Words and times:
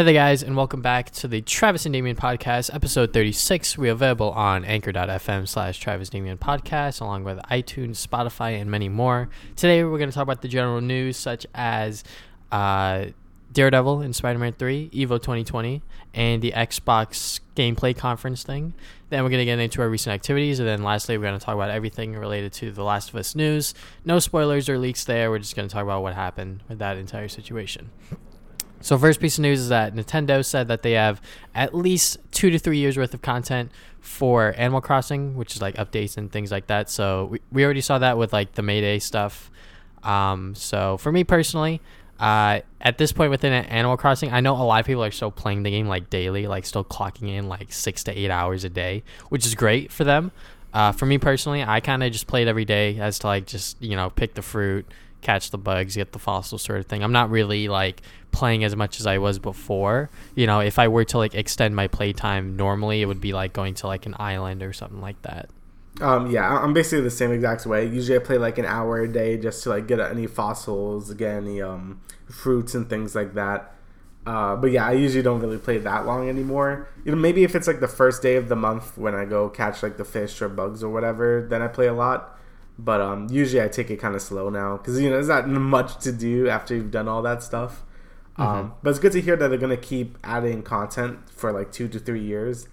Hey 0.00 0.04
there, 0.04 0.14
guys, 0.14 0.42
and 0.42 0.56
welcome 0.56 0.80
back 0.80 1.10
to 1.10 1.28
the 1.28 1.42
Travis 1.42 1.84
and 1.84 1.92
Damien 1.92 2.16
podcast, 2.16 2.74
episode 2.74 3.12
36. 3.12 3.76
We're 3.76 3.92
available 3.92 4.30
on 4.30 4.64
anchor.fm 4.64 5.46
slash 5.46 5.78
Travis 5.78 6.08
Damien 6.08 6.38
podcast, 6.38 7.02
along 7.02 7.24
with 7.24 7.36
iTunes, 7.50 8.06
Spotify, 8.06 8.58
and 8.58 8.70
many 8.70 8.88
more. 8.88 9.28
Today, 9.56 9.84
we're 9.84 9.98
going 9.98 10.08
to 10.08 10.14
talk 10.14 10.22
about 10.22 10.40
the 10.40 10.48
general 10.48 10.80
news, 10.80 11.18
such 11.18 11.46
as 11.54 12.02
uh, 12.50 13.08
Daredevil 13.52 14.00
in 14.00 14.14
Spider 14.14 14.38
Man 14.38 14.54
3, 14.54 14.88
Evo 14.88 15.18
2020, 15.18 15.82
and 16.14 16.40
the 16.40 16.52
Xbox 16.52 17.40
gameplay 17.54 17.94
conference 17.94 18.42
thing. 18.42 18.72
Then, 19.10 19.22
we're 19.22 19.28
going 19.28 19.40
to 19.40 19.44
get 19.44 19.58
into 19.58 19.82
our 19.82 19.90
recent 19.90 20.14
activities, 20.14 20.60
and 20.60 20.66
then 20.66 20.82
lastly, 20.82 21.18
we're 21.18 21.26
going 21.26 21.38
to 21.38 21.44
talk 21.44 21.56
about 21.56 21.68
everything 21.68 22.16
related 22.16 22.54
to 22.54 22.72
The 22.72 22.84
Last 22.84 23.10
of 23.10 23.16
Us 23.16 23.34
news. 23.34 23.74
No 24.06 24.18
spoilers 24.18 24.66
or 24.66 24.78
leaks 24.78 25.04
there. 25.04 25.30
We're 25.30 25.40
just 25.40 25.54
going 25.54 25.68
to 25.68 25.72
talk 25.74 25.82
about 25.82 26.00
what 26.00 26.14
happened 26.14 26.62
with 26.70 26.78
that 26.78 26.96
entire 26.96 27.28
situation. 27.28 27.90
So, 28.80 28.96
first 28.96 29.20
piece 29.20 29.38
of 29.38 29.42
news 29.42 29.60
is 29.60 29.68
that 29.68 29.94
Nintendo 29.94 30.44
said 30.44 30.68
that 30.68 30.82
they 30.82 30.92
have 30.92 31.20
at 31.54 31.74
least 31.74 32.18
two 32.30 32.50
to 32.50 32.58
three 32.58 32.78
years 32.78 32.96
worth 32.96 33.12
of 33.12 33.22
content 33.22 33.70
for 34.00 34.54
Animal 34.56 34.80
Crossing, 34.80 35.36
which 35.36 35.54
is 35.54 35.60
like 35.60 35.76
updates 35.76 36.16
and 36.16 36.32
things 36.32 36.50
like 36.50 36.66
that. 36.68 36.88
So, 36.88 37.26
we, 37.26 37.40
we 37.52 37.64
already 37.64 37.82
saw 37.82 37.98
that 37.98 38.16
with 38.16 38.32
like 38.32 38.54
the 38.54 38.62
Mayday 38.62 38.98
stuff. 38.98 39.50
Um, 40.02 40.54
so, 40.54 40.96
for 40.96 41.12
me 41.12 41.24
personally, 41.24 41.80
uh, 42.20 42.60
at 42.82 42.98
this 42.98 43.12
point 43.12 43.30
within 43.30 43.52
Animal 43.52 43.96
Crossing, 43.96 44.32
I 44.32 44.40
know 44.40 44.54
a 44.54 44.62
lot 44.62 44.80
of 44.80 44.86
people 44.86 45.02
are 45.02 45.10
still 45.10 45.30
playing 45.30 45.62
the 45.62 45.70
game 45.70 45.88
like 45.88 46.10
daily, 46.10 46.46
like 46.46 46.66
still 46.66 46.84
clocking 46.84 47.34
in 47.34 47.48
like 47.48 47.72
six 47.72 48.04
to 48.04 48.18
eight 48.18 48.30
hours 48.30 48.62
a 48.62 48.68
day, 48.68 49.02
which 49.30 49.46
is 49.46 49.54
great 49.54 49.90
for 49.90 50.04
them. 50.04 50.30
Uh, 50.72 50.92
for 50.92 51.06
me 51.06 51.18
personally, 51.18 51.64
I 51.64 51.80
kind 51.80 52.02
of 52.02 52.12
just 52.12 52.26
played 52.26 52.46
every 52.46 52.64
day 52.64 52.98
as 53.00 53.18
to 53.20 53.26
like 53.26 53.46
just 53.46 53.80
you 53.82 53.96
know 53.96 54.10
pick 54.10 54.34
the 54.34 54.42
fruit, 54.42 54.86
catch 55.20 55.50
the 55.50 55.58
bugs, 55.58 55.96
get 55.96 56.12
the 56.12 56.18
fossils 56.18 56.62
sort 56.62 56.80
of 56.80 56.86
thing. 56.86 57.02
I'm 57.02 57.12
not 57.12 57.30
really 57.30 57.68
like 57.68 58.02
playing 58.32 58.64
as 58.64 58.74
much 58.76 59.00
as 59.00 59.06
I 59.06 59.18
was 59.18 59.38
before. 59.38 60.10
You 60.34 60.46
know, 60.46 60.60
if 60.60 60.78
I 60.78 60.88
were 60.88 61.04
to 61.06 61.18
like 61.18 61.34
extend 61.34 61.76
my 61.76 61.88
playtime 61.88 62.56
normally, 62.56 63.02
it 63.02 63.06
would 63.06 63.20
be 63.20 63.32
like 63.32 63.52
going 63.52 63.74
to 63.74 63.86
like 63.86 64.06
an 64.06 64.14
island 64.18 64.62
or 64.62 64.72
something 64.72 65.00
like 65.00 65.20
that. 65.22 65.50
Um, 66.00 66.30
yeah, 66.30 66.58
I'm 66.58 66.72
basically 66.72 67.02
the 67.02 67.10
same 67.10 67.32
exact 67.32 67.66
way. 67.66 67.86
Usually, 67.86 68.16
I 68.16 68.22
play 68.22 68.38
like 68.38 68.58
an 68.58 68.64
hour 68.64 69.00
a 69.00 69.08
day 69.12 69.36
just 69.36 69.62
to 69.64 69.70
like 69.70 69.86
get 69.86 70.00
any 70.00 70.26
fossils, 70.26 71.12
get 71.14 71.34
any 71.36 71.60
um, 71.60 72.00
fruits 72.30 72.74
and 72.74 72.88
things 72.88 73.14
like 73.14 73.34
that. 73.34 73.74
Uh, 74.26 74.54
but 74.54 74.70
yeah, 74.70 74.86
I 74.86 74.92
usually 74.92 75.22
don't 75.22 75.40
really 75.40 75.58
play 75.58 75.78
that 75.78 76.06
long 76.06 76.28
anymore. 76.28 76.88
You 77.04 77.12
know, 77.12 77.18
maybe 77.18 77.42
if 77.42 77.54
it's 77.54 77.66
like 77.66 77.80
the 77.80 77.88
first 77.88 78.22
day 78.22 78.36
of 78.36 78.48
the 78.48 78.56
month 78.56 78.96
when 78.96 79.14
I 79.14 79.24
go 79.24 79.48
catch 79.48 79.82
like 79.82 79.96
the 79.96 80.04
fish 80.04 80.40
or 80.42 80.48
bugs 80.48 80.82
or 80.82 80.90
whatever, 80.90 81.46
then 81.48 81.62
I 81.62 81.68
play 81.68 81.86
a 81.86 81.94
lot. 81.94 82.38
But 82.78 83.00
um, 83.00 83.28
usually 83.30 83.62
I 83.62 83.68
take 83.68 83.90
it 83.90 83.96
kind 83.96 84.14
of 84.14 84.22
slow 84.22 84.48
now 84.48 84.78
because 84.78 85.00
you 85.00 85.10
know 85.10 85.16
there's 85.16 85.28
not 85.28 85.48
much 85.48 85.98
to 86.04 86.12
do 86.12 86.48
after 86.48 86.74
you've 86.74 86.90
done 86.90 87.08
all 87.08 87.22
that 87.22 87.42
stuff. 87.42 87.82
Um, 88.36 88.46
mm-hmm. 88.46 88.58
Um, 88.58 88.74
but 88.82 88.90
it's 88.90 88.98
good 88.98 89.12
to 89.12 89.20
hear 89.20 89.36
that 89.36 89.48
they're 89.48 89.58
gonna 89.58 89.76
keep 89.76 90.16
adding 90.24 90.62
content 90.62 91.30
for 91.30 91.52
like 91.52 91.72
two 91.72 91.88
to 91.88 91.98
three 91.98 92.22
years. 92.22 92.68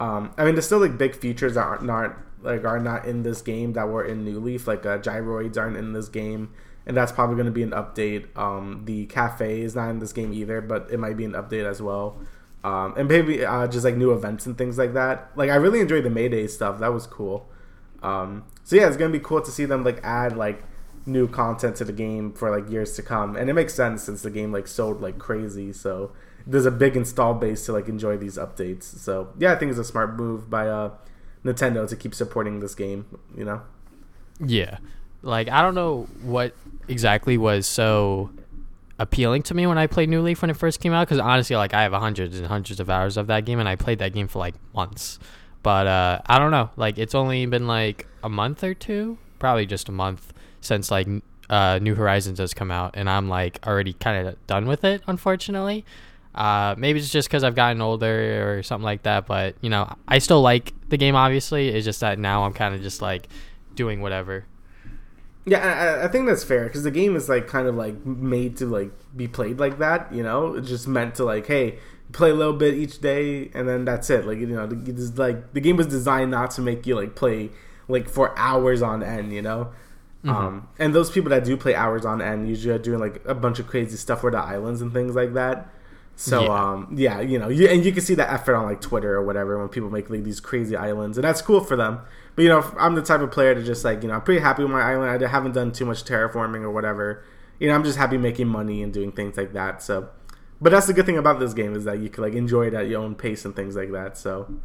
Um, 0.00 0.32
I 0.36 0.44
mean, 0.44 0.54
there's 0.54 0.66
still 0.66 0.80
like 0.80 0.98
big 0.98 1.14
features 1.14 1.54
that 1.54 1.62
aren't 1.62 1.84
not 1.84 2.16
like 2.42 2.64
are 2.64 2.80
not 2.80 3.06
in 3.06 3.22
this 3.22 3.40
game 3.40 3.74
that 3.74 3.88
were 3.88 4.04
in 4.04 4.24
New 4.24 4.40
Leaf. 4.40 4.66
Like 4.66 4.84
uh, 4.84 4.98
gyroids 4.98 5.56
aren't 5.56 5.76
in 5.76 5.92
this 5.92 6.08
game, 6.08 6.52
and 6.86 6.96
that's 6.96 7.12
probably 7.12 7.36
going 7.36 7.46
to 7.46 7.52
be 7.52 7.62
an 7.62 7.70
update. 7.70 8.36
Um, 8.36 8.82
the 8.84 9.06
cafe 9.06 9.60
is 9.60 9.74
not 9.76 9.90
in 9.90 10.00
this 10.00 10.12
game 10.12 10.32
either, 10.32 10.60
but 10.60 10.88
it 10.90 10.98
might 10.98 11.16
be 11.16 11.24
an 11.24 11.32
update 11.32 11.64
as 11.64 11.80
well. 11.80 12.18
Um, 12.64 12.94
and 12.96 13.08
maybe 13.08 13.44
uh, 13.44 13.66
just 13.66 13.84
like 13.84 13.96
new 13.96 14.12
events 14.12 14.46
and 14.46 14.56
things 14.56 14.78
like 14.78 14.94
that. 14.94 15.30
Like 15.36 15.50
I 15.50 15.56
really 15.56 15.80
enjoyed 15.80 16.04
the 16.04 16.10
Mayday 16.10 16.46
stuff. 16.46 16.78
That 16.80 16.92
was 16.92 17.06
cool. 17.06 17.48
Um, 18.02 18.44
so 18.64 18.76
yeah, 18.76 18.86
it's 18.86 18.96
gonna 18.96 19.10
be 19.10 19.20
cool 19.20 19.40
to 19.40 19.50
see 19.50 19.64
them 19.64 19.84
like 19.84 20.00
add 20.02 20.36
like 20.36 20.64
new 21.04 21.26
content 21.26 21.76
to 21.76 21.84
the 21.84 21.92
game 21.92 22.32
for 22.32 22.50
like 22.56 22.70
years 22.70 22.94
to 22.96 23.02
come, 23.02 23.36
and 23.36 23.50
it 23.50 23.54
makes 23.54 23.74
sense 23.74 24.04
since 24.04 24.22
the 24.22 24.30
game 24.30 24.52
like 24.52 24.66
sold 24.66 25.00
like 25.00 25.18
crazy. 25.18 25.72
So 25.72 26.12
there's 26.46 26.66
a 26.66 26.70
big 26.70 26.96
install 26.96 27.34
base 27.34 27.66
to 27.66 27.72
like 27.72 27.88
enjoy 27.88 28.16
these 28.16 28.36
updates. 28.36 28.84
So 28.84 29.32
yeah, 29.38 29.52
I 29.52 29.56
think 29.56 29.70
it's 29.70 29.80
a 29.80 29.84
smart 29.84 30.16
move 30.16 30.48
by 30.50 30.68
uh, 30.68 30.90
Nintendo 31.44 31.88
to 31.88 31.96
keep 31.96 32.14
supporting 32.14 32.60
this 32.60 32.74
game. 32.74 33.06
You 33.36 33.44
know. 33.44 33.62
Yeah, 34.44 34.78
like 35.22 35.48
I 35.48 35.62
don't 35.62 35.74
know 35.74 36.08
what 36.22 36.54
exactly 36.88 37.38
was 37.38 37.66
so 37.66 38.30
appealing 38.98 39.42
to 39.42 39.54
me 39.54 39.66
when 39.66 39.78
I 39.78 39.86
played 39.86 40.08
New 40.08 40.22
Leaf 40.22 40.42
when 40.42 40.50
it 40.50 40.56
first 40.56 40.80
came 40.80 40.92
out 40.92 41.06
because 41.06 41.18
honestly, 41.18 41.56
like 41.56 41.74
I 41.74 41.82
have 41.82 41.92
hundreds 41.92 42.38
and 42.38 42.46
hundreds 42.46 42.80
of 42.80 42.88
hours 42.88 43.16
of 43.16 43.26
that 43.26 43.44
game, 43.44 43.58
and 43.58 43.68
I 43.68 43.76
played 43.76 43.98
that 43.98 44.12
game 44.12 44.28
for 44.28 44.38
like 44.38 44.54
months. 44.74 45.18
But 45.62 45.86
uh, 45.86 46.20
I 46.26 46.38
don't 46.38 46.50
know. 46.50 46.70
Like 46.76 46.98
it's 46.98 47.14
only 47.14 47.46
been 47.46 47.66
like 47.66 48.06
a 48.22 48.28
month 48.28 48.64
or 48.64 48.74
two, 48.74 49.18
probably 49.38 49.66
just 49.66 49.88
a 49.88 49.92
month 49.92 50.32
since 50.60 50.90
like 50.90 51.08
uh, 51.50 51.78
New 51.80 51.94
Horizons 51.94 52.38
has 52.38 52.54
come 52.54 52.70
out, 52.70 52.94
and 52.94 53.08
I'm 53.08 53.28
like 53.28 53.64
already 53.66 53.92
kind 53.92 54.26
of 54.26 54.46
done 54.46 54.66
with 54.66 54.84
it. 54.84 55.02
Unfortunately, 55.06 55.84
uh, 56.34 56.74
maybe 56.78 56.98
it's 56.98 57.10
just 57.10 57.28
because 57.28 57.44
I've 57.44 57.54
gotten 57.54 57.80
older 57.80 58.58
or 58.58 58.62
something 58.62 58.84
like 58.84 59.02
that. 59.02 59.26
But 59.26 59.56
you 59.60 59.70
know, 59.70 59.94
I 60.08 60.18
still 60.18 60.40
like 60.40 60.72
the 60.88 60.96
game. 60.96 61.14
Obviously, 61.14 61.68
it's 61.68 61.84
just 61.84 62.00
that 62.00 62.18
now 62.18 62.44
I'm 62.44 62.52
kind 62.52 62.74
of 62.74 62.82
just 62.82 63.02
like 63.02 63.28
doing 63.74 64.00
whatever. 64.00 64.46
Yeah, 65.44 65.98
I, 66.00 66.04
I 66.04 66.08
think 66.08 66.26
that's 66.26 66.44
fair 66.44 66.64
because 66.64 66.84
the 66.84 66.90
game 66.90 67.16
is 67.16 67.28
like 67.28 67.48
kind 67.48 67.66
of 67.66 67.74
like 67.74 68.06
made 68.06 68.56
to 68.58 68.66
like 68.66 68.92
be 69.16 69.26
played 69.26 69.58
like 69.58 69.78
that. 69.78 70.12
You 70.12 70.22
know, 70.22 70.54
it's 70.54 70.68
just 70.68 70.86
meant 70.86 71.16
to 71.16 71.24
like, 71.24 71.46
hey, 71.46 71.78
play 72.12 72.30
a 72.30 72.34
little 72.34 72.52
bit 72.52 72.74
each 72.74 73.00
day, 73.00 73.50
and 73.54 73.68
then 73.68 73.84
that's 73.84 74.10
it. 74.10 74.26
Like 74.26 74.38
you 74.38 74.46
know, 74.46 74.68
it's 74.70 75.18
like 75.18 75.52
the 75.52 75.60
game 75.60 75.76
was 75.76 75.86
designed 75.86 76.30
not 76.30 76.50
to 76.52 76.60
make 76.60 76.86
you 76.86 76.94
like 76.94 77.14
play 77.14 77.50
like 77.88 78.08
for 78.08 78.36
hours 78.38 78.82
on 78.82 79.02
end. 79.02 79.32
You 79.32 79.42
know. 79.42 79.72
Mm-hmm. 80.24 80.30
Um, 80.30 80.68
and 80.78 80.94
those 80.94 81.10
people 81.10 81.30
that 81.30 81.44
do 81.44 81.56
play 81.56 81.74
hours 81.74 82.04
on 82.04 82.22
end 82.22 82.48
usually 82.48 82.72
are 82.72 82.78
doing 82.78 83.00
like 83.00 83.20
a 83.24 83.34
bunch 83.34 83.58
of 83.58 83.66
crazy 83.66 83.96
stuff 83.96 84.22
with 84.22 84.34
the 84.34 84.38
islands 84.38 84.80
and 84.80 84.92
things 84.92 85.16
like 85.16 85.34
that. 85.34 85.68
So 86.14 86.42
yeah. 86.42 86.48
um, 86.50 86.94
yeah, 86.96 87.20
you 87.20 87.38
know, 87.38 87.48
you, 87.48 87.66
and 87.66 87.84
you 87.84 87.90
can 87.90 88.02
see 88.02 88.14
that 88.14 88.30
effort 88.30 88.54
on 88.54 88.66
like 88.66 88.80
Twitter 88.80 89.14
or 89.14 89.24
whatever 89.24 89.58
when 89.58 89.68
people 89.68 89.90
make 89.90 90.10
like 90.10 90.22
these 90.22 90.40
crazy 90.40 90.76
islands, 90.76 91.18
and 91.18 91.24
that's 91.24 91.42
cool 91.42 91.60
for 91.60 91.76
them. 91.76 92.00
But 92.36 92.42
you 92.42 92.48
know, 92.48 92.62
I'm 92.78 92.94
the 92.94 93.02
type 93.02 93.20
of 93.20 93.30
player 93.30 93.54
to 93.54 93.62
just 93.62 93.84
like 93.84 94.02
you 94.02 94.08
know, 94.08 94.14
I'm 94.14 94.22
pretty 94.22 94.40
happy 94.40 94.62
with 94.62 94.70
my 94.70 94.82
island. 94.82 95.24
I 95.24 95.28
haven't 95.28 95.52
done 95.52 95.72
too 95.72 95.84
much 95.84 96.04
terraforming 96.04 96.62
or 96.62 96.70
whatever. 96.70 97.24
You 97.58 97.68
know, 97.68 97.74
I'm 97.74 97.84
just 97.84 97.98
happy 97.98 98.18
making 98.18 98.48
money 98.48 98.82
and 98.82 98.92
doing 98.92 99.12
things 99.12 99.36
like 99.36 99.52
that. 99.54 99.82
So 99.82 100.10
but 100.62 100.70
that's 100.70 100.86
the 100.86 100.92
good 100.92 101.06
thing 101.06 101.18
about 101.18 101.40
this 101.40 101.54
game 101.54 101.74
is 101.74 101.84
that 101.84 101.98
you 101.98 102.08
can 102.08 102.22
like 102.22 102.34
enjoy 102.34 102.68
it 102.68 102.74
at 102.74 102.86
your 102.88 103.02
own 103.02 103.16
pace 103.16 103.44
and 103.44 103.54
things 103.54 103.74
like 103.74 103.90
that. 103.90 104.16
So 104.16 104.60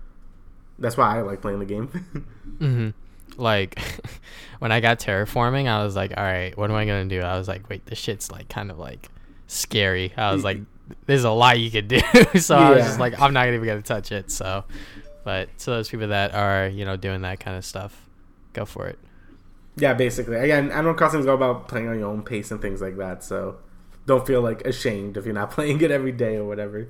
that's 0.78 0.96
why 0.96 1.18
I 1.18 1.22
like 1.22 1.42
playing 1.42 1.58
the 1.58 1.66
game. 1.66 1.88
mm-hmm. 2.60 2.90
Like 3.42 3.80
when 4.60 4.72
I 4.72 4.80
got 4.80 5.00
terraforming, 5.00 5.68
I 5.68 5.84
was 5.84 5.96
like, 5.96 6.14
all 6.16 6.24
right, 6.24 6.56
what 6.56 6.70
am 6.70 6.76
I 6.76 6.86
gonna 6.86 7.06
do? 7.06 7.22
I 7.22 7.36
was 7.40 7.48
like, 7.48 7.68
wait, 7.68 7.88
this 7.88 7.98
shit's 7.98 8.32
like 8.32 8.48
kind 8.48 8.70
of 8.70 8.78
like 8.78 9.10
scary. 9.48 10.14
I 10.16 10.34
was 10.34 10.44
like, 10.44 10.60
there's 11.08 11.24
a 11.24 11.32
lot 11.32 11.60
you 11.60 11.72
could 11.72 11.88
do. 11.88 12.00
so 12.40 12.60
yeah. 12.60 12.68
I 12.68 12.72
was 12.76 12.84
just 12.86 13.00
like, 13.00 13.20
I'm 13.20 13.34
not 13.34 13.48
even 13.48 13.66
gonna 13.66 13.82
touch 13.82 14.12
it. 14.12 14.30
So, 14.30 14.66
but 15.24 15.50
to 15.60 15.66
those 15.66 15.90
people 15.90 16.10
that 16.10 16.36
are 16.36 16.68
you 16.68 16.86
know 16.86 16.96
doing 16.96 17.22
that 17.24 17.40
kind 17.40 17.58
of 17.58 17.66
stuff, 17.66 18.08
go 18.54 18.66
for 18.66 18.88
it. 18.88 19.00
Yeah, 19.78 19.96
basically. 19.96 20.36
Again, 20.36 20.72
Animal 20.72 20.94
Crossing 20.94 21.22
is 21.22 21.26
all 21.26 21.36
about 21.36 21.68
playing 21.68 21.88
on 21.88 21.98
your 21.98 22.10
own 22.10 22.22
pace 22.22 22.52
and 22.52 22.62
things 22.62 22.82
like 22.82 22.98
that. 22.98 23.24
So 23.24 23.58
don't 24.08 24.26
feel 24.26 24.42
like 24.42 24.66
ashamed 24.66 25.18
if 25.18 25.26
you're 25.26 25.36
not 25.36 25.52
playing 25.58 25.82
it 25.82 25.92
every 25.92 26.12
day 26.12 26.38
or 26.38 26.46
whatever. 26.46 26.90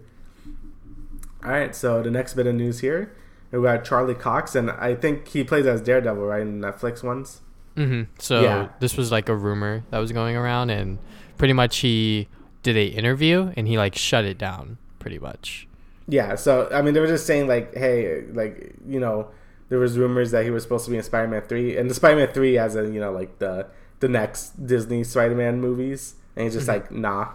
All 1.44 1.52
right, 1.52 1.76
so 1.76 2.02
the 2.02 2.12
next 2.12 2.34
bit 2.36 2.48
of 2.48 2.56
news 2.56 2.80
here, 2.80 3.14
we 3.52 3.62
got 3.62 3.84
Charlie 3.84 4.16
Cox, 4.16 4.56
and 4.56 4.72
I 4.72 4.96
think 4.96 5.28
he 5.28 5.44
plays 5.44 5.66
as 5.66 5.82
Daredevil, 5.82 6.24
right, 6.24 6.42
in 6.42 6.62
Netflix 6.62 7.04
ones. 7.04 7.42
Mm-hmm. 7.76 8.12
So 8.20 8.42
yeah. 8.42 8.70
this 8.80 8.98
was 8.98 9.12
like 9.12 9.30
a 9.30 9.36
rumor 9.36 9.84
that 9.92 10.00
was 10.00 10.12
going 10.12 10.36
around, 10.36 10.70
and 10.70 10.98
pretty 11.38 11.54
much 11.54 11.78
he 11.78 12.28
did 12.64 12.76
a 12.76 12.86
interview 12.86 13.54
and 13.56 13.68
he 13.68 13.78
like 13.78 13.96
shut 13.96 14.26
it 14.26 14.38
down, 14.38 14.78
pretty 15.00 15.20
much. 15.20 15.68
Yeah. 16.08 16.36
So 16.36 16.70
I 16.72 16.82
mean, 16.82 16.94
they 16.94 17.00
were 17.00 17.08
just 17.08 17.28
saying 17.28 17.48
like, 17.48 17.76
hey, 17.76 18.24
like 18.34 18.74
you 18.88 19.00
know, 19.00 19.30
there 19.70 19.80
was 19.80 19.98
rumors 19.98 20.32
that 20.32 20.44
he 20.44 20.50
was 20.50 20.64
supposed 20.64 20.86
to 20.86 20.92
be 20.92 20.98
in 20.98 21.04
Spider-Man 21.04 21.44
three, 21.44 21.78
and 21.78 21.90
the 21.90 21.94
Spider-Man 21.94 22.30
three 22.34 22.58
as 22.58 22.76
in 22.76 22.94
you 22.94 23.00
know 23.00 23.12
like 23.12 23.40
the 23.40 23.68
the 24.00 24.08
next 24.08 24.66
Disney 24.66 25.04
Spider-Man 25.04 25.62
movies 25.62 26.16
and 26.38 26.46
he's 26.46 26.54
just 26.54 26.68
mm-hmm. 26.68 27.04
like 27.04 27.28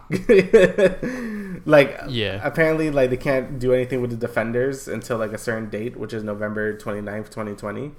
nah. 1.16 1.58
Like 1.64 2.00
yeah. 2.08 2.40
apparently 2.42 2.90
like 2.90 3.10
they 3.10 3.16
can't 3.16 3.58
do 3.58 3.72
anything 3.72 4.00
with 4.00 4.10
the 4.10 4.16
defenders 4.16 4.88
until 4.88 5.18
like 5.18 5.32
a 5.32 5.38
certain 5.38 5.68
date 5.70 5.96
which 5.96 6.12
is 6.12 6.24
november 6.24 6.76
29th 6.76 7.26
2020 7.26 7.92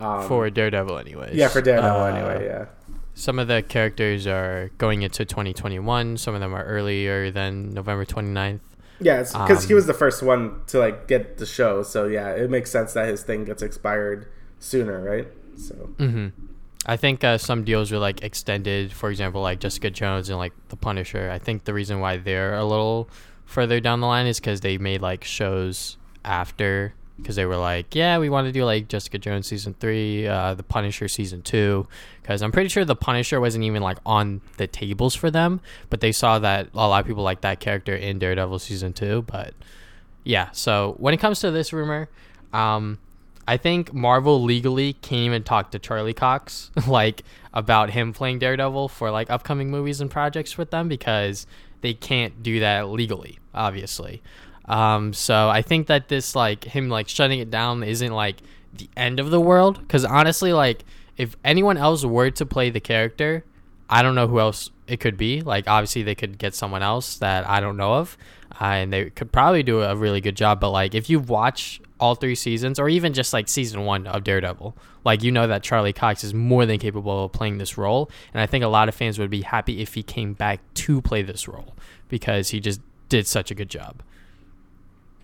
um, 0.00 0.28
for 0.28 0.50
daredevil 0.50 0.98
anyways. 0.98 1.34
Yeah 1.34 1.48
for 1.48 1.62
daredevil 1.62 1.98
uh, 1.98 2.06
anyway 2.06 2.44
yeah. 2.44 2.66
some 3.14 3.38
of 3.38 3.48
the 3.48 3.62
characters 3.62 4.26
are 4.26 4.70
going 4.76 5.00
into 5.00 5.24
2021 5.24 6.18
some 6.18 6.34
of 6.34 6.40
them 6.40 6.54
are 6.54 6.64
earlier 6.64 7.30
than 7.30 7.72
november 7.72 8.04
29th 8.04 8.60
yeah 9.00 9.22
because 9.22 9.62
um, 9.62 9.68
he 9.68 9.74
was 9.74 9.86
the 9.86 9.94
first 9.94 10.22
one 10.22 10.60
to 10.66 10.78
like 10.78 11.08
get 11.08 11.38
the 11.38 11.46
show. 11.46 11.82
So 11.82 12.06
yeah 12.06 12.30
it 12.30 12.50
makes 12.50 12.70
sense 12.70 12.92
that 12.92 13.08
his 13.08 13.22
thing 13.22 13.44
gets 13.44 13.62
expired 13.62 14.30
sooner 14.58 15.02
right? 15.02 15.28
So 15.56 15.74
mm-hmm. 15.96 16.28
I 16.86 16.96
think 16.96 17.22
uh, 17.22 17.38
some 17.38 17.64
deals 17.64 17.92
were 17.92 17.98
like 17.98 18.22
extended. 18.22 18.92
For 18.92 19.10
example, 19.10 19.42
like 19.42 19.60
Jessica 19.60 19.90
Jones 19.90 20.28
and 20.28 20.38
like 20.38 20.52
The 20.68 20.76
Punisher. 20.76 21.30
I 21.30 21.38
think 21.38 21.64
the 21.64 21.74
reason 21.74 22.00
why 22.00 22.16
they're 22.16 22.54
a 22.54 22.64
little 22.64 23.08
further 23.44 23.80
down 23.80 24.00
the 24.00 24.06
line 24.06 24.26
is 24.26 24.40
because 24.40 24.60
they 24.60 24.78
made 24.78 25.02
like 25.02 25.24
shows 25.24 25.96
after 26.24 26.94
because 27.16 27.36
they 27.36 27.44
were 27.44 27.56
like, 27.56 27.94
yeah, 27.94 28.18
we 28.18 28.30
want 28.30 28.46
to 28.46 28.52
do 28.52 28.64
like 28.64 28.88
Jessica 28.88 29.18
Jones 29.18 29.46
season 29.46 29.74
three, 29.78 30.26
uh, 30.26 30.54
The 30.54 30.62
Punisher 30.62 31.06
season 31.06 31.42
two, 31.42 31.86
because 32.22 32.42
I'm 32.42 32.52
pretty 32.52 32.68
sure 32.68 32.84
The 32.84 32.96
Punisher 32.96 33.40
wasn't 33.40 33.64
even 33.64 33.82
like 33.82 33.98
on 34.06 34.40
the 34.56 34.66
tables 34.66 35.14
for 35.14 35.30
them, 35.30 35.60
but 35.90 36.00
they 36.00 36.12
saw 36.12 36.38
that 36.38 36.68
a 36.72 36.88
lot 36.88 37.00
of 37.00 37.06
people 37.06 37.22
like 37.22 37.42
that 37.42 37.60
character 37.60 37.94
in 37.94 38.18
Daredevil 38.18 38.58
season 38.60 38.92
two. 38.92 39.22
But 39.22 39.54
yeah, 40.24 40.50
so 40.52 40.94
when 40.98 41.14
it 41.14 41.18
comes 41.18 41.40
to 41.40 41.50
this 41.50 41.72
rumor, 41.72 42.08
um, 42.52 42.98
I 43.50 43.56
think 43.56 43.92
Marvel 43.92 44.44
legally 44.44 44.92
can't 44.92 45.22
even 45.22 45.42
talk 45.42 45.72
to 45.72 45.80
Charlie 45.80 46.14
Cox 46.14 46.70
like 46.86 47.24
about 47.52 47.90
him 47.90 48.12
playing 48.12 48.38
Daredevil 48.38 48.86
for 48.90 49.10
like 49.10 49.28
upcoming 49.28 49.72
movies 49.72 50.00
and 50.00 50.08
projects 50.08 50.56
with 50.56 50.70
them 50.70 50.86
because 50.86 51.48
they 51.80 51.92
can't 51.92 52.44
do 52.44 52.60
that 52.60 52.90
legally, 52.90 53.40
obviously. 53.52 54.22
Um, 54.66 55.12
so 55.12 55.48
I 55.48 55.62
think 55.62 55.88
that 55.88 56.06
this 56.06 56.36
like 56.36 56.62
him 56.62 56.88
like 56.88 57.08
shutting 57.08 57.40
it 57.40 57.50
down 57.50 57.82
isn't 57.82 58.12
like 58.12 58.36
the 58.72 58.88
end 58.96 59.18
of 59.18 59.30
the 59.30 59.40
world 59.40 59.80
because 59.80 60.04
honestly, 60.04 60.52
like 60.52 60.84
if 61.16 61.34
anyone 61.44 61.76
else 61.76 62.04
were 62.04 62.30
to 62.30 62.46
play 62.46 62.70
the 62.70 62.78
character, 62.78 63.44
I 63.88 64.02
don't 64.02 64.14
know 64.14 64.28
who 64.28 64.38
else 64.38 64.70
it 64.86 65.00
could 65.00 65.16
be. 65.16 65.40
Like 65.40 65.66
obviously 65.66 66.04
they 66.04 66.14
could 66.14 66.38
get 66.38 66.54
someone 66.54 66.84
else 66.84 67.18
that 67.18 67.48
I 67.48 67.58
don't 67.58 67.76
know 67.76 67.94
of, 67.94 68.16
uh, 68.60 68.64
and 68.66 68.92
they 68.92 69.10
could 69.10 69.32
probably 69.32 69.64
do 69.64 69.82
a 69.82 69.96
really 69.96 70.20
good 70.20 70.36
job. 70.36 70.60
But 70.60 70.70
like 70.70 70.94
if 70.94 71.10
you 71.10 71.18
watch 71.18 71.80
all 72.00 72.14
three 72.14 72.34
seasons, 72.34 72.78
or 72.78 72.88
even 72.88 73.12
just 73.12 73.32
like 73.32 73.48
season 73.48 73.84
one 73.84 74.06
of 74.06 74.24
Daredevil, 74.24 74.76
like 75.04 75.22
you 75.22 75.30
know 75.30 75.46
that 75.46 75.62
Charlie 75.62 75.92
Cox 75.92 76.24
is 76.24 76.34
more 76.34 76.66
than 76.66 76.78
capable 76.78 77.26
of 77.26 77.32
playing 77.32 77.58
this 77.58 77.78
role, 77.78 78.10
and 78.32 78.40
I 78.40 78.46
think 78.46 78.64
a 78.64 78.68
lot 78.68 78.88
of 78.88 78.94
fans 78.94 79.18
would 79.18 79.30
be 79.30 79.42
happy 79.42 79.80
if 79.80 79.94
he 79.94 80.02
came 80.02 80.32
back 80.32 80.60
to 80.74 81.00
play 81.00 81.22
this 81.22 81.46
role 81.46 81.74
because 82.08 82.48
he 82.48 82.58
just 82.60 82.80
did 83.08 83.26
such 83.26 83.50
a 83.50 83.54
good 83.54 83.68
job. 83.68 84.02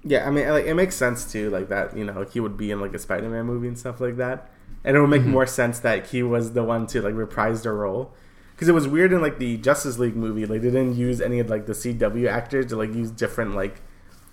Yeah, 0.05 0.27
I 0.27 0.31
mean, 0.31 0.49
like 0.49 0.67
it 0.67 0.75
makes 0.75 0.95
sense 0.95 1.31
too, 1.31 1.51
like 1.51 1.69
that. 1.69 1.97
You 1.97 2.05
know, 2.05 2.25
he 2.31 2.39
would 2.39 2.57
be 2.57 2.71
in 2.71 2.81
like 2.81 2.95
a 2.95 2.99
Spider-Man 2.99 3.47
movie 3.47 3.69
and 3.69 3.79
stuff 3.79 4.01
like 4.01 4.17
that, 4.19 4.51
and 4.85 4.97
it 4.97 5.01
would 5.01 5.11
make 5.11 5.23
mm-hmm. 5.23 5.33
more 5.33 5.47
sense 5.47 5.81
that 5.81 6.09
he 6.09 6.23
was 6.23 6.53
the 6.53 6.63
one 6.63 6.87
to 6.89 7.03
like 7.03 7.15
reprise 7.15 7.63
the 7.63 7.73
role. 7.73 8.13
Because 8.55 8.69
it 8.69 8.73
was 8.73 8.89
weird 8.89 9.13
in 9.13 9.21
like 9.21 9.39
the 9.39 9.59
Justice 9.59 9.99
League 9.99 10.17
movie, 10.17 10.47
like 10.47 10.63
they 10.63 10.71
didn't 10.71 10.97
use 10.97 11.21
any 11.21 11.41
of 11.41 11.51
like 11.51 11.67
the 11.67 11.75
CW 11.75 12.27
actors 12.27 12.67
to 12.67 12.77
like 12.77 12.95
use 12.95 13.11
different 13.11 13.55
like 13.55 13.83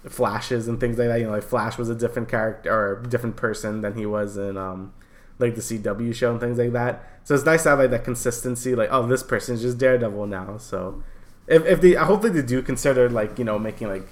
flashes 0.09 0.67
and 0.67 0.79
things 0.79 0.97
like 0.97 1.07
that. 1.07 1.19
You 1.19 1.25
know, 1.25 1.31
like 1.31 1.43
Flash 1.43 1.77
was 1.77 1.89
a 1.89 1.95
different 1.95 2.29
character 2.29 2.71
or 2.71 3.01
a 3.01 3.07
different 3.07 3.35
person 3.35 3.81
than 3.81 3.95
he 3.97 4.05
was 4.05 4.37
in 4.37 4.57
um 4.57 4.93
like 5.39 5.55
the 5.55 5.61
CW 5.61 6.13
show 6.13 6.31
and 6.31 6.39
things 6.39 6.57
like 6.57 6.73
that. 6.73 7.03
So 7.23 7.35
it's 7.35 7.45
nice 7.45 7.63
to 7.63 7.69
have 7.69 7.79
like 7.79 7.91
that 7.91 8.03
consistency. 8.03 8.75
Like, 8.75 8.89
oh, 8.91 9.07
this 9.07 9.23
person's 9.23 9.61
just 9.61 9.77
Daredevil 9.77 10.27
now. 10.27 10.57
So 10.57 11.03
if 11.47 11.65
if 11.65 11.81
they 11.81 11.93
hopefully 11.93 12.33
they 12.33 12.45
do 12.45 12.61
consider 12.61 13.09
like 13.09 13.37
you 13.37 13.45
know 13.45 13.57
making 13.57 13.87
like 13.87 14.07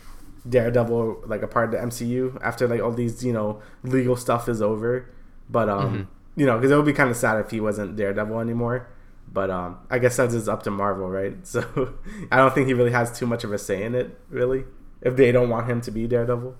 Daredevil 0.48 1.24
like 1.26 1.42
a 1.42 1.48
part 1.48 1.74
of 1.74 1.80
the 1.80 1.88
MCU 1.88 2.42
after 2.42 2.68
like 2.68 2.82
all 2.82 2.92
these 2.92 3.24
you 3.24 3.34
know 3.34 3.62
legal 3.84 4.16
stuff 4.16 4.50
is 4.50 4.62
over. 4.62 5.10
But 5.50 5.70
um, 5.70 5.94
mm-hmm. 5.94 6.40
you 6.40 6.46
know, 6.46 6.58
because 6.58 6.72
it 6.72 6.76
would 6.76 6.86
be 6.86 6.94
kind 6.94 7.10
of 7.10 7.18
sad 7.18 7.40
if 7.40 7.52
he 7.52 7.60
wasn't 7.60 7.96
Daredevil 7.96 8.40
anymore. 8.40 8.88
But 9.32 9.50
um, 9.50 9.80
I 9.90 10.00
guess 10.00 10.18
that's 10.18 10.34
just 10.34 10.50
up 10.50 10.64
to 10.64 10.72
Marvel, 10.72 11.10
right? 11.10 11.36
So 11.46 11.96
I 12.32 12.38
don't 12.38 12.54
think 12.54 12.68
he 12.68 12.74
really 12.74 12.92
has 12.92 13.18
too 13.18 13.26
much 13.26 13.44
of 13.44 13.54
a 13.54 13.58
say 13.58 13.84
in 13.84 13.96
it, 13.96 14.18
really. 14.30 14.66
If 15.02 15.16
they 15.16 15.32
don't 15.32 15.50
want 15.50 15.68
him 15.68 15.82
to 15.82 15.92
be 15.92 16.08
Daredevil. 16.08 16.56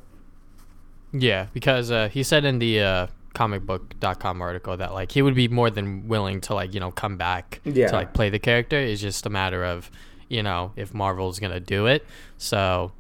Yeah, 1.14 1.48
because 1.54 1.92
uh, 1.92 2.10
he 2.10 2.24
said 2.24 2.46
in 2.46 2.60
the 2.60 2.82
uh, 2.82 3.08
comicbook.com 3.34 4.42
article 4.42 4.78
that 4.78 4.94
like 4.94 5.12
he 5.12 5.22
would 5.22 5.36
be 5.36 5.48
more 5.48 5.70
than 5.70 6.08
willing 6.08 6.42
to 6.42 6.54
like 6.54 6.74
you 6.74 6.80
know 6.80 6.92
come 6.92 7.18
back 7.18 7.62
yeah. 7.64 7.88
to 7.88 7.94
like 7.94 8.14
play 8.14 8.30
the 8.30 8.40
character. 8.40 8.78
It's 8.78 9.02
just 9.02 9.26
a 9.26 9.30
matter 9.30 9.64
of 9.64 9.92
you 10.30 10.44
know 10.44 10.72
if 10.76 10.94
Marvel's 10.94 11.40
gonna 11.40 11.60
do 11.60 11.88
it. 11.88 12.06
So 12.38 12.92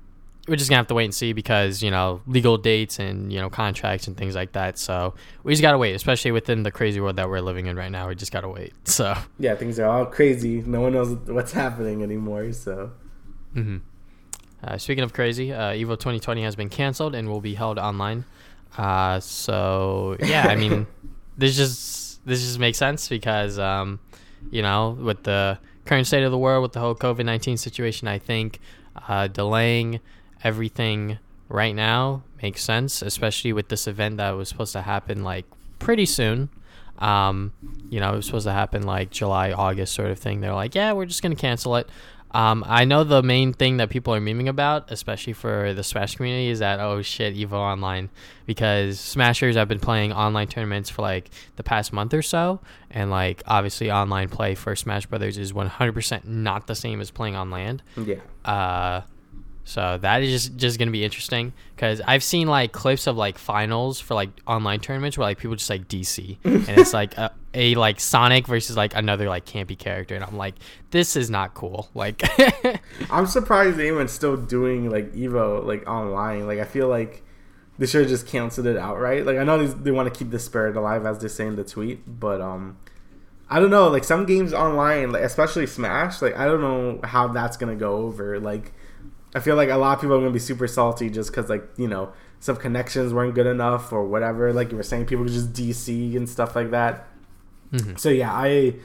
we're 0.47 0.55
just 0.55 0.69
gonna 0.69 0.79
have 0.79 0.87
to 0.87 0.93
wait 0.93 1.05
and 1.05 1.13
see 1.13 1.33
because 1.33 1.81
you 1.81 1.91
know 1.91 2.21
legal 2.27 2.57
dates 2.57 2.99
and 2.99 3.31
you 3.31 3.39
know 3.39 3.49
contracts 3.49 4.07
and 4.07 4.17
things 4.17 4.35
like 4.35 4.53
that. 4.53 4.77
So 4.77 5.13
we 5.43 5.53
just 5.53 5.61
gotta 5.61 5.77
wait, 5.77 5.93
especially 5.93 6.31
within 6.31 6.63
the 6.63 6.71
crazy 6.71 6.99
world 6.99 7.17
that 7.17 7.29
we're 7.29 7.41
living 7.41 7.67
in 7.67 7.75
right 7.75 7.91
now. 7.91 8.07
We 8.07 8.15
just 8.15 8.31
gotta 8.31 8.49
wait. 8.49 8.73
So 8.85 9.15
yeah, 9.39 9.55
things 9.55 9.79
are 9.79 9.87
all 9.87 10.05
crazy. 10.05 10.61
No 10.61 10.81
one 10.81 10.93
knows 10.93 11.13
what's 11.27 11.53
happening 11.53 12.03
anymore. 12.03 12.51
So. 12.53 12.91
Mm-hmm. 13.55 13.77
Uh, 14.63 14.77
speaking 14.77 15.03
of 15.03 15.13
crazy, 15.13 15.51
uh, 15.51 15.71
Evo 15.71 15.91
2020 15.91 16.43
has 16.43 16.55
been 16.55 16.69
canceled 16.69 17.15
and 17.15 17.27
will 17.27 17.41
be 17.41 17.55
held 17.55 17.79
online. 17.79 18.25
Uh, 18.77 19.19
so 19.19 20.15
yeah, 20.19 20.47
I 20.47 20.55
mean, 20.55 20.87
this 21.37 21.55
just 21.55 22.25
this 22.25 22.41
just 22.41 22.59
makes 22.59 22.77
sense 22.77 23.07
because 23.09 23.57
um, 23.59 23.99
you 24.51 24.61
know 24.61 24.91
with 24.91 25.23
the 25.23 25.57
current 25.85 26.07
state 26.07 26.23
of 26.23 26.31
the 26.31 26.37
world 26.37 26.61
with 26.61 26.73
the 26.73 26.79
whole 26.79 26.95
COVID 26.95 27.25
19 27.25 27.57
situation, 27.57 28.07
I 28.07 28.19
think 28.19 28.59
uh, 29.07 29.27
delaying 29.27 29.99
everything 30.43 31.17
right 31.49 31.75
now 31.75 32.23
makes 32.41 32.63
sense, 32.63 33.01
especially 33.01 33.53
with 33.53 33.69
this 33.69 33.87
event 33.87 34.17
that 34.17 34.31
was 34.31 34.49
supposed 34.49 34.73
to 34.73 34.81
happen 34.81 35.23
like 35.23 35.45
pretty 35.79 36.05
soon. 36.05 36.49
Um, 36.99 37.53
you 37.89 37.99
know, 37.99 38.13
it 38.13 38.17
was 38.17 38.27
supposed 38.27 38.45
to 38.45 38.53
happen 38.53 38.83
like 38.83 39.09
July, 39.09 39.51
August 39.51 39.93
sort 39.93 40.11
of 40.11 40.19
thing. 40.19 40.41
They're 40.41 40.53
like, 40.53 40.75
yeah, 40.75 40.93
we're 40.93 41.07
just 41.07 41.23
going 41.23 41.35
to 41.35 41.39
cancel 41.41 41.75
it. 41.75 41.89
Um, 42.33 42.63
I 42.67 42.85
know 42.85 43.03
the 43.03 43.21
main 43.21 43.53
thing 43.53 43.77
that 43.77 43.89
people 43.89 44.13
are 44.13 44.21
memeing 44.21 44.47
about, 44.47 44.91
especially 44.91 45.33
for 45.33 45.73
the 45.73 45.83
Smash 45.83 46.15
community, 46.15 46.47
is 46.47 46.59
that 46.59 46.79
oh 46.79 47.01
shit, 47.01 47.35
Evo 47.35 47.53
Online, 47.53 48.09
because 48.45 48.99
Smashers 48.99 49.55
have 49.55 49.67
been 49.67 49.79
playing 49.79 50.13
online 50.13 50.47
tournaments 50.47 50.89
for 50.89 51.01
like 51.01 51.29
the 51.57 51.63
past 51.63 51.91
month 51.91 52.13
or 52.13 52.21
so, 52.21 52.59
and 52.89 53.11
like 53.11 53.43
obviously 53.47 53.91
online 53.91 54.29
play 54.29 54.55
for 54.55 54.75
Smash 54.75 55.05
Brothers 55.05 55.37
is 55.37 55.51
100% 55.51 56.25
not 56.25 56.67
the 56.67 56.75
same 56.75 57.01
as 57.01 57.11
playing 57.11 57.35
on 57.35 57.51
land. 57.51 57.83
Yeah. 57.97 58.15
Uh, 58.45 59.01
so 59.63 59.97
that 60.01 60.23
is 60.23 60.31
just, 60.31 60.57
just 60.57 60.79
gonna 60.79 60.91
be 60.91 61.03
interesting 61.03 61.53
because 61.75 62.01
I've 62.07 62.23
seen 62.23 62.47
like 62.47 62.71
clips 62.71 63.07
of 63.07 63.15
like 63.15 63.37
finals 63.37 63.99
for 63.99 64.15
like 64.15 64.29
online 64.47 64.79
tournaments 64.79 65.17
where 65.17 65.27
like 65.27 65.37
people 65.37 65.55
just 65.55 65.69
like 65.69 65.87
DC 65.87 66.37
and 66.43 66.69
it's 66.69 66.93
like 66.93 67.17
a, 67.17 67.31
a, 67.53 67.75
like 67.75 67.99
Sonic 67.99 68.47
versus 68.47 68.75
like 68.75 68.95
another 68.95 69.29
like 69.29 69.45
campy 69.45 69.77
character 69.77 70.15
and 70.15 70.23
I'm 70.23 70.37
like 70.37 70.55
this 70.89 71.15
is 71.15 71.29
not 71.29 71.53
cool. 71.53 71.89
Like 71.93 72.23
I'm 73.11 73.27
surprised 73.27 73.77
they 73.77 73.87
even 73.87 74.07
still 74.07 74.35
doing 74.35 74.89
like 74.89 75.13
Evo 75.13 75.63
like 75.65 75.87
online. 75.87 76.47
Like 76.47 76.59
I 76.59 76.65
feel 76.65 76.87
like 76.87 77.23
they 77.77 77.85
should 77.85 78.01
have 78.01 78.09
just 78.09 78.27
canceled 78.27 78.67
it 78.67 78.77
outright. 78.77 79.25
Like 79.25 79.37
I 79.37 79.43
know 79.43 79.65
they, 79.65 79.73
they 79.83 79.91
want 79.91 80.11
to 80.11 80.17
keep 80.17 80.31
the 80.31 80.39
spirit 80.39 80.75
alive 80.75 81.05
as 81.05 81.19
they 81.19 81.27
say 81.27 81.45
in 81.45 81.55
the 81.55 81.63
tweet, 81.63 82.01
but 82.19 82.41
um 82.41 82.77
I 83.49 83.59
don't 83.59 83.69
know. 83.69 83.89
Like 83.89 84.05
some 84.05 84.25
games 84.25 84.53
online, 84.53 85.11
like 85.11 85.23
especially 85.23 85.67
Smash, 85.67 86.21
like 86.21 86.37
I 86.37 86.45
don't 86.45 86.61
know 86.61 86.99
how 87.03 87.27
that's 87.27 87.57
gonna 87.57 87.75
go 87.75 87.97
over. 87.97 88.39
Like 88.39 88.71
I 89.33 89.39
feel 89.39 89.55
like 89.55 89.69
a 89.69 89.77
lot 89.77 89.93
of 89.93 90.01
people 90.01 90.15
are 90.15 90.19
gonna 90.19 90.31
be 90.31 90.39
super 90.39 90.67
salty 90.67 91.09
just 91.09 91.31
because 91.31 91.49
like 91.49 91.63
you 91.77 91.87
know 91.87 92.13
some 92.39 92.57
connections 92.57 93.13
weren't 93.13 93.35
good 93.35 93.47
enough 93.47 93.91
or 93.93 94.05
whatever. 94.05 94.51
Like 94.51 94.71
you 94.71 94.77
were 94.77 94.83
saying, 94.83 95.05
people 95.05 95.25
just 95.25 95.53
DC 95.53 96.15
and 96.15 96.27
stuff 96.27 96.55
like 96.55 96.71
that. 96.71 97.07
Mm-hmm. 97.71 97.95
So 97.95 98.09
yeah, 98.09 98.33
I 98.33 98.75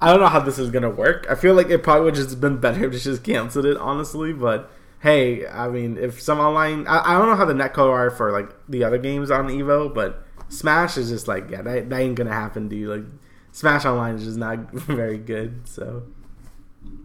I 0.00 0.10
don't 0.10 0.20
know 0.20 0.28
how 0.28 0.40
this 0.40 0.58
is 0.58 0.70
gonna 0.70 0.90
work. 0.90 1.26
I 1.28 1.34
feel 1.34 1.54
like 1.54 1.68
it 1.68 1.82
probably 1.82 2.06
would 2.06 2.14
just 2.14 2.40
been 2.40 2.58
better 2.58 2.84
if 2.86 2.92
to 2.92 2.98
just 2.98 3.24
canceled 3.24 3.66
it, 3.66 3.76
honestly. 3.76 4.32
But 4.32 4.70
hey, 5.00 5.46
I 5.46 5.68
mean, 5.68 5.98
if 5.98 6.20
some 6.20 6.38
online, 6.38 6.86
I, 6.86 7.14
I 7.14 7.18
don't 7.18 7.28
know 7.28 7.36
how 7.36 7.44
the 7.44 7.54
netcode 7.54 7.90
are 7.90 8.10
for 8.10 8.32
like 8.32 8.50
the 8.68 8.84
other 8.84 8.98
games 8.98 9.30
on 9.30 9.48
Evo, 9.48 9.92
but 9.92 10.24
Smash 10.48 10.96
is 10.96 11.10
just 11.10 11.28
like 11.28 11.50
yeah, 11.50 11.62
that, 11.62 11.90
that 11.90 12.00
ain't 12.00 12.14
gonna 12.14 12.32
happen, 12.32 12.68
dude. 12.68 12.88
Like 12.88 13.04
Smash 13.52 13.84
Online 13.84 14.14
is 14.14 14.24
just 14.24 14.38
not 14.38 14.70
very 14.72 15.18
good. 15.18 15.68
So 15.68 16.04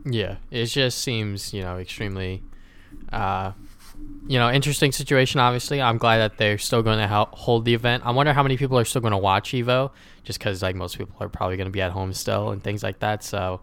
yeah, 0.06 0.38
it 0.52 0.68
just 0.68 1.00
seems 1.00 1.54
you 1.54 1.64
know 1.64 1.78
extremely 1.78 2.44
uh, 3.16 3.52
you 4.28 4.40
know, 4.40 4.52
interesting 4.52 4.92
situation. 4.92 5.40
Obviously, 5.40 5.82
I'm 5.82 5.98
glad 5.98 6.18
that 6.18 6.38
they're 6.38 6.58
still 6.58 6.82
going 6.82 6.98
to 7.00 7.08
help 7.08 7.34
hold 7.36 7.66
the 7.66 7.74
event. 7.74 8.04
I 8.06 8.12
wonder 8.12 8.34
how 8.34 8.44
many 8.44 8.58
people 8.58 8.78
are 8.78 8.86
still 8.86 9.02
going 9.02 9.12
to 9.12 9.18
watch 9.18 9.52
Evo, 9.52 9.92
just 10.24 10.40
because 10.40 10.62
like 10.62 10.76
most 10.76 10.98
people 10.98 11.16
are 11.20 11.30
probably 11.30 11.58
going 11.58 11.68
to 11.68 11.72
be 11.72 11.82
at 11.82 11.92
home 11.92 12.14
still 12.14 12.50
and 12.50 12.64
things 12.64 12.84
like 12.84 13.00
that. 13.00 13.24
So, 13.24 13.62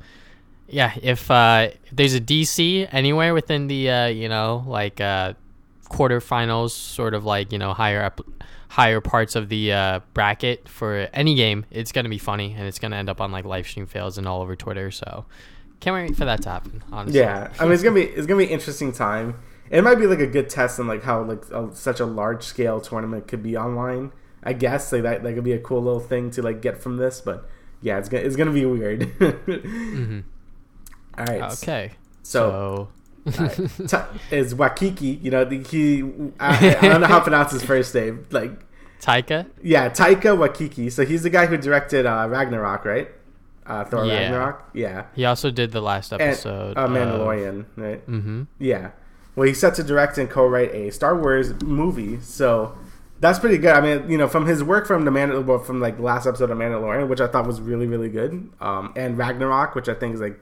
yeah, 0.68 0.94
if, 1.02 1.30
uh, 1.30 1.70
there's 1.90 2.14
a 2.14 2.20
DC 2.20 2.88
anywhere 2.92 3.34
within 3.34 3.66
the 3.66 3.90
uh, 3.90 4.06
you 4.06 4.28
know 4.28 4.64
like 4.66 5.00
uh, 5.00 5.34
quarterfinals, 5.88 6.70
sort 6.70 7.14
of 7.14 7.24
like 7.24 7.52
you 7.52 7.58
know 7.58 7.72
higher 7.74 8.02
up, 8.02 8.20
higher 8.68 9.00
parts 9.00 9.36
of 9.36 9.48
the 9.48 9.72
uh, 9.72 10.00
bracket 10.14 10.68
for 10.68 11.08
any 11.12 11.34
game, 11.34 11.66
it's 11.70 11.92
going 11.92 12.04
to 12.04 12.08
be 12.10 12.18
funny 12.18 12.54
and 12.56 12.66
it's 12.66 12.78
going 12.78 12.92
to 12.92 12.96
end 12.96 13.10
up 13.10 13.20
on 13.20 13.32
like 13.32 13.44
live 13.44 13.66
stream 13.66 13.86
fails 13.86 14.16
and 14.16 14.26
all 14.26 14.40
over 14.40 14.56
Twitter. 14.56 14.90
So 14.90 15.26
can't 15.82 15.94
wait 15.94 16.16
for 16.16 16.24
that 16.24 16.42
to 16.42 16.48
happen. 16.48 16.82
Honestly. 16.92 17.20
Yeah, 17.20 17.52
I 17.58 17.64
mean 17.64 17.72
it's 17.72 17.82
gonna 17.82 17.96
be 17.96 18.04
it's 18.04 18.26
gonna 18.26 18.38
be 18.38 18.50
interesting 18.50 18.92
time. 18.92 19.34
It 19.68 19.82
might 19.82 19.96
be 19.96 20.06
like 20.06 20.20
a 20.20 20.26
good 20.26 20.48
test 20.48 20.78
on 20.78 20.86
like 20.86 21.02
how 21.02 21.22
like 21.22 21.44
a, 21.50 21.74
such 21.74 21.98
a 21.98 22.06
large 22.06 22.44
scale 22.44 22.80
tournament 22.80 23.26
could 23.26 23.42
be 23.42 23.56
online. 23.56 24.12
I 24.44 24.52
guess 24.52 24.92
like 24.92 25.02
that 25.02 25.24
that 25.24 25.34
could 25.34 25.44
be 25.44 25.52
a 25.52 25.58
cool 25.58 25.82
little 25.82 26.00
thing 26.00 26.30
to 26.32 26.42
like 26.42 26.62
get 26.62 26.78
from 26.78 26.98
this. 26.98 27.20
But 27.20 27.48
yeah, 27.80 27.98
it's 27.98 28.08
gonna 28.08 28.22
it's 28.22 28.36
gonna 28.36 28.52
be 28.52 28.64
weird. 28.64 29.00
mm-hmm. 29.18 30.20
All 31.18 31.24
right. 31.24 31.52
Okay. 31.52 31.92
So. 32.22 32.88
so. 32.88 32.88
is 34.32 34.52
Wakiki, 34.52 35.22
you 35.22 35.30
know, 35.30 35.44
the, 35.44 35.62
he, 35.62 36.02
I, 36.40 36.76
I, 36.80 36.88
don't 36.88 37.00
know 37.00 37.06
how 37.06 37.18
to 37.18 37.22
pronounce 37.22 37.52
his 37.52 37.62
first 37.62 37.94
name. 37.94 38.26
Like, 38.32 38.50
Taika? 39.00 39.48
Yeah, 39.62 39.90
Taika 39.90 40.36
Wakiki. 40.36 40.90
So 40.90 41.06
he's 41.06 41.22
the 41.22 41.30
guy 41.30 41.46
who 41.46 41.56
directed 41.56 42.04
uh, 42.04 42.26
Ragnarok, 42.28 42.84
right? 42.84 43.08
Uh, 43.66 43.84
Thor 43.84 44.04
yeah. 44.04 44.20
Ragnarok. 44.20 44.70
Yeah. 44.74 45.04
He 45.14 45.24
also 45.24 45.50
did 45.50 45.72
the 45.72 45.80
last 45.80 46.12
episode. 46.12 46.76
And, 46.76 46.78
uh, 46.78 46.88
Mandalorian, 46.88 47.60
of... 47.60 47.66
right? 47.76 48.06
Mm-hmm. 48.06 48.42
Yeah. 48.58 48.90
Well, 49.34 49.46
he's 49.46 49.60
set 49.60 49.74
to 49.76 49.82
direct 49.82 50.18
and 50.18 50.28
co-write 50.28 50.74
a 50.74 50.90
Star 50.90 51.16
Wars 51.16 51.62
movie. 51.62 52.20
So 52.20 52.76
that's 53.20 53.38
pretty 53.38 53.56
good. 53.56 53.74
I 53.74 53.80
mean, 53.80 54.10
you 54.10 54.18
know, 54.18 54.28
from 54.28 54.46
his 54.46 54.62
work 54.64 54.86
from 54.86 55.04
the 55.04 55.10
Mandalorian, 55.10 55.64
from 55.64 55.80
like 55.80 55.96
the 55.96 56.02
last 56.02 56.26
episode 56.26 56.50
of 56.50 56.58
Mandalorian, 56.58 57.08
which 57.08 57.20
I 57.20 57.28
thought 57.28 57.46
was 57.46 57.60
really, 57.60 57.86
really 57.86 58.08
good, 58.08 58.50
um, 58.60 58.92
and 58.96 59.16
Ragnarok, 59.16 59.74
which 59.74 59.88
I 59.88 59.94
think 59.94 60.14
is 60.14 60.20
like 60.20 60.38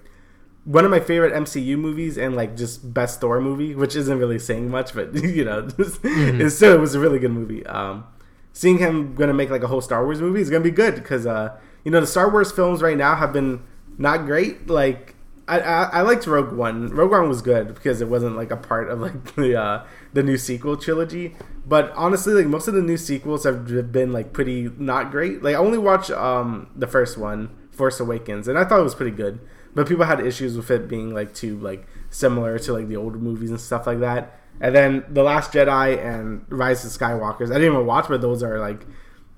one 0.64 0.84
of 0.84 0.90
my 0.90 1.00
favorite 1.00 1.34
MCU 1.34 1.78
movies 1.78 2.16
and 2.18 2.34
like 2.34 2.56
just 2.56 2.92
best 2.92 3.20
Thor 3.20 3.40
movie, 3.40 3.74
which 3.74 3.96
isn't 3.96 4.18
really 4.18 4.38
saying 4.38 4.70
much, 4.70 4.94
but 4.94 5.14
you 5.22 5.44
know, 5.44 5.62
mm-hmm. 5.66 6.40
it 6.40 6.50
still 6.50 6.74
it 6.74 6.80
was 6.80 6.94
a 6.94 7.00
really 7.00 7.18
good 7.18 7.32
movie. 7.32 7.64
Um, 7.66 8.04
seeing 8.52 8.78
him 8.78 9.14
gonna 9.14 9.34
make 9.34 9.50
like 9.50 9.62
a 9.62 9.68
whole 9.68 9.82
Star 9.82 10.04
Wars 10.04 10.20
movie 10.20 10.40
is 10.40 10.50
gonna 10.50 10.64
be 10.64 10.70
good 10.70 10.94
because 10.94 11.26
uh, 11.26 11.58
you 11.84 11.90
know 11.90 12.00
the 12.00 12.06
Star 12.06 12.30
Wars 12.30 12.52
films 12.52 12.82
right 12.82 12.96
now 12.96 13.14
have 13.16 13.32
been 13.32 13.62
not 13.98 14.26
great. 14.26 14.68
Like 14.68 15.14
I, 15.46 15.58
I, 15.60 15.82
I 15.82 16.00
liked 16.02 16.26
Rogue 16.26 16.52
One. 16.52 16.88
Rogue 16.88 17.10
One 17.10 17.28
was 17.28 17.42
good 17.42 17.74
because 17.74 18.00
it 18.00 18.08
wasn't 18.08 18.36
like 18.36 18.50
a 18.50 18.56
part 18.56 18.88
of 18.88 19.00
like 19.00 19.34
the 19.34 19.60
uh, 19.60 19.84
the 20.12 20.22
new 20.22 20.38
sequel 20.38 20.76
trilogy. 20.76 21.34
But 21.66 21.92
honestly, 21.96 22.32
like 22.32 22.46
most 22.46 22.68
of 22.68 22.74
the 22.74 22.82
new 22.82 22.96
sequels 22.96 23.44
have 23.44 23.92
been 23.92 24.12
like 24.12 24.32
pretty 24.32 24.70
not 24.78 25.10
great. 25.10 25.42
Like 25.42 25.54
I 25.54 25.58
only 25.58 25.78
watched 25.78 26.10
um 26.10 26.70
the 26.76 26.86
first 26.86 27.18
one, 27.18 27.50
Force 27.70 28.00
Awakens, 28.00 28.48
and 28.48 28.58
I 28.58 28.64
thought 28.64 28.80
it 28.80 28.84
was 28.84 28.94
pretty 28.94 29.16
good. 29.16 29.40
But 29.74 29.88
people 29.88 30.04
had 30.04 30.20
issues 30.20 30.56
with 30.56 30.70
it 30.70 30.88
being 30.88 31.12
like 31.14 31.34
too 31.34 31.58
like 31.58 31.86
similar 32.10 32.58
to 32.58 32.72
like 32.72 32.88
the 32.88 32.96
older 32.96 33.18
movies 33.18 33.50
and 33.50 33.60
stuff 33.60 33.86
like 33.86 34.00
that. 34.00 34.38
And 34.60 34.74
then 34.74 35.04
The 35.08 35.22
Last 35.22 35.52
Jedi 35.52 36.04
and 36.04 36.44
Rise 36.48 36.84
of 36.84 36.90
Skywalkers. 36.90 37.46
I 37.46 37.54
didn't 37.54 37.72
even 37.72 37.86
watch, 37.86 38.08
but 38.08 38.20
those 38.20 38.42
are 38.42 38.58
like 38.58 38.86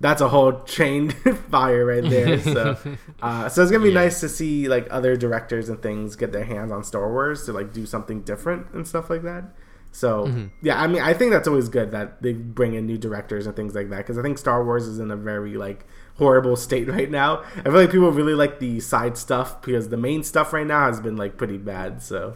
that's 0.02 0.20
a 0.20 0.28
whole 0.28 0.64
chain 0.64 1.10
fire 1.50 1.86
right 1.86 2.02
there. 2.02 2.40
So, 2.40 2.76
uh, 3.22 3.48
so 3.48 3.62
it's 3.62 3.70
gonna 3.70 3.84
be 3.84 3.90
yeah. 3.90 4.00
nice 4.00 4.20
to 4.20 4.28
see 4.28 4.68
like 4.68 4.88
other 4.90 5.16
directors 5.16 5.68
and 5.68 5.80
things 5.80 6.16
get 6.16 6.32
their 6.32 6.44
hands 6.44 6.72
on 6.72 6.82
Star 6.82 7.10
Wars 7.10 7.46
to 7.46 7.52
like 7.52 7.72
do 7.72 7.86
something 7.86 8.22
different 8.22 8.66
and 8.74 8.86
stuff 8.86 9.08
like 9.08 9.22
that. 9.22 9.44
So 9.92 10.26
mm-hmm. 10.26 10.46
yeah, 10.60 10.82
I 10.82 10.88
mean, 10.88 11.00
I 11.00 11.14
think 11.14 11.30
that's 11.30 11.46
always 11.46 11.68
good 11.68 11.92
that 11.92 12.20
they 12.20 12.32
bring 12.32 12.74
in 12.74 12.84
new 12.84 12.98
directors 12.98 13.46
and 13.46 13.54
things 13.54 13.76
like 13.76 13.90
that 13.90 13.98
because 13.98 14.18
I 14.18 14.22
think 14.22 14.38
Star 14.38 14.64
Wars 14.64 14.88
is 14.88 14.98
in 14.98 15.12
a 15.12 15.16
very 15.16 15.54
like 15.56 15.86
horrible 16.16 16.56
state 16.56 16.88
right 16.96 17.10
now. 17.10 17.44
I 17.58 17.62
feel 17.62 17.74
like 17.74 17.92
people 17.92 18.10
really 18.10 18.34
like 18.34 18.58
the 18.58 18.80
side 18.80 19.16
stuff 19.16 19.62
because 19.62 19.88
the 19.88 19.96
main 19.96 20.24
stuff 20.24 20.52
right 20.52 20.66
now 20.66 20.88
has 20.88 21.00
been 21.00 21.16
like 21.16 21.36
pretty 21.36 21.58
bad. 21.58 22.02
So 22.02 22.34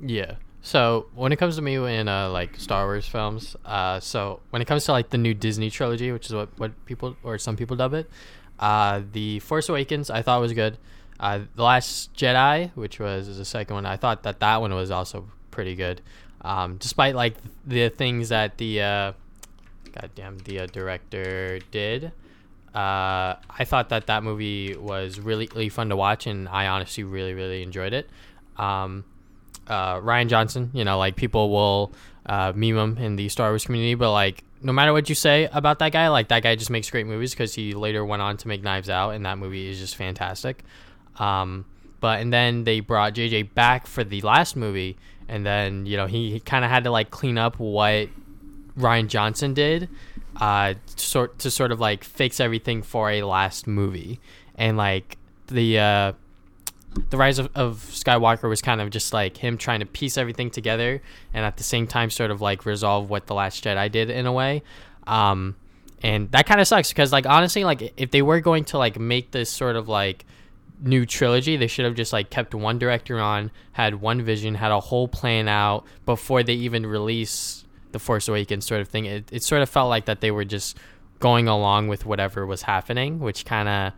yeah. 0.00 0.34
So 0.64 1.06
when 1.14 1.32
it 1.32 1.36
comes 1.36 1.56
to 1.56 1.62
me 1.62 1.74
in 1.74 2.06
uh, 2.06 2.30
like 2.30 2.56
Star 2.56 2.86
Wars 2.86 3.06
films, 3.06 3.56
uh, 3.64 3.98
so 3.98 4.40
when 4.50 4.62
it 4.62 4.66
comes 4.66 4.84
to 4.84 4.92
like 4.92 5.10
the 5.10 5.18
new 5.18 5.34
Disney 5.34 5.70
trilogy, 5.70 6.12
which 6.12 6.26
is 6.26 6.34
what 6.34 6.48
what 6.56 6.86
people 6.86 7.16
or 7.24 7.36
some 7.36 7.56
people 7.56 7.76
dub 7.76 7.94
it, 7.94 8.08
uh, 8.60 9.02
the 9.10 9.40
Force 9.40 9.68
Awakens 9.68 10.08
I 10.08 10.22
thought 10.22 10.40
was 10.40 10.52
good. 10.52 10.78
Uh, 11.18 11.40
the 11.56 11.64
Last 11.64 12.14
Jedi, 12.14 12.70
which 12.76 13.00
was 13.00 13.36
the 13.36 13.44
second 13.44 13.74
one, 13.74 13.86
I 13.86 13.96
thought 13.96 14.22
that 14.22 14.38
that 14.38 14.60
one 14.60 14.72
was 14.72 14.92
also 14.92 15.28
pretty 15.50 15.74
good. 15.74 16.00
Um, 16.42 16.76
despite 16.76 17.16
like 17.16 17.34
the 17.66 17.88
things 17.88 18.28
that 18.28 18.58
the 18.58 18.82
uh, 18.82 19.12
goddamn 19.92 20.38
the 20.38 20.60
uh, 20.60 20.66
director 20.66 21.58
did, 21.72 22.12
I 22.72 23.64
thought 23.64 23.88
that 23.88 24.06
that 24.06 24.22
movie 24.22 24.76
was 24.76 25.18
really 25.18 25.48
really 25.56 25.70
fun 25.70 25.88
to 25.88 25.96
watch, 25.96 26.28
and 26.28 26.48
I 26.48 26.68
honestly 26.68 27.02
really 27.02 27.34
really 27.34 27.64
enjoyed 27.64 27.92
it. 27.92 28.08
Um, 28.56 29.04
uh, 29.68 29.96
Rian 29.96 30.28
Johnson, 30.28 30.70
you 30.72 30.84
know, 30.84 30.98
like 30.98 31.16
people 31.16 31.50
will 31.50 31.92
uh, 32.26 32.52
meme 32.54 32.76
him 32.76 32.98
in 32.98 33.16
the 33.16 33.28
Star 33.28 33.50
Wars 33.50 33.64
community, 33.64 33.94
but 33.94 34.12
like 34.12 34.44
no 34.62 34.72
matter 34.72 34.92
what 34.92 35.08
you 35.08 35.14
say 35.14 35.48
about 35.52 35.78
that 35.80 35.92
guy, 35.92 36.08
like 36.08 36.28
that 36.28 36.42
guy 36.42 36.54
just 36.54 36.70
makes 36.70 36.88
great 36.90 37.06
movies 37.06 37.32
because 37.32 37.54
he 37.54 37.74
later 37.74 38.04
went 38.04 38.22
on 38.22 38.36
to 38.38 38.48
make 38.48 38.62
Knives 38.62 38.88
Out, 38.88 39.10
and 39.10 39.26
that 39.26 39.38
movie 39.38 39.68
is 39.68 39.78
just 39.78 39.96
fantastic. 39.96 40.62
Um, 41.18 41.64
but 42.00 42.20
and 42.20 42.32
then 42.32 42.64
they 42.64 42.80
brought 42.80 43.14
JJ 43.14 43.54
back 43.54 43.86
for 43.86 44.04
the 44.04 44.20
last 44.22 44.56
movie, 44.56 44.96
and 45.28 45.44
then 45.44 45.86
you 45.86 45.96
know 45.96 46.06
he, 46.06 46.32
he 46.32 46.40
kind 46.40 46.64
of 46.64 46.70
had 46.70 46.84
to 46.84 46.90
like 46.90 47.10
clean 47.10 47.38
up 47.38 47.58
what 47.58 48.08
Rian 48.78 49.08
Johnson 49.08 49.54
did, 49.54 49.88
uh, 50.36 50.74
sort 50.96 51.38
to 51.40 51.50
sort 51.50 51.72
of 51.72 51.80
like 51.80 52.04
fix 52.04 52.40
everything 52.40 52.82
for 52.82 53.10
a 53.10 53.22
last 53.22 53.66
movie, 53.66 54.20
and 54.54 54.76
like 54.76 55.18
the 55.48 55.78
uh, 55.78 56.12
the 57.10 57.16
rise 57.16 57.38
of, 57.38 57.50
of 57.54 57.78
Skywalker 57.90 58.48
was 58.48 58.60
kind 58.60 58.80
of 58.80 58.90
just 58.90 59.12
like 59.12 59.36
him 59.36 59.56
trying 59.56 59.80
to 59.80 59.86
piece 59.86 60.18
everything 60.18 60.50
together, 60.50 61.02
and 61.32 61.44
at 61.44 61.56
the 61.56 61.62
same 61.62 61.86
time 61.86 62.10
sort 62.10 62.30
of 62.30 62.40
like 62.40 62.66
resolve 62.66 63.08
what 63.10 63.26
the 63.26 63.34
Last 63.34 63.64
Jedi 63.64 63.90
did 63.90 64.10
in 64.10 64.26
a 64.26 64.32
way. 64.32 64.62
Um, 65.06 65.56
and 66.02 66.30
that 66.32 66.46
kind 66.46 66.60
of 66.60 66.66
sucks 66.66 66.90
because 66.90 67.12
like 67.12 67.26
honestly, 67.26 67.64
like 67.64 67.92
if 67.96 68.10
they 68.10 68.22
were 68.22 68.40
going 68.40 68.64
to 68.66 68.78
like 68.78 68.98
make 68.98 69.30
this 69.30 69.50
sort 69.50 69.76
of 69.76 69.88
like 69.88 70.24
new 70.80 71.06
trilogy, 71.06 71.56
they 71.56 71.66
should 71.66 71.84
have 71.84 71.94
just 71.94 72.12
like 72.12 72.30
kept 72.30 72.54
one 72.54 72.78
director 72.78 73.18
on, 73.18 73.50
had 73.72 74.00
one 74.00 74.22
vision, 74.22 74.54
had 74.54 74.72
a 74.72 74.80
whole 74.80 75.08
plan 75.08 75.48
out 75.48 75.86
before 76.04 76.42
they 76.42 76.54
even 76.54 76.84
release 76.84 77.64
the 77.92 77.98
Force 77.98 78.28
Awakens 78.28 78.66
sort 78.66 78.80
of 78.80 78.88
thing. 78.88 79.04
It, 79.04 79.28
it 79.32 79.42
sort 79.42 79.62
of 79.62 79.68
felt 79.68 79.88
like 79.88 80.06
that 80.06 80.20
they 80.20 80.30
were 80.30 80.44
just 80.44 80.76
going 81.20 81.46
along 81.46 81.88
with 81.88 82.04
whatever 82.04 82.44
was 82.44 82.62
happening, 82.62 83.20
which 83.20 83.44
kind 83.44 83.68
of 83.68 83.92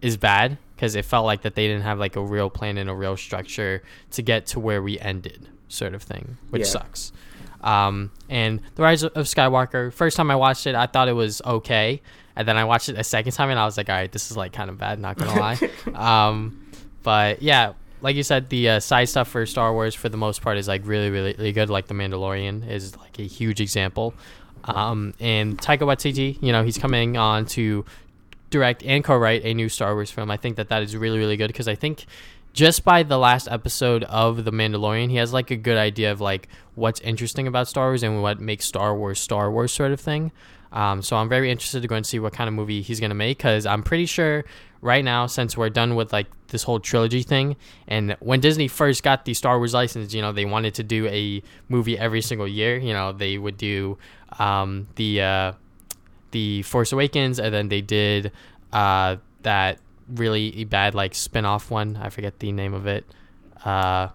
is 0.00 0.16
bad 0.16 0.58
because 0.78 0.94
it 0.94 1.04
felt 1.04 1.26
like 1.26 1.42
that 1.42 1.56
they 1.56 1.66
didn't 1.66 1.82
have 1.82 1.98
like 1.98 2.14
a 2.14 2.22
real 2.22 2.48
plan 2.48 2.78
and 2.78 2.88
a 2.88 2.94
real 2.94 3.16
structure 3.16 3.82
to 4.12 4.22
get 4.22 4.46
to 4.46 4.60
where 4.60 4.80
we 4.80 4.96
ended, 5.00 5.48
sort 5.66 5.92
of 5.92 6.04
thing, 6.04 6.38
which 6.50 6.60
yeah. 6.60 6.66
sucks. 6.66 7.12
Um, 7.60 8.12
and 8.28 8.60
the 8.76 8.82
Rise 8.82 9.02
of 9.02 9.12
Skywalker. 9.12 9.92
First 9.92 10.16
time 10.16 10.30
I 10.30 10.36
watched 10.36 10.68
it, 10.68 10.76
I 10.76 10.86
thought 10.86 11.08
it 11.08 11.14
was 11.14 11.42
okay 11.44 12.00
and 12.38 12.46
then 12.46 12.56
I 12.56 12.64
watched 12.64 12.88
it 12.88 12.96
a 12.96 13.02
second 13.02 13.32
time 13.32 13.50
and 13.50 13.58
I 13.58 13.64
was 13.64 13.76
like, 13.76 13.88
all 13.88 13.96
right, 13.96 14.10
this 14.10 14.30
is 14.30 14.36
like 14.36 14.52
kind 14.52 14.70
of 14.70 14.78
bad, 14.78 15.00
not 15.00 15.18
gonna 15.18 15.38
lie. 15.38 15.58
um, 16.28 16.70
but 17.02 17.42
yeah, 17.42 17.72
like 18.00 18.14
you 18.14 18.22
said, 18.22 18.48
the 18.48 18.68
uh, 18.68 18.80
side 18.80 19.08
stuff 19.08 19.26
for 19.26 19.44
Star 19.44 19.72
Wars 19.72 19.92
for 19.92 20.08
the 20.08 20.16
most 20.16 20.40
part 20.40 20.56
is 20.56 20.68
like 20.68 20.82
really, 20.84 21.10
really, 21.10 21.34
really 21.36 21.50
good. 21.50 21.68
Like 21.68 21.88
the 21.88 21.94
Mandalorian 21.94 22.68
is 22.70 22.96
like 22.96 23.18
a 23.18 23.24
huge 23.24 23.60
example. 23.60 24.14
Um, 24.62 25.14
and 25.18 25.58
Taika 25.58 25.80
Waititi, 25.80 26.40
you 26.40 26.52
know, 26.52 26.62
he's 26.62 26.78
coming 26.78 27.16
on 27.16 27.44
to 27.46 27.84
direct 28.50 28.82
and 28.82 29.04
co-write 29.04 29.44
a 29.44 29.54
new 29.54 29.68
Star 29.68 29.94
Wars 29.94 30.10
film. 30.10 30.30
I 30.30 30.36
think 30.36 30.56
that 30.56 30.68
that 30.68 30.82
is 30.82 30.96
really, 30.96 31.18
really 31.18 31.36
good 31.36 31.48
because 31.48 31.68
I 31.68 31.74
think 31.74 32.06
just 32.52 32.84
by 32.84 33.02
the 33.02 33.18
last 33.18 33.48
episode 33.48 34.04
of 34.04 34.44
The 34.44 34.50
Mandalorian, 34.50 35.10
he 35.10 35.16
has 35.16 35.32
like 35.32 35.50
a 35.50 35.56
good 35.56 35.76
idea 35.76 36.10
of 36.10 36.20
like 36.20 36.48
what's 36.74 37.00
interesting 37.00 37.46
about 37.46 37.68
Star 37.68 37.88
Wars 37.88 38.02
and 38.02 38.22
what 38.22 38.40
makes 38.40 38.64
Star 38.64 38.96
Wars 38.96 39.20
Star 39.20 39.50
Wars 39.50 39.72
sort 39.72 39.92
of 39.92 40.00
thing. 40.00 40.32
Um, 40.72 41.00
so 41.00 41.16
I'm 41.16 41.28
very 41.28 41.50
interested 41.50 41.82
to 41.82 41.88
go 41.88 41.94
and 41.94 42.04
see 42.04 42.18
what 42.18 42.32
kind 42.32 42.48
of 42.48 42.54
movie 42.54 42.82
he's 42.82 43.00
gonna 43.00 43.14
make 43.14 43.38
because 43.38 43.64
I'm 43.64 43.82
pretty 43.82 44.06
sure 44.06 44.44
right 44.80 45.04
now 45.04 45.26
since 45.26 45.56
we're 45.56 45.70
done 45.70 45.94
with 45.94 46.12
like 46.12 46.26
this 46.48 46.62
whole 46.62 46.78
trilogy 46.78 47.22
thing 47.22 47.56
and 47.88 48.16
when 48.20 48.40
Disney 48.40 48.68
first 48.68 49.02
got 49.02 49.24
the 49.24 49.34
Star 49.34 49.58
Wars 49.58 49.72
license, 49.72 50.12
you 50.12 50.20
know 50.20 50.32
they 50.32 50.44
wanted 50.44 50.74
to 50.74 50.82
do 50.82 51.06
a 51.06 51.42
movie 51.68 51.98
every 51.98 52.22
single 52.22 52.48
year. 52.48 52.76
You 52.76 52.92
know 52.92 53.12
they 53.12 53.38
would 53.38 53.56
do 53.56 53.98
um, 54.38 54.88
the 54.96 55.22
uh, 55.22 55.52
the 56.30 56.62
Force 56.62 56.92
Awakens 56.92 57.38
and 57.38 57.52
then 57.52 57.68
they 57.68 57.80
did 57.80 58.32
uh, 58.72 59.16
that 59.42 59.78
really 60.08 60.64
bad 60.64 60.94
like 60.94 61.14
spin-off 61.14 61.70
one. 61.70 61.96
I 61.96 62.10
forget 62.10 62.38
the 62.38 62.52
name 62.52 62.74
of 62.74 62.86
it. 62.86 63.04
Uh, 63.64 64.08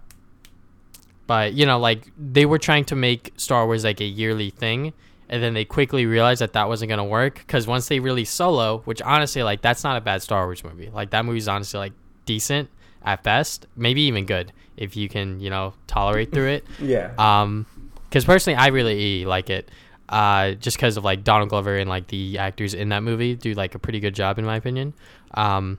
but 1.26 1.54
you 1.54 1.64
know 1.64 1.78
like 1.78 2.10
they 2.18 2.46
were 2.46 2.58
trying 2.58 2.84
to 2.86 2.96
make 2.96 3.32
Star 3.36 3.66
Wars 3.66 3.84
like 3.84 4.00
a 4.00 4.04
yearly 4.04 4.50
thing 4.50 4.92
and 5.28 5.42
then 5.42 5.54
they 5.54 5.64
quickly 5.64 6.06
realized 6.06 6.40
that 6.40 6.52
that 6.52 6.68
wasn't 6.68 6.88
gonna 6.88 7.04
work 7.04 7.34
because 7.36 7.66
once 7.66 7.88
they 7.88 7.98
released 8.00 8.34
Solo, 8.34 8.78
which 8.84 9.00
honestly, 9.02 9.42
like 9.42 9.62
that's 9.62 9.84
not 9.84 9.96
a 9.96 10.00
bad 10.00 10.22
Star 10.22 10.46
Wars 10.46 10.62
movie. 10.62 10.90
Like 10.90 11.10
that 11.10 11.24
movie's 11.24 11.48
honestly 11.48 11.78
like 11.78 11.92
decent 12.26 12.68
at 13.02 13.22
best, 13.22 13.66
maybe 13.76 14.02
even 14.02 14.26
good 14.26 14.52
if 14.76 14.96
you 14.96 15.08
can, 15.08 15.40
you 15.40 15.50
know, 15.50 15.74
tolerate 15.86 16.32
through 16.32 16.48
it. 16.48 16.64
yeah. 16.80 17.12
Um, 17.18 17.66
because 18.08 18.24
personally, 18.24 18.56
I 18.56 18.68
really 18.68 19.24
like 19.24 19.50
it. 19.50 19.70
Uh, 20.08 20.52
just 20.52 20.76
because 20.76 20.96
of 20.96 21.04
like 21.04 21.24
Donald 21.24 21.48
Glover 21.48 21.78
and 21.78 21.88
like 21.88 22.08
the 22.08 22.38
actors 22.38 22.74
in 22.74 22.90
that 22.90 23.02
movie 23.02 23.34
do 23.34 23.54
like 23.54 23.74
a 23.74 23.78
pretty 23.78 24.00
good 24.00 24.14
job 24.14 24.38
in 24.38 24.44
my 24.44 24.56
opinion. 24.56 24.92
Um, 25.32 25.78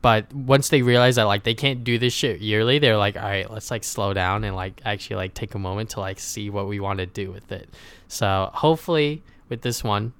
but 0.00 0.32
once 0.32 0.68
they 0.68 0.82
realize 0.82 1.16
that 1.16 1.24
like 1.24 1.42
they 1.42 1.54
can't 1.54 1.84
do 1.84 1.98
this 1.98 2.12
shit 2.12 2.40
yearly, 2.40 2.78
they're 2.78 2.96
like, 2.96 3.16
all 3.16 3.22
right, 3.22 3.50
let's 3.50 3.70
like 3.70 3.84
slow 3.84 4.14
down 4.14 4.44
and 4.44 4.54
like 4.54 4.80
actually 4.84 5.16
like 5.16 5.34
take 5.34 5.54
a 5.54 5.58
moment 5.58 5.90
to 5.90 6.00
like 6.00 6.20
see 6.20 6.50
what 6.50 6.68
we 6.68 6.80
want 6.80 7.00
to 7.00 7.06
do 7.06 7.30
with 7.30 7.50
it. 7.50 7.68
So 8.06 8.50
hopefully 8.54 9.22
with 9.48 9.62
this 9.62 9.82
one, 9.82 10.12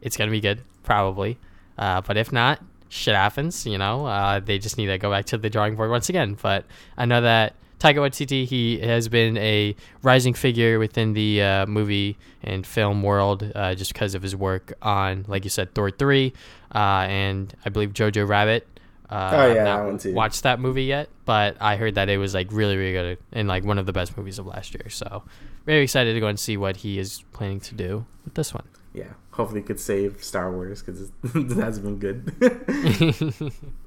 it's 0.00 0.16
gonna 0.16 0.30
be 0.30 0.40
good, 0.40 0.62
probably. 0.82 1.38
Uh, 1.76 2.00
but 2.00 2.16
if 2.16 2.32
not, 2.32 2.60
shit 2.88 3.14
happens. 3.14 3.66
You 3.66 3.78
know, 3.78 4.06
uh, 4.06 4.40
they 4.40 4.58
just 4.58 4.78
need 4.78 4.86
to 4.86 4.98
go 4.98 5.10
back 5.10 5.26
to 5.26 5.38
the 5.38 5.50
drawing 5.50 5.74
board 5.74 5.90
once 5.90 6.08
again. 6.08 6.38
But 6.40 6.64
I 6.96 7.04
know 7.04 7.20
that 7.22 7.54
Taika 7.84 7.96
Waititi, 7.96 8.46
he 8.46 8.78
has 8.78 9.10
been 9.10 9.36
a 9.36 9.76
rising 10.00 10.32
figure 10.32 10.78
within 10.78 11.12
the 11.12 11.42
uh, 11.42 11.66
movie 11.66 12.16
and 12.42 12.66
film 12.66 13.02
world 13.02 13.52
uh, 13.54 13.74
just 13.74 13.92
because 13.92 14.14
of 14.14 14.22
his 14.22 14.34
work 14.34 14.72
on, 14.80 15.26
like 15.28 15.44
you 15.44 15.50
said, 15.50 15.74
Thor 15.74 15.90
3, 15.90 16.32
uh, 16.74 16.78
and 16.78 17.54
I 17.62 17.68
believe 17.68 17.92
Jojo 17.92 18.26
Rabbit. 18.26 18.66
Uh, 19.10 19.30
oh 19.34 19.52
yeah, 19.52 19.76
I 19.76 19.84
want 19.84 20.00
to 20.00 20.14
watch 20.14 20.40
that 20.42 20.60
movie 20.60 20.84
yet, 20.84 21.10
but 21.26 21.58
I 21.60 21.76
heard 21.76 21.96
that 21.96 22.08
it 22.08 22.16
was 22.16 22.32
like 22.32 22.48
really, 22.52 22.78
really 22.78 22.92
good 22.94 23.18
and 23.32 23.48
like 23.48 23.64
one 23.64 23.76
of 23.76 23.84
the 23.84 23.92
best 23.92 24.16
movies 24.16 24.38
of 24.38 24.46
last 24.46 24.72
year. 24.72 24.88
So 24.88 25.22
very 25.66 25.82
excited 25.82 26.14
to 26.14 26.20
go 26.20 26.28
and 26.28 26.40
see 26.40 26.56
what 26.56 26.76
he 26.76 26.98
is 26.98 27.22
planning 27.34 27.60
to 27.60 27.74
do 27.74 28.06
with 28.24 28.32
this 28.32 28.54
one. 28.54 28.64
Yeah, 28.94 29.12
hopefully, 29.32 29.60
he 29.60 29.66
could 29.66 29.78
save 29.78 30.24
Star 30.24 30.50
Wars 30.50 30.80
because 30.82 31.10
it 31.22 31.50
has 31.56 31.80
been 31.80 31.98
good. 31.98 32.32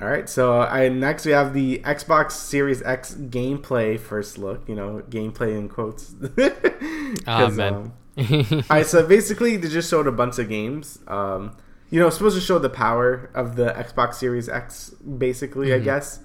All 0.00 0.08
right, 0.08 0.28
so 0.28 0.60
I 0.60 0.88
next 0.88 1.24
we 1.24 1.32
have 1.32 1.54
the 1.54 1.78
Xbox 1.78 2.32
Series 2.32 2.82
X 2.82 3.14
gameplay 3.14 3.98
first 3.98 4.38
look. 4.38 4.68
You 4.68 4.74
know, 4.74 5.02
gameplay 5.08 5.56
in 5.56 5.68
quotes. 5.68 6.14
Oh 7.28 7.48
man. 7.50 7.72
um, 7.74 7.92
all 8.18 8.62
right, 8.70 8.86
so 8.86 9.06
basically 9.06 9.56
they 9.56 9.68
just 9.68 9.88
showed 9.88 10.08
a 10.08 10.12
bunch 10.12 10.38
of 10.38 10.48
games. 10.48 10.98
Um, 11.06 11.56
you 11.90 12.00
know, 12.00 12.10
supposed 12.10 12.34
to 12.34 12.40
show 12.40 12.58
the 12.58 12.68
power 12.68 13.30
of 13.34 13.54
the 13.54 13.66
Xbox 13.66 14.14
Series 14.14 14.48
X, 14.48 14.90
basically, 14.90 15.72
I 15.72 15.78
guess. 15.78 16.18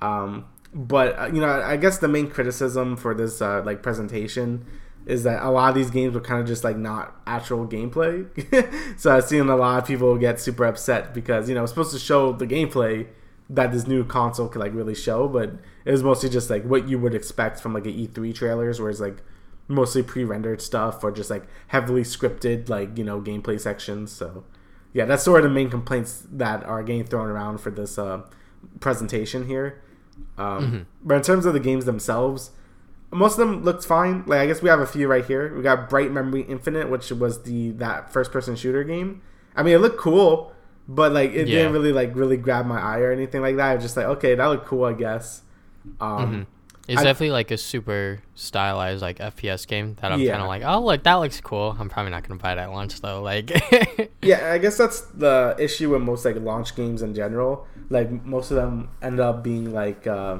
Um, 0.00 0.46
but 0.74 1.18
uh, 1.18 1.26
you 1.26 1.40
know, 1.40 1.48
I 1.48 1.76
guess 1.76 1.98
the 1.98 2.08
main 2.08 2.28
criticism 2.28 2.96
for 2.96 3.14
this 3.14 3.40
uh, 3.40 3.62
like 3.64 3.82
presentation 3.82 4.66
is 5.06 5.22
that 5.22 5.42
a 5.42 5.50
lot 5.50 5.68
of 5.68 5.74
these 5.76 5.90
games 5.90 6.14
were 6.14 6.20
kind 6.20 6.40
of 6.40 6.46
just 6.46 6.64
like 6.64 6.76
not 6.76 7.14
actual 7.26 7.66
gameplay. 7.66 8.26
so 8.98 9.16
I've 9.16 9.24
seen 9.24 9.48
a 9.48 9.56
lot 9.56 9.78
of 9.82 9.86
people 9.86 10.16
get 10.18 10.40
super 10.40 10.64
upset 10.64 11.14
because 11.14 11.48
you 11.48 11.54
know 11.54 11.62
it's 11.62 11.72
supposed 11.72 11.92
to 11.92 11.98
show 11.98 12.32
the 12.32 12.46
gameplay 12.46 13.06
that 13.48 13.70
this 13.72 13.86
new 13.86 14.04
console 14.04 14.48
could 14.48 14.60
like 14.60 14.74
really 14.74 14.94
show, 14.94 15.28
but 15.28 15.50
it 15.84 15.92
was 15.92 16.02
mostly 16.02 16.28
just 16.28 16.50
like 16.50 16.64
what 16.64 16.88
you 16.88 16.98
would 16.98 17.14
expect 17.14 17.60
from 17.60 17.72
like 17.72 17.86
an 17.86 17.92
E3 17.92 18.34
trailers, 18.34 18.80
where 18.80 18.90
it's 18.90 19.00
like 19.00 19.22
mostly 19.68 20.02
pre-rendered 20.02 20.60
stuff 20.60 21.02
or 21.02 21.10
just 21.10 21.30
like 21.30 21.44
heavily 21.68 22.02
scripted 22.02 22.68
like 22.68 22.98
you 22.98 23.04
know 23.04 23.20
gameplay 23.20 23.60
sections. 23.60 24.10
So 24.10 24.44
yeah, 24.92 25.04
that's 25.04 25.22
sort 25.22 25.44
of 25.44 25.44
the 25.44 25.54
main 25.54 25.70
complaints 25.70 26.26
that 26.32 26.64
are 26.64 26.82
getting 26.82 27.04
thrown 27.04 27.28
around 27.28 27.58
for 27.58 27.70
this 27.70 27.98
uh, 27.98 28.22
presentation 28.80 29.46
here. 29.46 29.82
Um, 30.38 30.86
But 31.04 31.14
in 31.16 31.22
terms 31.22 31.46
of 31.46 31.52
the 31.52 31.60
games 31.60 31.84
themselves, 31.84 32.50
most 33.16 33.38
of 33.38 33.46
them 33.48 33.64
looked 33.64 33.84
fine. 33.84 34.22
Like 34.26 34.40
I 34.40 34.46
guess 34.46 34.62
we 34.62 34.68
have 34.68 34.80
a 34.80 34.86
few 34.86 35.08
right 35.08 35.24
here. 35.24 35.54
We 35.56 35.62
got 35.62 35.88
Bright 35.88 36.12
Memory 36.12 36.42
Infinite, 36.42 36.88
which 36.90 37.10
was 37.10 37.42
the 37.42 37.70
that 37.72 38.12
first 38.12 38.30
person 38.32 38.56
shooter 38.56 38.84
game. 38.84 39.22
I 39.56 39.62
mean, 39.62 39.74
it 39.74 39.78
looked 39.78 39.98
cool, 39.98 40.52
but 40.88 41.12
like 41.12 41.30
it 41.32 41.48
Yeah. 41.48 41.58
didn't 41.58 41.72
really 41.72 41.92
like 41.92 42.14
really 42.14 42.36
grab 42.36 42.66
my 42.66 42.80
eye 42.80 43.00
or 43.00 43.10
anything 43.12 43.40
like 43.42 43.56
that. 43.56 43.70
I 43.70 43.74
was 43.74 43.82
just 43.84 43.96
like, 43.96 44.06
okay, 44.06 44.34
that 44.34 44.46
looked 44.46 44.66
cool, 44.66 44.84
I 44.84 44.92
guess. 44.92 45.42
Um, 46.00 46.46
It's 46.88 47.00
I- 47.00 47.04
definitely 47.04 47.30
like 47.32 47.50
a 47.50 47.56
super 47.56 48.20
stylized 48.34 49.02
like 49.02 49.18
FPS 49.18 49.66
game 49.66 49.96
that 50.00 50.12
I'm 50.12 50.20
Yeah. 50.20 50.32
kind 50.32 50.42
of 50.42 50.48
like, 50.48 50.62
oh 50.64 50.84
look, 50.84 51.02
that 51.04 51.14
looks 51.14 51.40
cool. 51.40 51.74
I'm 51.80 51.88
probably 51.88 52.10
not 52.12 52.22
gonna 52.28 52.38
buy 52.38 52.52
it 52.52 52.58
at 52.58 52.70
launch 52.70 53.00
though. 53.00 53.22
Like, 53.22 53.50
Yeah, 54.22 54.52
I 54.52 54.58
guess 54.58 54.76
that's 54.76 55.00
the 55.00 55.56
issue 55.58 55.90
with 55.90 56.02
most 56.02 56.24
like 56.24 56.36
launch 56.36 56.76
games 56.76 57.02
in 57.02 57.14
general. 57.14 57.66
Like 57.90 58.10
most 58.24 58.50
of 58.50 58.56
them 58.56 58.88
end 59.02 59.20
up 59.20 59.42
being 59.42 59.72
like 59.72 60.06
uh, 60.06 60.38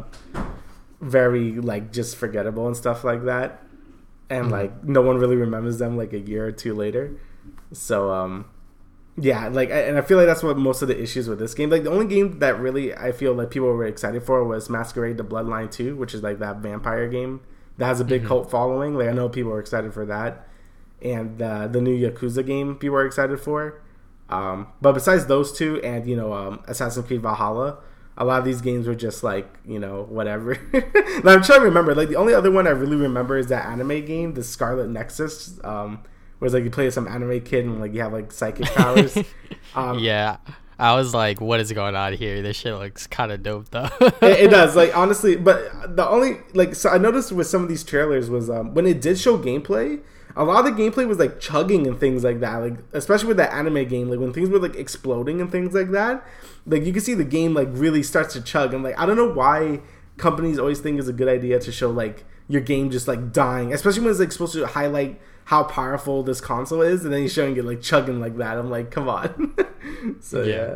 very 1.01 1.53
like 1.53 1.93
just 1.93 2.17
forgettable 2.17 2.67
and 2.67 2.77
stuff 2.77 3.05
like 3.05 3.25
that, 3.25 3.63
and 4.31 4.51
like 4.51 4.85
no 4.85 5.03
one 5.03 5.19
really 5.19 5.37
remembers 5.37 5.79
them 5.79 5.97
like 5.97 6.13
a 6.13 6.19
year 6.21 6.47
or 6.47 6.53
two 6.53 6.75
later. 6.75 7.13
So 7.73 8.11
um, 8.13 8.47
yeah, 9.19 9.49
like 9.49 9.71
I- 9.71 9.83
and 9.83 9.99
I 9.99 10.03
feel 10.03 10.19
like 10.19 10.27
that's 10.27 10.43
what 10.43 10.57
most 10.59 10.83
of 10.83 10.89
the 10.89 11.01
issues 11.01 11.29
with 11.29 11.39
this 11.39 11.55
game. 11.55 11.71
Like 11.71 11.85
the 11.85 11.91
only 11.91 12.07
game 12.07 12.39
that 12.41 12.59
really 12.59 12.95
I 12.95 13.13
feel 13.13 13.35
like 13.35 13.51
people 13.51 13.69
were 13.69 13.85
excited 13.87 14.23
for 14.23 14.45
was 14.45 14.69
Masquerade: 14.71 15.17
The 15.17 15.25
Bloodline 15.25 15.71
Two, 15.71 15.97
which 15.97 16.15
is 16.15 16.23
like 16.23 16.39
that 16.41 16.57
vampire 16.59 17.09
game 17.09 17.41
that 17.79 17.87
has 17.87 18.01
a 18.01 18.05
big 18.05 18.25
cult 18.27 18.51
following. 18.51 18.95
Like 18.95 19.09
I 19.09 19.13
know 19.13 19.29
people 19.29 19.53
were 19.53 19.61
excited 19.61 19.93
for 19.95 20.07
that, 20.07 20.49
and 21.03 21.41
uh, 21.41 21.67
the 21.69 21.81
new 21.81 21.97
Yakuza 21.97 22.45
game 22.47 22.77
people 22.77 22.97
are 22.97 23.07
excited 23.07 23.41
for. 23.41 23.81
Um, 24.29 24.69
but 24.81 24.93
besides 24.93 25.27
those 25.27 25.53
two, 25.57 25.81
and 25.83 26.07
you 26.07 26.17
know, 26.17 26.33
um, 26.33 26.63
Assassin's 26.67 27.07
Creed 27.07 27.23
Valhalla, 27.23 27.79
a 28.19 28.25
lot 28.25 28.39
of 28.39 28.45
these 28.45 28.61
games 28.61 28.87
were 28.87 28.95
just 28.95 29.23
like 29.23 29.49
you 29.67 29.79
know 29.79 30.05
whatever. 30.09 30.59
I'm 30.75 31.43
trying 31.43 31.61
to 31.61 31.65
remember. 31.67 31.95
Like 31.95 32.09
the 32.09 32.17
only 32.17 32.35
other 32.35 32.51
one 32.51 32.67
I 32.67 32.71
really 32.71 32.97
remember 32.97 33.37
is 33.37 33.49
that 33.49 33.67
anime 33.67 34.05
game, 34.05 34.35
the 34.35 34.45
Scarlet 34.45 34.89
Nexus. 34.89 35.59
Um, 35.65 36.03
where 36.39 36.47
it's 36.47 36.55
like 36.55 36.65
you 36.65 36.71
play 36.71 36.87
as 36.87 36.95
some 36.95 37.09
anime 37.09 37.41
kid 37.41 37.65
and 37.65 37.81
like 37.81 37.95
you 37.95 38.01
have 38.01 38.13
like 38.13 38.31
psychic 38.33 38.67
powers. 38.67 39.17
um, 39.75 39.99
yeah, 39.99 40.37
I 40.79 40.95
was 40.95 41.15
like, 41.15 41.41
what 41.41 41.61
is 41.61 41.73
going 41.73 41.97
on 41.97 42.13
here? 42.13 42.43
This 42.43 42.57
shit 42.57 42.75
looks 42.75 43.07
kind 43.07 43.33
of 43.33 43.43
dope 43.43 43.71
though. 43.71 43.89
it, 44.01 44.41
it 44.41 44.51
does 44.51 44.77
like 44.77 44.97
honestly 44.97 45.37
but 45.37 45.97
the 45.97 46.07
only 46.07 46.39
like 46.55 46.75
so 46.75 46.91
i 46.91 46.99
noticed 46.99 47.33
with 47.33 47.47
some 47.47 47.63
of 47.63 47.69
these 47.69 47.83
trailers 47.83 48.29
was 48.29 48.51
um 48.51 48.75
when 48.75 48.87
it 48.87 49.01
did 49.01 49.19
show 49.19 49.39
gameplay 49.39 50.01
a 50.37 50.45
lot 50.45 50.67
of 50.67 50.77
the 50.77 50.83
gameplay 50.83 51.07
was 51.09 51.19
like 51.19 51.41
chugging 51.41 51.87
and 51.87 51.99
things 51.99 52.23
like 52.23 52.41
that 52.41 52.57
like 52.57 52.79
especially 52.93 53.29
with 53.29 53.39
that 53.39 53.53
anime 53.53 53.87
game 53.89 54.09
like 54.11 54.21
when 54.21 54.33
things 54.33 54.49
were 54.51 54.59
like 54.59 54.77
exploding 54.77 55.41
and 55.41 55.51
things 55.51 55.75
like 55.75 55.91
that 55.91 56.25
like 56.67 56.85
you 56.85 56.93
can 56.93 57.01
see 57.01 57.15
the 57.15 57.25
game 57.25 57.55
like 57.55 57.69
really 57.71 58.03
starts 58.03 58.35
to 58.35 58.41
chug. 58.43 58.75
I'm 58.75 58.83
like 58.83 58.99
i 58.99 59.07
don't 59.07 59.17
know 59.17 59.33
why 59.33 59.81
companies 60.17 60.59
always 60.59 60.81
think 60.81 60.99
it's 60.99 61.09
a 61.09 61.13
good 61.13 61.29
idea 61.29 61.59
to 61.59 61.73
show 61.73 61.91
like 61.91 62.25
your 62.49 62.61
game 62.61 62.91
just 62.91 63.09
like 63.09 63.33
dying 63.33 63.73
especially 63.73 64.03
when 64.03 64.11
it's 64.11 64.21
like 64.21 64.31
supposed 64.33 64.53
to 64.53 64.67
highlight 64.67 65.21
how 65.47 65.63
powerful 65.63 66.23
this 66.25 66.41
console 66.41 66.83
is 66.83 67.05
and 67.05 67.13
then 67.15 67.21
you're 67.21 67.29
showing 67.29 67.57
it 67.57 67.65
like 67.65 67.81
chugging 67.81 68.21
like 68.21 68.37
that. 68.37 68.59
I'm 68.59 68.69
like 68.69 68.91
come 68.91 69.09
on. 69.09 69.55
So 70.21 70.43
Yeah. 70.43 70.55
yeah. 70.57 70.75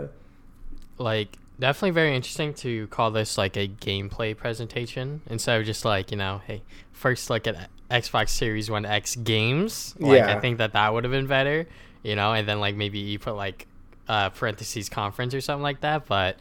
Like 0.96 1.37
definitely 1.58 1.90
very 1.90 2.14
interesting 2.14 2.54
to 2.54 2.87
call 2.88 3.11
this 3.11 3.37
like 3.37 3.56
a 3.56 3.66
gameplay 3.66 4.37
presentation 4.37 5.22
instead 5.26 5.61
of 5.61 5.66
just 5.66 5.84
like 5.84 6.11
you 6.11 6.16
know 6.16 6.40
hey 6.46 6.62
first 6.92 7.28
look 7.30 7.46
at 7.48 7.68
xbox 7.90 8.31
series 8.31 8.70
one 8.70 8.85
x 8.87 9.16
games 9.16 9.94
like 9.98 10.18
Yeah. 10.18 10.37
i 10.37 10.40
think 10.40 10.59
that 10.59 10.72
that 10.74 10.92
would 10.92 11.05
have 11.05 11.11
been 11.11 11.26
better 11.26 11.66
you 12.03 12.14
know 12.16 12.33
and 12.33 12.46
then 12.48 12.61
like 12.61 12.76
maybe 12.76 12.98
you 12.98 13.18
put 13.18 13.35
like 13.37 13.66
uh 14.09 14.31
parentheses 14.31 14.88
conference 14.88 15.35
or 15.35 15.40
something 15.40 15.62
like 15.62 15.81
that 15.81 16.07
but 16.07 16.37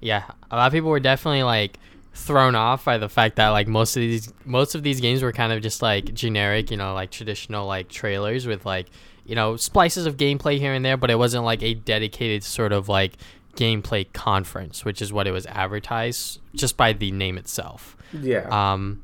yeah 0.00 0.24
a 0.50 0.56
lot 0.56 0.66
of 0.66 0.72
people 0.72 0.90
were 0.90 1.00
definitely 1.00 1.42
like 1.42 1.78
thrown 2.14 2.54
off 2.54 2.84
by 2.84 2.96
the 2.96 3.08
fact 3.08 3.36
that 3.36 3.48
like 3.50 3.66
most 3.66 3.96
of 3.96 4.00
these 4.00 4.32
most 4.44 4.74
of 4.74 4.82
these 4.82 5.00
games 5.00 5.22
were 5.22 5.32
kind 5.32 5.52
of 5.52 5.60
just 5.62 5.82
like 5.82 6.14
generic 6.14 6.70
you 6.70 6.76
know 6.76 6.94
like 6.94 7.10
traditional 7.10 7.66
like 7.66 7.88
trailers 7.88 8.46
with 8.46 8.64
like 8.64 8.86
you 9.26 9.34
know 9.34 9.56
splices 9.56 10.06
of 10.06 10.16
gameplay 10.16 10.58
here 10.58 10.72
and 10.72 10.84
there 10.84 10.96
but 10.96 11.10
it 11.10 11.18
wasn't 11.18 11.42
like 11.44 11.62
a 11.62 11.74
dedicated 11.74 12.44
sort 12.44 12.72
of 12.72 12.88
like 12.88 13.14
gameplay 13.56 14.10
conference 14.12 14.84
which 14.84 15.00
is 15.02 15.12
what 15.12 15.26
it 15.26 15.30
was 15.32 15.46
advertised 15.46 16.40
just 16.54 16.76
by 16.76 16.92
the 16.92 17.10
name 17.10 17.36
itself 17.38 17.96
yeah 18.12 18.46
um 18.50 19.02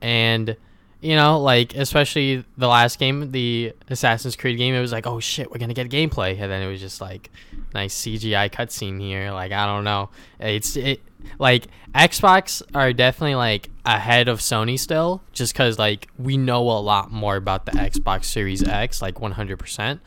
and 0.00 0.56
you 1.04 1.16
know 1.16 1.38
like 1.38 1.74
especially 1.74 2.44
the 2.56 2.66
last 2.66 2.98
game 2.98 3.30
the 3.30 3.72
assassin's 3.88 4.36
creed 4.36 4.56
game 4.56 4.74
it 4.74 4.80
was 4.80 4.90
like 4.90 5.06
oh 5.06 5.20
shit 5.20 5.50
we're 5.50 5.58
gonna 5.58 5.74
get 5.74 5.90
gameplay. 5.90 6.32
And 6.40 6.50
then 6.50 6.62
it 6.62 6.66
was 6.66 6.80
just 6.80 7.00
like 7.00 7.30
nice 7.74 7.94
cgi 7.94 8.50
cutscene 8.50 9.00
here. 9.00 9.30
Like 9.30 9.52
i 9.52 9.66
don't 9.66 9.84
know. 9.84 10.10
It's 10.40 10.76
it 10.76 11.00
like 11.38 11.66
xbox 11.94 12.62
are 12.74 12.92
definitely 12.92 13.34
like 13.34 13.70
ahead 13.84 14.28
of 14.28 14.40
sony 14.40 14.78
still 14.78 15.22
just 15.32 15.52
because 15.52 15.78
like 15.78 16.08
we 16.18 16.36
know 16.36 16.62
a 16.70 16.80
lot 16.80 17.10
more 17.10 17.36
about 17.36 17.66
the 17.66 17.72
xbox 17.72 18.24
series 18.24 18.62
x 18.62 19.00
like 19.00 19.14
100% 19.14 20.00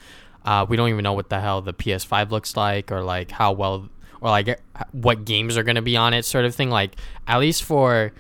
uh, 0.46 0.66
we 0.70 0.78
don't 0.78 0.90
even 0.90 1.04
know 1.04 1.14
what 1.14 1.30
the 1.30 1.40
hell 1.40 1.62
the 1.62 1.74
ps5 1.74 2.30
looks 2.30 2.56
like 2.56 2.92
or 2.92 3.02
like 3.02 3.32
how 3.32 3.52
well 3.52 3.90
or 4.22 4.30
like 4.30 4.60
what 4.92 5.26
games 5.26 5.58
are 5.58 5.64
to 5.64 5.82
be 5.82 5.98
on 5.98 6.14
it 6.14 6.24
sort 6.24 6.46
of 6.46 6.56
thing. 6.56 6.70
Like 6.70 6.96
at 7.28 7.40
least 7.40 7.64
for 7.64 8.14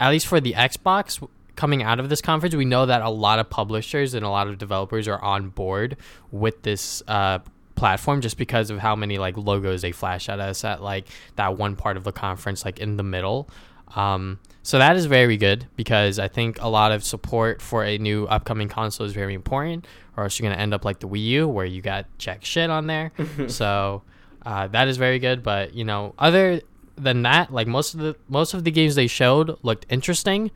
at 0.00 0.10
least 0.10 0.26
for 0.26 0.40
the 0.40 0.54
Xbox 0.54 1.26
coming 1.60 1.82
out 1.82 2.00
of 2.00 2.08
this 2.08 2.22
conference, 2.22 2.54
we 2.54 2.64
know 2.64 2.86
that 2.86 3.02
a 3.02 3.10
lot 3.10 3.38
of 3.38 3.50
publishers 3.50 4.14
and 4.14 4.24
a 4.24 4.30
lot 4.30 4.48
of 4.48 4.56
developers 4.56 5.06
are 5.06 5.22
on 5.22 5.50
board 5.50 5.98
with 6.30 6.62
this 6.62 7.02
uh, 7.06 7.38
platform 7.74 8.22
just 8.22 8.38
because 8.38 8.70
of 8.70 8.78
how 8.78 8.96
many 8.96 9.18
like 9.18 9.36
logos 9.36 9.82
they 9.82 9.92
flash 9.92 10.30
at 10.30 10.40
us 10.40 10.64
at 10.64 10.82
like 10.82 11.06
that 11.36 11.58
one 11.58 11.76
part 11.76 11.98
of 11.98 12.04
the 12.04 12.12
conference, 12.12 12.64
like 12.64 12.78
in 12.78 12.96
the 12.96 13.02
middle. 13.02 13.46
Um, 13.94 14.38
so 14.62 14.78
that 14.78 14.96
is 14.96 15.04
very 15.04 15.36
good 15.36 15.66
because 15.76 16.18
I 16.18 16.28
think 16.28 16.62
a 16.62 16.68
lot 16.68 16.92
of 16.92 17.04
support 17.04 17.60
for 17.60 17.84
a 17.84 17.98
new 17.98 18.24
upcoming 18.24 18.70
console 18.70 19.04
is 19.04 19.12
very 19.12 19.34
important, 19.34 19.86
or 20.16 20.22
else 20.24 20.38
you're 20.38 20.48
gonna 20.48 20.62
end 20.62 20.72
up 20.72 20.86
like 20.86 21.00
the 21.00 21.08
Wii 21.08 21.26
U 21.26 21.46
where 21.48 21.66
you 21.66 21.82
got 21.82 22.06
jack 22.16 22.42
shit 22.42 22.70
on 22.70 22.86
there. 22.86 23.12
so 23.48 24.00
uh, 24.46 24.66
that 24.68 24.88
is 24.88 24.96
very 24.96 25.18
good. 25.18 25.42
But 25.42 25.74
you 25.74 25.84
know, 25.84 26.14
other 26.18 26.62
than 26.96 27.20
that, 27.24 27.52
like 27.52 27.66
most 27.66 27.92
of 27.92 28.00
the 28.00 28.16
most 28.30 28.54
of 28.54 28.64
the 28.64 28.70
games 28.70 28.94
they 28.94 29.08
showed 29.08 29.58
looked 29.62 29.84
interesting, 29.90 30.50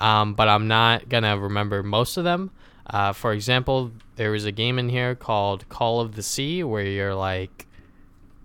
um, 0.00 0.34
but 0.34 0.48
I'm 0.48 0.68
not 0.68 1.08
gonna 1.08 1.38
remember 1.38 1.82
most 1.82 2.16
of 2.16 2.24
them. 2.24 2.50
Uh, 2.86 3.12
for 3.12 3.32
example, 3.32 3.92
there 4.16 4.30
was 4.30 4.44
a 4.44 4.52
game 4.52 4.78
in 4.78 4.88
here 4.88 5.14
called 5.14 5.68
Call 5.68 6.00
of 6.00 6.14
the 6.14 6.22
Sea 6.22 6.64
where 6.64 6.82
you're 6.84 7.14
like, 7.14 7.67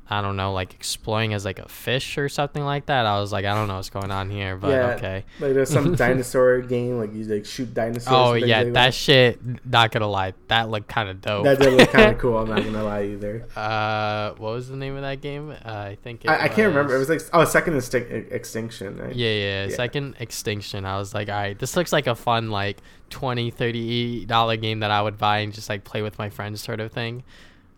I 0.10 0.22
don't 0.22 0.36
know, 0.36 0.52
like 0.52 0.74
exploring 0.74 1.34
as 1.34 1.46
like 1.46 1.60
a 1.60 1.70
fish 1.70 2.18
or 2.18 2.28
something 2.28 2.64
like 2.64 2.88
that. 2.88 3.06
I 3.06 3.20
was 3.22 3.32
like, 3.32 3.46
I 3.46 3.56
don't 3.56 3.70
know 3.70 3.78
what's 3.78 3.90
going 3.90 4.12
on 4.12 4.30
here, 4.30 4.58
but 4.58 4.70
yeah, 4.70 4.96
okay. 4.96 5.24
Like 5.40 5.54
there's 5.54 5.70
some 5.70 5.96
dinosaur 5.96 6.60
game, 6.62 6.98
like 6.98 7.14
you 7.14 7.24
like 7.24 7.46
shoot 7.46 7.74
dinosaurs. 7.74 8.08
Oh 8.10 8.34
yeah, 8.34 8.64
like 8.64 8.74
that 8.74 8.94
shit. 8.94 9.40
Not 9.66 9.92
gonna 9.92 10.10
lie, 10.10 10.34
that 10.50 10.70
looked 10.70 10.90
kind 10.90 11.08
of 11.08 11.22
dope. 11.22 11.46
That 11.46 11.60
did 11.60 11.74
look 11.74 11.90
kind 11.92 12.14
of 12.14 12.18
cool. 12.20 12.38
I'm 12.38 12.50
not 12.50 12.64
gonna 12.64 12.84
lie 12.84 13.04
either. 13.04 13.48
Uh, 13.56 14.32
what 14.32 14.54
was 14.54 14.68
the 14.68 14.76
name 14.76 14.96
of 14.96 15.04
that 15.04 15.22
game? 15.22 15.52
Uh, 15.52 15.56
I 15.64 15.98
think 16.04 16.26
it 16.26 16.30
I, 16.30 16.46
I 16.46 16.48
can't 16.50 16.68
remember. 16.68 16.96
It 16.96 17.00
was 17.00 17.10
like 17.10 17.22
oh, 17.32 17.46
second 17.46 17.76
Extin- 17.76 18.32
extinction. 18.32 18.98
Right? 18.98 19.16
Yeah, 19.16 19.30
yeah, 19.30 19.66
Yeah. 19.68 19.76
Second 19.76 20.16
Extinction. 20.20 20.86
I 20.86 20.98
was 20.98 21.14
like, 21.14 21.30
all 21.30 21.36
right, 21.36 21.58
this 21.58 21.78
looks 21.78 21.94
like 21.94 22.08
a 22.08 22.16
fun 22.16 22.52
like 22.52 22.78
20 23.10 23.52
30 23.52 24.26
dollar 24.26 24.58
game 24.58 24.82
that 24.82 24.92
I 24.92 25.02
would 25.02 25.18
buy 25.18 25.40
and 25.40 25.54
just 25.54 25.70
like 25.70 25.84
play 25.84 26.02
with 26.02 26.18
my 26.18 26.30
friends 26.30 26.62
sort 26.62 26.80
of 26.80 26.92
thing. 26.92 27.24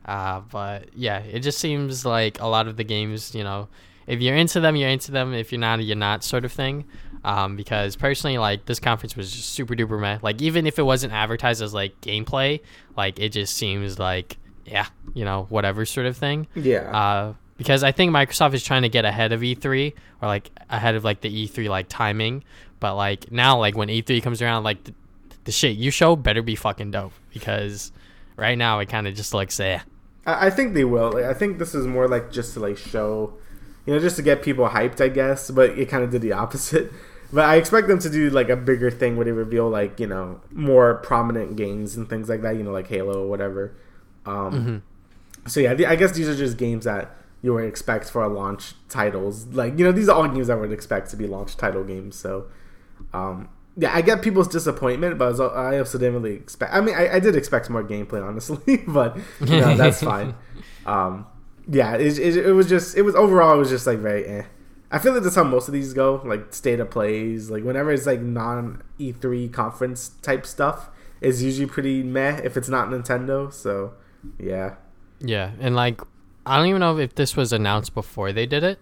Uh, 0.06 0.42
but 0.52 0.90
yeah, 0.96 1.20
it 1.20 1.40
just 1.40 1.58
seems 1.58 2.06
like 2.06 2.40
a 2.40 2.48
lot 2.48 2.68
of 2.68 2.78
the 2.78 2.84
games, 2.84 3.34
you 3.34 3.44
know, 3.44 3.68
if 4.08 4.22
you're 4.22 4.36
into 4.36 4.60
them, 4.60 4.76
you're 4.76 4.90
into 4.90 5.12
them. 5.12 5.34
If 5.34 5.52
you're 5.52 5.60
not, 5.60 5.84
you're 5.84 5.96
not 5.96 6.24
sort 6.24 6.46
of 6.46 6.52
thing. 6.52 6.86
Um, 7.24 7.56
because 7.56 7.96
personally, 7.96 8.38
like 8.38 8.66
this 8.66 8.80
conference 8.80 9.16
was 9.16 9.32
just 9.32 9.50
super 9.50 9.76
duper 9.76 10.00
meh. 10.00 10.20
Like 10.22 10.42
even 10.44 10.68
if 10.68 10.78
it 10.78 10.84
wasn't 10.84 11.12
advertised 11.12 11.62
as 11.62 11.74
like 11.74 12.00
gameplay, 12.02 12.60
like 12.96 13.20
it 13.20 13.30
just 13.30 13.58
seems 13.58 13.98
like 13.98 14.38
yeah, 14.66 14.88
you 15.14 15.26
know, 15.26 15.48
whatever 15.50 15.86
sort 15.86 16.06
of 16.06 16.18
thing. 16.18 16.48
Yeah. 16.56 16.96
Uh, 16.96 17.34
because 17.58 17.84
I 17.84 17.92
think 17.92 18.12
Microsoft 18.12 18.54
is 18.54 18.64
trying 18.64 18.82
to 18.82 18.90
get 18.90 19.06
ahead 19.06 19.32
of 19.32 19.42
E3 19.42 19.94
or 20.22 20.28
like 20.28 20.52
ahead 20.70 20.96
of 20.96 21.04
like 21.04 21.22
the 21.22 21.48
E3 21.48 21.70
like 21.70 21.88
timing. 21.88 22.44
But 22.80 22.96
like 22.96 23.32
now, 23.32 23.58
like 23.60 23.78
when 23.78 23.88
E3 23.88 24.22
comes 24.22 24.42
around, 24.42 24.64
like 24.64 24.84
the, 24.84 24.94
the 25.46 25.52
shit 25.52 25.78
you 25.78 25.90
show 25.92 26.16
better 26.16 26.42
be 26.42 26.56
fucking 26.56 26.92
dope 26.92 27.14
because 27.32 27.92
right 28.36 28.58
now 28.58 28.80
it 28.80 28.90
kind 28.90 29.08
of 29.08 29.16
just 29.16 29.34
looks 29.34 29.60
eh. 29.60 29.80
I, 30.26 30.48
I 30.48 30.50
think 30.50 30.74
they 30.74 30.84
will. 30.86 31.12
Like, 31.14 31.26
I 31.26 31.34
think 31.34 31.58
this 31.60 31.74
is 31.76 31.86
more 31.88 32.08
like 32.08 32.32
just 32.32 32.54
to 32.56 32.60
like 32.60 32.78
show, 32.78 33.34
you 33.86 33.94
know, 33.94 34.00
just 34.00 34.16
to 34.18 34.22
get 34.22 34.42
people 34.44 34.68
hyped, 34.70 35.02
I 35.02 35.10
guess. 35.10 35.52
But 35.52 35.72
it 35.78 35.88
kind 35.90 36.04
of 36.04 36.10
did 36.12 36.22
the 36.22 36.32
opposite. 36.44 36.92
But 37.34 37.46
I 37.46 37.56
expect 37.56 37.88
them 37.88 38.00
to 38.00 38.10
do 38.10 38.30
like 38.30 38.50
a 38.50 38.56
bigger 38.56 38.92
thing 38.92 39.16
where 39.18 39.26
they 39.26 39.32
reveal 39.32 39.68
like 39.70 40.00
you 40.00 40.08
know 40.08 40.42
more 40.52 40.96
prominent 40.96 41.56
games 41.56 41.96
and 41.98 42.08
things 42.10 42.30
like 42.30 42.42
that. 42.44 42.56
You 42.56 42.64
know, 42.64 42.72
like 42.72 42.88
Halo 42.88 43.24
or 43.24 43.28
whatever. 43.30 43.76
Um, 44.26 44.52
Mm-hmm. 44.54 44.78
So 45.50 45.60
yeah, 45.60 45.74
the- 45.76 45.86
I 45.86 45.96
guess 45.96 46.14
these 46.14 46.28
are 46.28 46.36
just 46.36 46.58
games 46.58 46.86
that 46.86 47.16
you 47.42 47.54
would 47.54 47.66
expect 47.66 48.10
for 48.10 48.24
a 48.24 48.28
launch 48.28 48.74
titles. 48.90 49.48
Like 49.48 49.78
you 49.78 49.86
know, 49.86 49.92
these 49.92 50.10
are 50.10 50.16
all 50.16 50.28
games 50.28 50.50
I 50.50 50.56
would 50.56 50.72
expect 50.72 51.10
to 51.12 51.18
be 51.18 51.28
launch 51.28 51.56
title 51.58 51.84
games. 51.84 52.16
So 52.16 52.46
um, 53.14 53.50
yeah, 53.78 53.94
I 53.94 54.02
get 54.02 54.22
people's 54.22 54.48
disappointment, 54.48 55.18
but 55.18 55.26
I, 55.26 55.30
was, 55.30 55.40
I 55.40 55.80
also 55.80 55.98
didn't 55.98 56.22
really 56.22 56.36
expect. 56.36 56.74
I 56.74 56.82
mean, 56.82 56.96
I, 56.96 57.16
I 57.16 57.20
did 57.20 57.36
expect 57.36 57.70
more 57.70 57.84
gameplay, 57.84 58.26
honestly, 58.26 58.78
but 58.88 59.18
you 59.42 59.60
know, 59.60 59.76
that's 59.76 60.02
fine. 60.14 60.36
Um, 60.86 61.26
yeah, 61.68 61.96
it, 61.96 62.18
it, 62.18 62.38
it 62.38 62.52
was 62.54 62.70
just 62.70 62.96
it 62.96 63.02
was 63.02 63.16
overall 63.16 63.56
it 63.56 63.58
was 63.58 63.70
just 63.70 63.88
like 63.88 64.00
very. 64.00 64.26
Eh. 64.26 64.44
I 64.92 65.00
feel 65.00 65.14
like 65.14 65.24
that's 65.24 65.36
how 65.36 65.44
most 65.44 65.68
of 65.68 65.74
these 65.74 65.94
go, 65.94 66.22
like 66.24 66.54
state 66.54 66.80
of 66.80 66.90
plays. 66.90 67.50
Like 67.50 67.64
whenever 67.64 67.92
it's 67.92 68.06
like 68.06 68.22
non 68.22 68.82
E3 69.00 69.52
conference 69.52 70.10
type 70.22 70.46
stuff, 70.46 70.90
is 71.22 71.44
usually 71.44 71.68
pretty 71.68 72.04
meh 72.04 72.40
if 72.44 72.56
it's 72.56 72.70
not 72.70 72.90
Nintendo. 72.90 73.52
So 73.52 73.94
yeah, 74.40 74.76
Yeah, 75.20 75.52
and 75.60 75.76
like 75.76 76.02
I 76.46 76.58
don't 76.58 76.68
even 76.68 76.80
know 76.80 76.98
if 76.98 77.16
this 77.16 77.36
was 77.36 77.52
announced 77.52 77.94
before 77.94 78.32
they 78.32 78.46
did 78.46 78.64
it. 78.64 78.80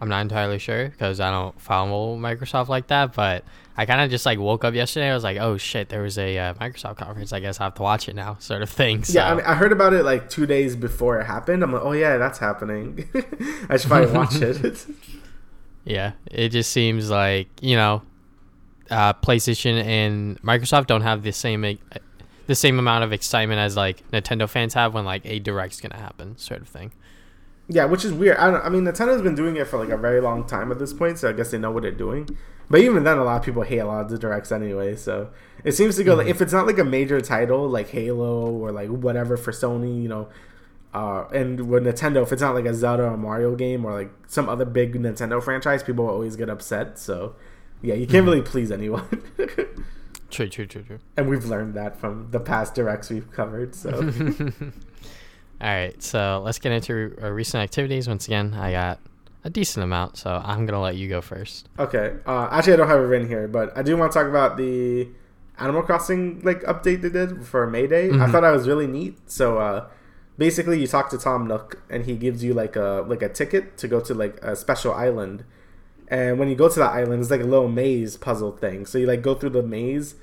I'm 0.00 0.08
not 0.08 0.20
entirely 0.20 0.58
sure 0.58 0.88
because 0.88 1.20
I 1.20 1.30
don't 1.30 1.58
follow 1.60 2.16
Microsoft 2.16 2.68
like 2.68 2.88
that. 2.88 3.14
But 3.14 3.44
I 3.76 3.86
kind 3.86 4.00
of 4.00 4.10
just 4.10 4.24
like 4.24 4.38
woke 4.38 4.64
up 4.64 4.74
yesterday. 4.74 5.10
I 5.10 5.14
was 5.14 5.24
like, 5.24 5.38
oh 5.38 5.56
shit, 5.56 5.88
there 5.88 6.02
was 6.02 6.18
a 6.18 6.38
uh, 6.38 6.54
Microsoft 6.54 6.96
conference. 6.96 7.32
I 7.32 7.40
guess 7.40 7.60
I 7.60 7.64
have 7.64 7.74
to 7.74 7.82
watch 7.82 8.08
it 8.08 8.14
now, 8.14 8.36
sort 8.38 8.62
of 8.62 8.70
thing. 8.70 9.04
So. 9.04 9.14
yeah. 9.14 9.30
I, 9.30 9.34
mean, 9.34 9.44
I 9.44 9.54
heard 9.54 9.72
about 9.72 9.92
it 9.92 10.04
like 10.04 10.28
two 10.30 10.46
days 10.46 10.76
before 10.76 11.20
it 11.20 11.24
happened. 11.24 11.62
I'm 11.62 11.72
like, 11.72 11.82
oh 11.82 11.92
yeah, 11.92 12.16
that's 12.16 12.38
happening. 12.38 13.08
I 13.68 13.76
should 13.76 13.88
probably 13.88 14.12
watch 14.12 14.36
it. 14.36 14.86
Yeah, 15.86 16.12
it 16.30 16.48
just 16.48 16.72
seems 16.72 17.10
like 17.10 17.48
you 17.60 17.76
know, 17.76 18.00
uh, 18.90 19.12
PlayStation 19.12 19.84
and 19.84 20.40
Microsoft 20.40 20.86
don't 20.86 21.02
have 21.02 21.22
the 21.22 21.30
same 21.30 21.62
e- 21.62 21.78
the 22.46 22.54
same 22.54 22.78
amount 22.78 23.04
of 23.04 23.12
excitement 23.12 23.58
as 23.58 23.76
like 23.76 24.02
Nintendo 24.10 24.48
fans 24.48 24.72
have 24.72 24.94
when 24.94 25.04
like 25.04 25.26
a 25.26 25.40
direct's 25.40 25.82
gonna 25.82 26.00
happen, 26.00 26.38
sort 26.38 26.62
of 26.62 26.68
thing. 26.68 26.92
Yeah, 27.68 27.86
which 27.86 28.04
is 28.04 28.12
weird. 28.12 28.36
I, 28.36 28.50
don't, 28.50 28.64
I 28.64 28.68
mean, 28.68 28.84
Nintendo's 28.84 29.22
been 29.22 29.34
doing 29.34 29.56
it 29.56 29.66
for 29.66 29.78
like 29.78 29.88
a 29.88 29.96
very 29.96 30.20
long 30.20 30.46
time 30.46 30.70
at 30.70 30.78
this 30.78 30.92
point, 30.92 31.18
so 31.18 31.30
I 31.30 31.32
guess 31.32 31.50
they 31.50 31.58
know 31.58 31.70
what 31.70 31.82
they're 31.82 31.92
doing. 31.92 32.28
But 32.68 32.80
even 32.80 33.04
then, 33.04 33.18
a 33.18 33.24
lot 33.24 33.38
of 33.38 33.42
people 33.42 33.62
hate 33.62 33.78
a 33.78 33.86
lot 33.86 34.02
of 34.02 34.10
the 34.10 34.18
directs 34.18 34.52
anyway. 34.52 34.96
So 34.96 35.30
it 35.64 35.72
seems 35.72 35.96
to 35.96 36.04
go 36.04 36.14
like 36.14 36.26
if 36.26 36.40
it's 36.40 36.52
not 36.52 36.66
like 36.66 36.78
a 36.78 36.84
major 36.84 37.20
title 37.20 37.68
like 37.68 37.90
Halo 37.90 38.50
or 38.50 38.72
like 38.72 38.88
whatever 38.88 39.36
for 39.36 39.52
Sony, 39.52 40.02
you 40.02 40.08
know, 40.08 40.28
uh, 40.92 41.26
and 41.32 41.68
with 41.68 41.84
Nintendo, 41.84 42.22
if 42.22 42.32
it's 42.32 42.42
not 42.42 42.54
like 42.54 42.64
a 42.66 42.74
Zelda 42.74 43.04
or 43.04 43.16
Mario 43.16 43.54
game 43.56 43.84
or 43.84 43.92
like 43.92 44.10
some 44.28 44.48
other 44.48 44.64
big 44.64 44.94
Nintendo 44.94 45.42
franchise, 45.42 45.82
people 45.82 46.08
always 46.08 46.36
get 46.36 46.48
upset. 46.48 46.98
So 46.98 47.34
yeah, 47.82 47.94
you 47.94 48.06
can't 48.06 48.24
really 48.24 48.42
please 48.42 48.70
anyone. 48.70 49.22
True, 50.30 50.48
true, 50.48 50.66
true, 50.66 50.82
true. 50.82 50.98
and 51.16 51.28
we've 51.28 51.44
learned 51.44 51.74
that 51.74 51.96
from 52.00 52.28
the 52.32 52.40
past 52.40 52.74
directs 52.74 53.08
we've 53.08 53.30
covered. 53.30 53.72
So 53.72 53.90
All 55.60 55.68
right, 55.70 56.00
so 56.02 56.42
let's 56.44 56.58
get 56.58 56.72
into 56.72 57.16
uh, 57.22 57.30
recent 57.30 57.62
activities. 57.62 58.06
Once 58.08 58.26
again, 58.26 58.54
I 58.54 58.72
got 58.72 59.00
a 59.44 59.50
decent 59.50 59.84
amount, 59.84 60.16
so 60.18 60.30
I'm 60.44 60.66
gonna 60.66 60.80
let 60.80 60.96
you 60.96 61.08
go 61.08 61.20
first. 61.20 61.68
Okay. 61.78 62.14
Uh, 62.26 62.48
actually, 62.50 62.74
I 62.74 62.76
don't 62.76 62.88
have 62.88 63.00
it 63.00 63.04
written 63.04 63.28
here, 63.28 63.46
but 63.48 63.76
I 63.76 63.82
do 63.82 63.96
want 63.96 64.12
to 64.12 64.18
talk 64.18 64.28
about 64.28 64.56
the 64.56 65.08
Animal 65.58 65.82
Crossing 65.82 66.40
like 66.42 66.62
update 66.62 67.02
they 67.02 67.08
did 67.08 67.46
for 67.46 67.66
May 67.66 67.86
Day. 67.86 68.08
I 68.08 68.12
Mhm. 68.12 68.30
thought 68.32 68.40
that 68.42 68.50
was 68.50 68.66
really 68.66 68.86
neat. 68.88 69.18
So 69.30 69.58
uh, 69.58 69.86
basically, 70.36 70.80
you 70.80 70.86
talk 70.86 71.08
to 71.10 71.18
Tom 71.18 71.46
Nook, 71.46 71.78
and 71.88 72.04
he 72.04 72.16
gives 72.16 72.42
you 72.42 72.52
like 72.52 72.74
a 72.76 73.04
like 73.06 73.22
a 73.22 73.28
ticket 73.28 73.76
to 73.78 73.88
go 73.88 74.00
to 74.00 74.12
like 74.14 74.42
a 74.42 74.56
special 74.56 74.92
island. 74.92 75.44
And 76.08 76.38
when 76.38 76.48
you 76.48 76.56
go 76.56 76.68
to 76.68 76.78
that 76.80 76.92
island, 76.92 77.22
it's 77.22 77.30
like 77.30 77.40
a 77.40 77.44
little 77.44 77.68
maze 77.68 78.16
puzzle 78.16 78.52
thing. 78.52 78.84
So 78.86 78.98
you 78.98 79.06
like 79.06 79.22
go 79.22 79.34
through 79.34 79.50
the 79.50 79.62
maze, 79.62 80.16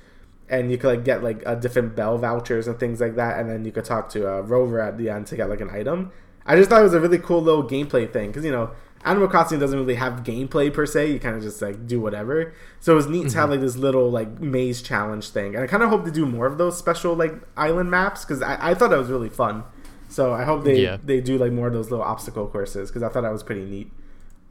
and 0.51 0.69
you 0.71 0.77
could 0.77 0.89
like 0.89 1.03
get 1.05 1.23
like 1.23 1.41
a 1.47 1.55
different 1.55 1.95
bell 1.95 2.17
vouchers 2.19 2.67
and 2.67 2.79
things 2.79 3.01
like 3.01 3.15
that. 3.15 3.39
And 3.39 3.49
then 3.49 3.65
you 3.65 3.71
could 3.71 3.85
talk 3.85 4.09
to 4.09 4.27
a 4.27 4.41
rover 4.43 4.79
at 4.79 4.97
the 4.99 5.09
end 5.09 5.25
to 5.27 5.35
get 5.35 5.49
like 5.49 5.61
an 5.61 5.69
item. 5.71 6.11
I 6.45 6.55
just 6.57 6.69
thought 6.69 6.81
it 6.81 6.83
was 6.83 6.93
a 6.93 6.99
really 6.99 7.17
cool 7.19 7.41
little 7.41 7.63
gameplay 7.63 8.11
thing 8.11 8.27
because 8.29 8.43
you 8.45 8.51
know 8.51 8.71
Animal 9.03 9.27
Crossing 9.27 9.57
doesn't 9.59 9.79
really 9.79 9.95
have 9.95 10.23
gameplay 10.23 10.71
per 10.71 10.85
se. 10.85 11.11
You 11.11 11.19
kind 11.19 11.35
of 11.35 11.41
just 11.41 11.59
like 11.61 11.87
do 11.87 11.99
whatever. 11.99 12.53
So 12.81 12.93
it 12.93 12.95
was 12.95 13.07
neat 13.07 13.29
to 13.29 13.37
have 13.37 13.49
like 13.49 13.61
this 13.61 13.75
little 13.75 14.11
like 14.11 14.39
maze 14.39 14.81
challenge 14.83 15.29
thing, 15.29 15.55
and 15.55 15.63
I 15.63 15.67
kind 15.67 15.81
of 15.81 15.89
hope 15.89 16.05
to 16.05 16.11
do 16.11 16.25
more 16.27 16.45
of 16.45 16.57
those 16.59 16.77
special 16.77 17.15
like 17.15 17.33
island 17.57 17.89
maps 17.89 18.25
because 18.25 18.41
I, 18.43 18.57
I 18.71 18.73
thought 18.75 18.89
that 18.91 18.99
was 18.99 19.09
really 19.09 19.29
fun. 19.29 19.63
So 20.09 20.33
I 20.33 20.43
hope 20.43 20.63
they 20.65 20.81
Yeah. 20.83 20.97
they 21.03 21.21
do 21.21 21.37
like 21.37 21.51
more 21.51 21.67
of 21.67 21.73
those 21.73 21.89
little 21.89 22.05
obstacle 22.05 22.45
courses 22.47 22.89
because 22.89 23.01
I 23.01 23.09
thought 23.09 23.21
that 23.21 23.31
was 23.31 23.43
pretty 23.43 23.65
neat. 23.65 23.91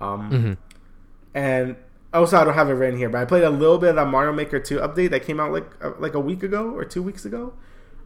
Um, 0.01 0.31
Mm-hmm. 0.31 0.53
and 1.35 1.77
also 2.19 2.39
I 2.39 2.45
don't 2.45 2.55
have 2.55 2.69
it 2.69 2.75
written 2.75 2.99
here, 2.99 3.09
but 3.09 3.21
I 3.21 3.25
played 3.25 3.45
a 3.45 3.51
little 3.51 3.79
bit 3.79 3.91
of 3.91 3.97
that 3.97 4.07
Mario 4.07 4.33
Maker 4.33 4.59
2 4.59 4.79
update 4.79 5.11
that 5.11 5.25
came 5.25 5.39
out 5.39 5.53
like 5.53 5.71
uh, 5.83 5.93
like 5.99 6.15
a 6.15 6.21
week 6.21 6.43
ago 6.43 6.71
or 6.71 6.85
two 6.85 7.03
weeks 7.03 7.25
ago. 7.25 7.55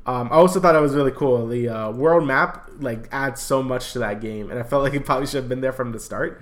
Um, 0.07 0.29
I 0.31 0.37
also 0.37 0.61
thought 0.61 0.73
that 0.73 0.83
was 0.83 0.95
really 0.95 1.13
cool. 1.13 1.47
The 1.47 1.69
uh, 1.69 1.91
world 1.91 2.27
map 2.27 2.71
like 2.79 3.09
adds 3.11 3.41
so 3.41 3.63
much 3.63 3.93
to 3.95 3.99
that 4.01 4.21
game, 4.21 4.51
and 4.51 4.59
I 4.59 4.63
felt 4.63 4.83
like 4.85 4.95
it 4.95 5.05
probably 5.05 5.27
should 5.27 5.37
have 5.37 5.49
been 5.49 5.61
there 5.61 5.73
from 5.73 5.93
the 5.93 6.01
start. 6.01 6.41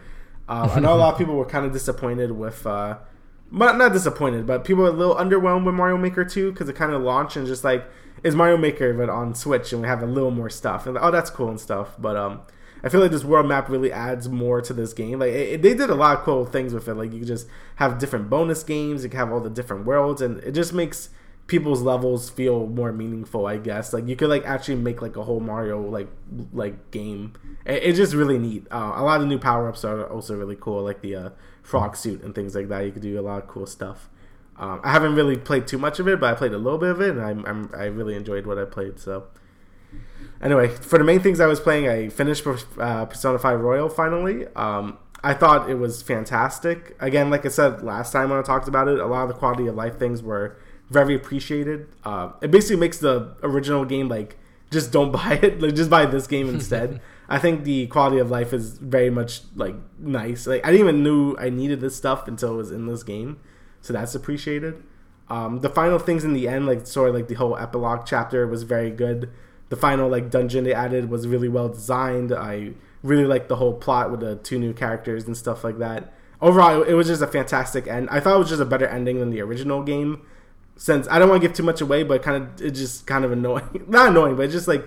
Um, 0.48 0.70
I 0.70 0.80
know 0.80 0.92
a 0.92 0.96
lot 0.96 1.12
of 1.12 1.18
people 1.18 1.36
were 1.36 1.44
kind 1.46 1.64
of 1.64 1.72
disappointed 1.72 2.32
with, 2.32 2.66
uh, 2.66 2.98
not 3.50 3.78
not 3.78 3.92
disappointed, 3.92 4.46
but 4.46 4.64
people 4.64 4.82
were 4.82 4.90
a 4.90 4.92
little 4.92 5.14
underwhelmed 5.14 5.64
with 5.64 5.74
Mario 5.74 5.96
Maker 5.96 6.24
2 6.24 6.50
because 6.50 6.68
it 6.68 6.74
kind 6.74 6.92
of 6.92 7.02
launched 7.02 7.36
and 7.36 7.46
just 7.46 7.62
like 7.62 7.84
is 8.24 8.34
Mario 8.34 8.56
Maker 8.56 8.92
but 8.92 9.08
on 9.08 9.34
Switch, 9.34 9.72
and 9.72 9.82
we 9.82 9.88
have 9.88 10.02
a 10.02 10.06
little 10.06 10.30
more 10.30 10.50
stuff, 10.50 10.86
and 10.86 10.98
oh 11.00 11.10
that's 11.10 11.30
cool 11.30 11.48
and 11.48 11.60
stuff. 11.60 11.94
But 11.98 12.16
um, 12.16 12.40
I 12.84 12.88
feel 12.88 13.00
like 13.00 13.10
this 13.12 13.24
world 13.24 13.46
map 13.46 13.68
really 13.68 13.92
adds 13.92 14.28
more 14.28 14.60
to 14.60 14.72
this 14.72 14.92
game. 14.92 15.20
Like 15.20 15.32
it, 15.32 15.48
it- 15.54 15.62
they 15.62 15.74
did 15.74 15.90
a 15.90 15.94
lot 15.94 16.18
of 16.18 16.24
cool 16.24 16.44
things 16.44 16.74
with 16.74 16.88
it. 16.88 16.94
Like 16.94 17.12
you 17.12 17.24
just 17.24 17.46
have 17.76 17.98
different 17.98 18.28
bonus 18.30 18.62
games. 18.62 19.04
You 19.04 19.10
can 19.10 19.18
have 19.18 19.32
all 19.32 19.40
the 19.40 19.50
different 19.50 19.86
worlds, 19.86 20.20
and 20.22 20.38
it 20.38 20.52
just 20.52 20.72
makes 20.72 21.10
people's 21.46 21.82
levels 21.82 22.30
feel 22.30 22.66
more 22.66 22.92
meaningful. 22.92 23.46
I 23.46 23.56
guess 23.58 23.92
like 23.92 24.06
you 24.06 24.16
could 24.16 24.28
like 24.30 24.44
actually 24.44 24.76
make 24.76 25.02
like 25.02 25.16
a 25.16 25.22
whole 25.24 25.40
Mario 25.40 25.80
like 25.80 26.08
like 26.52 26.90
game. 26.90 27.34
It, 27.64 27.82
it's 27.82 27.98
just 27.98 28.14
really 28.14 28.38
neat. 28.38 28.66
Uh, 28.70 28.92
a 28.96 29.02
lot 29.02 29.20
of 29.20 29.28
new 29.28 29.38
power 29.38 29.68
ups 29.68 29.84
are 29.84 30.06
also 30.06 30.36
really 30.36 30.56
cool, 30.58 30.82
like 30.82 31.00
the 31.02 31.14
uh, 31.16 31.30
frog 31.62 31.96
suit 31.96 32.22
and 32.22 32.34
things 32.34 32.54
like 32.54 32.68
that. 32.68 32.84
You 32.84 32.92
could 32.92 33.02
do 33.02 33.18
a 33.18 33.22
lot 33.22 33.42
of 33.42 33.48
cool 33.48 33.66
stuff. 33.66 34.08
Um, 34.56 34.80
I 34.84 34.92
haven't 34.92 35.14
really 35.14 35.36
played 35.36 35.66
too 35.66 35.78
much 35.78 35.98
of 35.98 36.06
it, 36.08 36.20
but 36.20 36.30
I 36.32 36.34
played 36.36 36.52
a 36.52 36.58
little 36.58 36.78
bit 36.78 36.90
of 36.90 37.00
it, 37.00 37.10
and 37.10 37.22
I'm, 37.22 37.44
I'm 37.46 37.70
I 37.74 37.84
really 37.84 38.14
enjoyed 38.14 38.46
what 38.46 38.58
I 38.58 38.64
played. 38.64 38.98
So 39.00 39.24
anyway, 40.42 40.68
for 40.68 40.98
the 40.98 41.04
main 41.04 41.20
things 41.20 41.40
I 41.40 41.46
was 41.46 41.60
playing, 41.60 41.88
I 41.88 42.08
finished 42.08 42.46
uh, 42.78 43.06
Persona 43.06 43.38
5 43.38 43.60
Royal 43.60 43.88
finally. 43.88 44.46
Um, 44.56 44.98
I 45.24 45.34
thought 45.34 45.70
it 45.70 45.76
was 45.76 46.02
fantastic. 46.02 46.96
Again, 47.00 47.30
like 47.30 47.46
I 47.46 47.48
said 47.48 47.82
last 47.82 48.12
time 48.12 48.30
when 48.30 48.38
I 48.38 48.42
talked 48.42 48.68
about 48.68 48.88
it, 48.88 48.98
a 48.98 49.06
lot 49.06 49.22
of 49.22 49.28
the 49.28 49.34
quality 49.34 49.66
of 49.68 49.76
life 49.76 49.98
things 49.98 50.22
were 50.22 50.56
very 50.90 51.14
appreciated. 51.14 51.88
Uh, 52.04 52.32
it 52.40 52.50
basically 52.50 52.76
makes 52.76 52.98
the 52.98 53.34
original 53.42 53.84
game 53.84 54.08
like 54.08 54.36
just 54.70 54.90
don't 54.90 55.12
buy 55.20 55.38
it, 55.42 55.60
like 55.60 55.74
just 55.74 55.90
buy 55.90 56.06
this 56.06 56.26
game 56.26 56.48
instead. 56.48 57.00
I 57.28 57.38
think 57.38 57.64
the 57.64 57.86
quality 57.86 58.18
of 58.18 58.30
life 58.30 58.52
is 58.52 58.78
very 58.78 59.10
much 59.10 59.42
like 59.54 59.76
nice. 59.98 60.46
Like 60.46 60.66
I 60.66 60.72
didn't 60.72 60.88
even 60.88 61.02
knew 61.02 61.36
I 61.38 61.50
needed 61.50 61.80
this 61.80 61.96
stuff 61.96 62.26
until 62.26 62.54
it 62.54 62.56
was 62.56 62.70
in 62.72 62.86
this 62.86 63.02
game, 63.02 63.38
so 63.80 63.92
that's 63.92 64.14
appreciated. 64.14 64.82
Um, 65.30 65.60
the 65.60 65.70
final 65.70 65.98
things 65.98 66.24
in 66.24 66.34
the 66.34 66.48
end, 66.48 66.66
like 66.66 66.86
sort 66.86 67.08
of 67.08 67.14
like 67.14 67.28
the 67.28 67.34
whole 67.34 67.56
epilogue 67.56 68.04
chapter, 68.04 68.46
was 68.46 68.64
very 68.64 68.90
good. 68.90 69.30
The 69.72 69.76
final 69.76 70.06
like 70.06 70.28
dungeon 70.28 70.64
they 70.64 70.74
added 70.74 71.08
was 71.08 71.26
really 71.26 71.48
well 71.48 71.70
designed. 71.70 72.30
I 72.30 72.72
really 73.02 73.24
liked 73.24 73.48
the 73.48 73.56
whole 73.56 73.72
plot 73.72 74.10
with 74.10 74.20
the 74.20 74.36
two 74.36 74.58
new 74.58 74.74
characters 74.74 75.24
and 75.24 75.34
stuff 75.34 75.64
like 75.64 75.78
that. 75.78 76.12
Overall, 76.42 76.82
it 76.82 76.92
was 76.92 77.06
just 77.06 77.22
a 77.22 77.26
fantastic 77.26 77.86
end. 77.86 78.10
I 78.10 78.20
thought 78.20 78.36
it 78.36 78.38
was 78.40 78.50
just 78.50 78.60
a 78.60 78.66
better 78.66 78.86
ending 78.86 79.18
than 79.18 79.30
the 79.30 79.40
original 79.40 79.82
game. 79.82 80.26
Since 80.76 81.08
I 81.08 81.18
don't 81.18 81.30
want 81.30 81.40
to 81.40 81.48
give 81.48 81.56
too 81.56 81.62
much 81.62 81.80
away, 81.80 82.02
but 82.02 82.22
kind 82.22 82.42
of 82.42 82.60
it's 82.60 82.78
just 82.78 83.06
kind 83.06 83.24
of 83.24 83.32
annoying. 83.32 83.84
Not 83.88 84.10
annoying, 84.10 84.36
but 84.36 84.50
just 84.50 84.68
like 84.68 84.86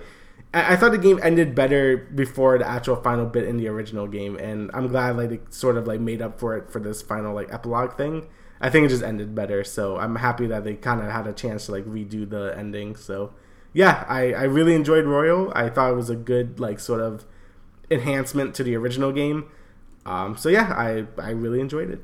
I, 0.54 0.76
thought 0.76 0.92
the 0.92 1.00
game 1.00 1.20
ended 1.24 1.56
better 1.56 1.98
before 1.98 2.60
the 2.60 2.68
actual 2.68 2.98
final 2.98 3.26
bit 3.26 3.46
in 3.46 3.58
the 3.58 3.68
original 3.70 4.06
game, 4.06 4.36
and 4.38 4.70
I'm 4.72 4.90
glad 4.90 5.18
like 5.18 5.32
it 5.32 5.52
sort 5.52 5.78
of 5.78 5.88
like 5.88 6.00
made 6.00 6.22
up 6.22 6.40
for 6.40 6.56
it 6.56 6.70
for 6.70 6.80
this 6.80 7.02
final 7.02 7.34
like 7.34 7.52
epilogue 7.52 7.98
thing. 7.98 8.28
I 8.62 8.70
think 8.70 8.86
it 8.86 8.90
just 8.90 9.02
ended 9.02 9.34
better, 9.34 9.64
so 9.64 9.98
I'm 9.98 10.18
happy 10.18 10.46
that 10.46 10.64
they 10.64 10.76
kind 10.76 11.02
of 11.02 11.10
had 11.10 11.26
a 11.26 11.34
chance 11.34 11.66
to 11.66 11.72
like 11.72 11.86
redo 11.86 12.30
the 12.30 12.54
ending. 12.56 12.96
So 12.96 13.34
yeah, 13.76 14.06
I 14.08 14.32
I 14.32 14.44
really 14.44 14.74
enjoyed 14.74 15.06
Royal. 15.06 15.52
I 15.54 15.70
thought 15.70 15.92
it 15.92 15.96
was 15.96 16.10
a 16.10 16.16
good 16.16 16.62
like 16.62 16.80
sort 16.80 17.02
of 17.02 17.26
enhancement 17.92 18.56
to 18.56 18.64
the 18.64 18.74
original 18.76 19.12
game. 19.12 19.52
Um, 20.06 20.38
so 20.38 20.48
yeah, 20.48 20.74
I 20.76 21.06
I 21.22 21.32
really 21.32 21.60
enjoyed 21.60 21.92
it. 21.92 22.02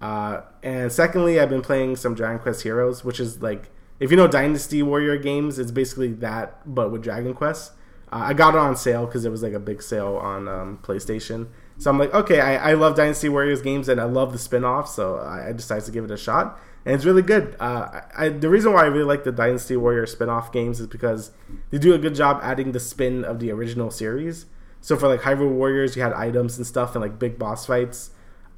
Uh, 0.00 0.40
and 0.62 0.90
secondly, 0.90 1.38
I've 1.38 1.50
been 1.50 1.60
playing 1.60 1.96
some 1.96 2.14
Dragon 2.14 2.40
Quest 2.40 2.62
Heroes, 2.62 3.04
which 3.04 3.20
is 3.20 3.42
like 3.42 3.68
if 4.00 4.10
you 4.10 4.16
know 4.16 4.26
Dynasty 4.26 4.82
Warrior 4.82 5.18
games, 5.18 5.58
it's 5.58 5.70
basically 5.70 6.12
that 6.14 6.60
but 6.64 6.90
with 6.90 7.02
Dragon 7.02 7.34
Quest. 7.34 7.72
Uh, 8.10 8.24
I 8.28 8.32
got 8.32 8.54
it 8.54 8.58
on 8.58 8.74
sale 8.74 9.04
because 9.04 9.26
it 9.26 9.30
was 9.30 9.42
like 9.42 9.52
a 9.52 9.60
big 9.60 9.82
sale 9.82 10.16
on 10.16 10.48
um, 10.48 10.78
PlayStation. 10.82 11.48
So 11.76 11.90
I'm 11.90 11.98
like, 11.98 12.14
okay, 12.14 12.40
I, 12.40 12.70
I 12.70 12.74
love 12.74 12.96
Dynasty 12.96 13.28
Warriors 13.28 13.60
games 13.60 13.88
and 13.88 14.00
I 14.00 14.04
love 14.04 14.32
the 14.32 14.38
spin 14.38 14.64
off, 14.64 14.88
so 14.88 15.16
I, 15.16 15.48
I 15.48 15.52
decided 15.52 15.84
to 15.84 15.90
give 15.90 16.04
it 16.04 16.10
a 16.10 16.16
shot. 16.16 16.58
And 16.84 16.94
it's 16.94 17.04
really 17.04 17.22
good. 17.22 17.56
Uh, 17.60 18.00
I, 18.16 18.28
the 18.28 18.48
reason 18.48 18.72
why 18.72 18.82
I 18.82 18.86
really 18.86 19.04
like 19.04 19.24
the 19.24 19.32
Dynasty 19.32 19.76
Warrior 19.76 20.06
spin 20.06 20.28
off 20.28 20.52
games 20.52 20.80
is 20.80 20.86
because 20.86 21.30
they 21.70 21.78
do 21.78 21.94
a 21.94 21.98
good 21.98 22.14
job 22.14 22.40
adding 22.42 22.72
the 22.72 22.80
spin 22.80 23.24
of 23.24 23.38
the 23.38 23.50
original 23.52 23.90
series. 23.90 24.46
So 24.80 24.96
for 24.96 25.06
like 25.06 25.20
Hyrule 25.20 25.52
Warriors, 25.52 25.94
you 25.94 26.02
had 26.02 26.12
items 26.12 26.58
and 26.58 26.66
stuff 26.66 26.94
and 26.94 27.02
like 27.02 27.18
big 27.18 27.38
boss 27.38 27.66
fights. 27.66 28.10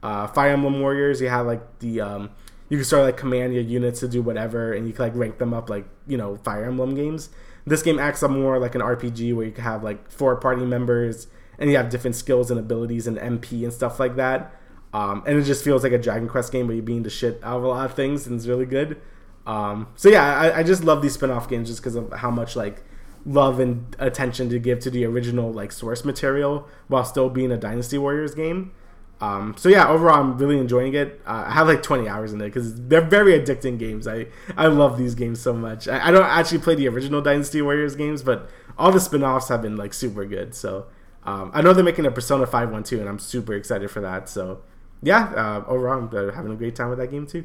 Uh, 0.03 0.27
Fire 0.27 0.53
Emblem 0.53 0.81
Warriors, 0.81 1.21
you 1.21 1.29
had 1.29 1.41
like 1.41 1.79
the 1.81 2.01
um, 2.01 2.31
you 2.69 2.79
can 2.79 2.85
start 2.85 3.05
like 3.05 3.17
command 3.17 3.55
your 3.55 3.63
units 3.63 4.01
to 4.01 4.09
do 4.09 4.23
whatever, 4.23 4.73
and 4.73 4.87
you 4.87 4.93
can 4.93 5.05
like 5.05 5.15
rank 5.15 5.39
them 5.39 5.53
up 5.53 5.69
like 5.69 5.87
you 6.07 6.17
know 6.17 6.37
Fire 6.37 6.65
Emblem 6.65 6.95
games. 6.95 7.29
This 7.67 7.83
game 7.83 7.99
acts 7.99 8.23
up 8.23 8.31
more 8.31 8.59
like 8.59 8.75
an 8.75 8.81
RPG 8.81 9.35
where 9.35 9.47
you 9.47 9.53
have 9.55 9.83
like 9.83 10.11
four 10.11 10.37
party 10.37 10.65
members 10.65 11.27
and 11.59 11.71
you 11.71 11.77
have 11.77 11.89
different 11.89 12.17
skills 12.17 12.51
and 12.51 12.59
abilities 12.59 13.07
and 13.07 13.17
MP 13.17 13.65
and 13.65 13.73
stuff 13.73 14.01
like 14.01 14.17
that. 14.17 14.55
Um, 14.95 15.25
and 15.27 15.37
it 15.37 15.43
just 15.43 15.65
feels 15.65 15.83
like 15.83 15.91
a 15.93 15.99
Dragon 15.99 16.29
Quest 16.29 16.53
game 16.53 16.69
where 16.69 16.77
you're 16.77 16.85
being 16.85 17.03
the 17.03 17.11
shit 17.11 17.41
out 17.43 17.57
of 17.57 17.65
a 17.65 17.69
lot 17.69 17.85
of 17.85 17.95
things, 17.95 18.29
and 18.29 18.37
it's 18.37 18.47
really 18.47 18.65
good. 18.65 19.01
Um, 19.45 19.89
so 19.97 20.09
yeah, 20.09 20.39
I, 20.39 20.61
I, 20.61 20.63
just 20.63 20.85
love 20.85 21.03
these 21.03 21.15
spin-off 21.15 21.51
games 21.51 21.69
just 21.69 21.83
because 21.83 21.97
of 21.97 22.11
how 22.15 22.31
much 22.31 22.57
like 22.57 22.83
love 23.27 23.61
and 23.61 23.95
attention 23.99 24.49
to 24.51 24.59
give 24.59 24.79
to 24.81 24.91
the 24.91 25.05
original 25.05 25.53
like 25.53 25.71
source 25.71 26.03
material 26.03 26.67
while 26.89 27.05
still 27.05 27.29
being 27.29 27.53
a 27.53 27.59
Dynasty 27.59 27.99
Warriors 27.99 28.35
game. 28.35 28.73
Um, 29.21 29.55
so 29.59 29.69
yeah, 29.69 29.89
overall, 29.89 30.21
I'm 30.21 30.39
really 30.39 30.59
enjoying 30.59 30.95
it. 30.95 31.21
Uh, 31.27 31.45
I 31.47 31.53
have 31.53 31.67
like 31.67 31.83
20 31.83 32.09
hours 32.09 32.33
in 32.33 32.41
it 32.41 32.47
because 32.47 32.87
they're 32.87 33.01
very 33.01 33.39
addicting 33.39 33.79
games. 33.79 34.07
I 34.07 34.29
I 34.57 34.69
love 34.69 34.97
these 34.97 35.15
games 35.15 35.41
so 35.41 35.53
much. 35.53 35.89
I, 35.89 36.09
I, 36.09 36.11
don't 36.11 36.25
actually 36.25 36.59
play 36.59 36.77
the 36.77 36.89
original 36.89 37.21
Dynasty 37.21 37.61
Warriors 37.61 37.97
games, 37.97 38.23
but 38.23 38.49
all 38.79 38.93
the 38.93 39.01
spin-offs 39.01 39.49
have 39.49 39.61
been 39.61 39.77
like 39.77 39.93
super 39.93 40.25
good. 40.25 40.55
So 40.55 40.87
um, 41.25 41.51
I 41.53 41.63
know 41.63 41.73
they're 41.73 41.85
making 41.85 42.07
a 42.07 42.11
Persona 42.11 42.47
5 42.47 42.71
one 42.71 42.83
too, 42.83 43.01
and 43.01 43.09
I'm 43.09 43.19
super 43.19 43.55
excited 43.55 43.91
for 43.91 44.01
that. 44.01 44.29
So 44.29 44.63
yeah, 45.05 45.25
uh, 45.37 45.65
overall, 45.69 45.99
I'm 45.99 46.29
uh, 46.29 46.33
having 46.33 46.53
a 46.53 46.57
great 46.57 46.75
time 46.75 46.89
with 46.89 46.99
that 46.99 47.11
game 47.11 47.27
too. 47.27 47.45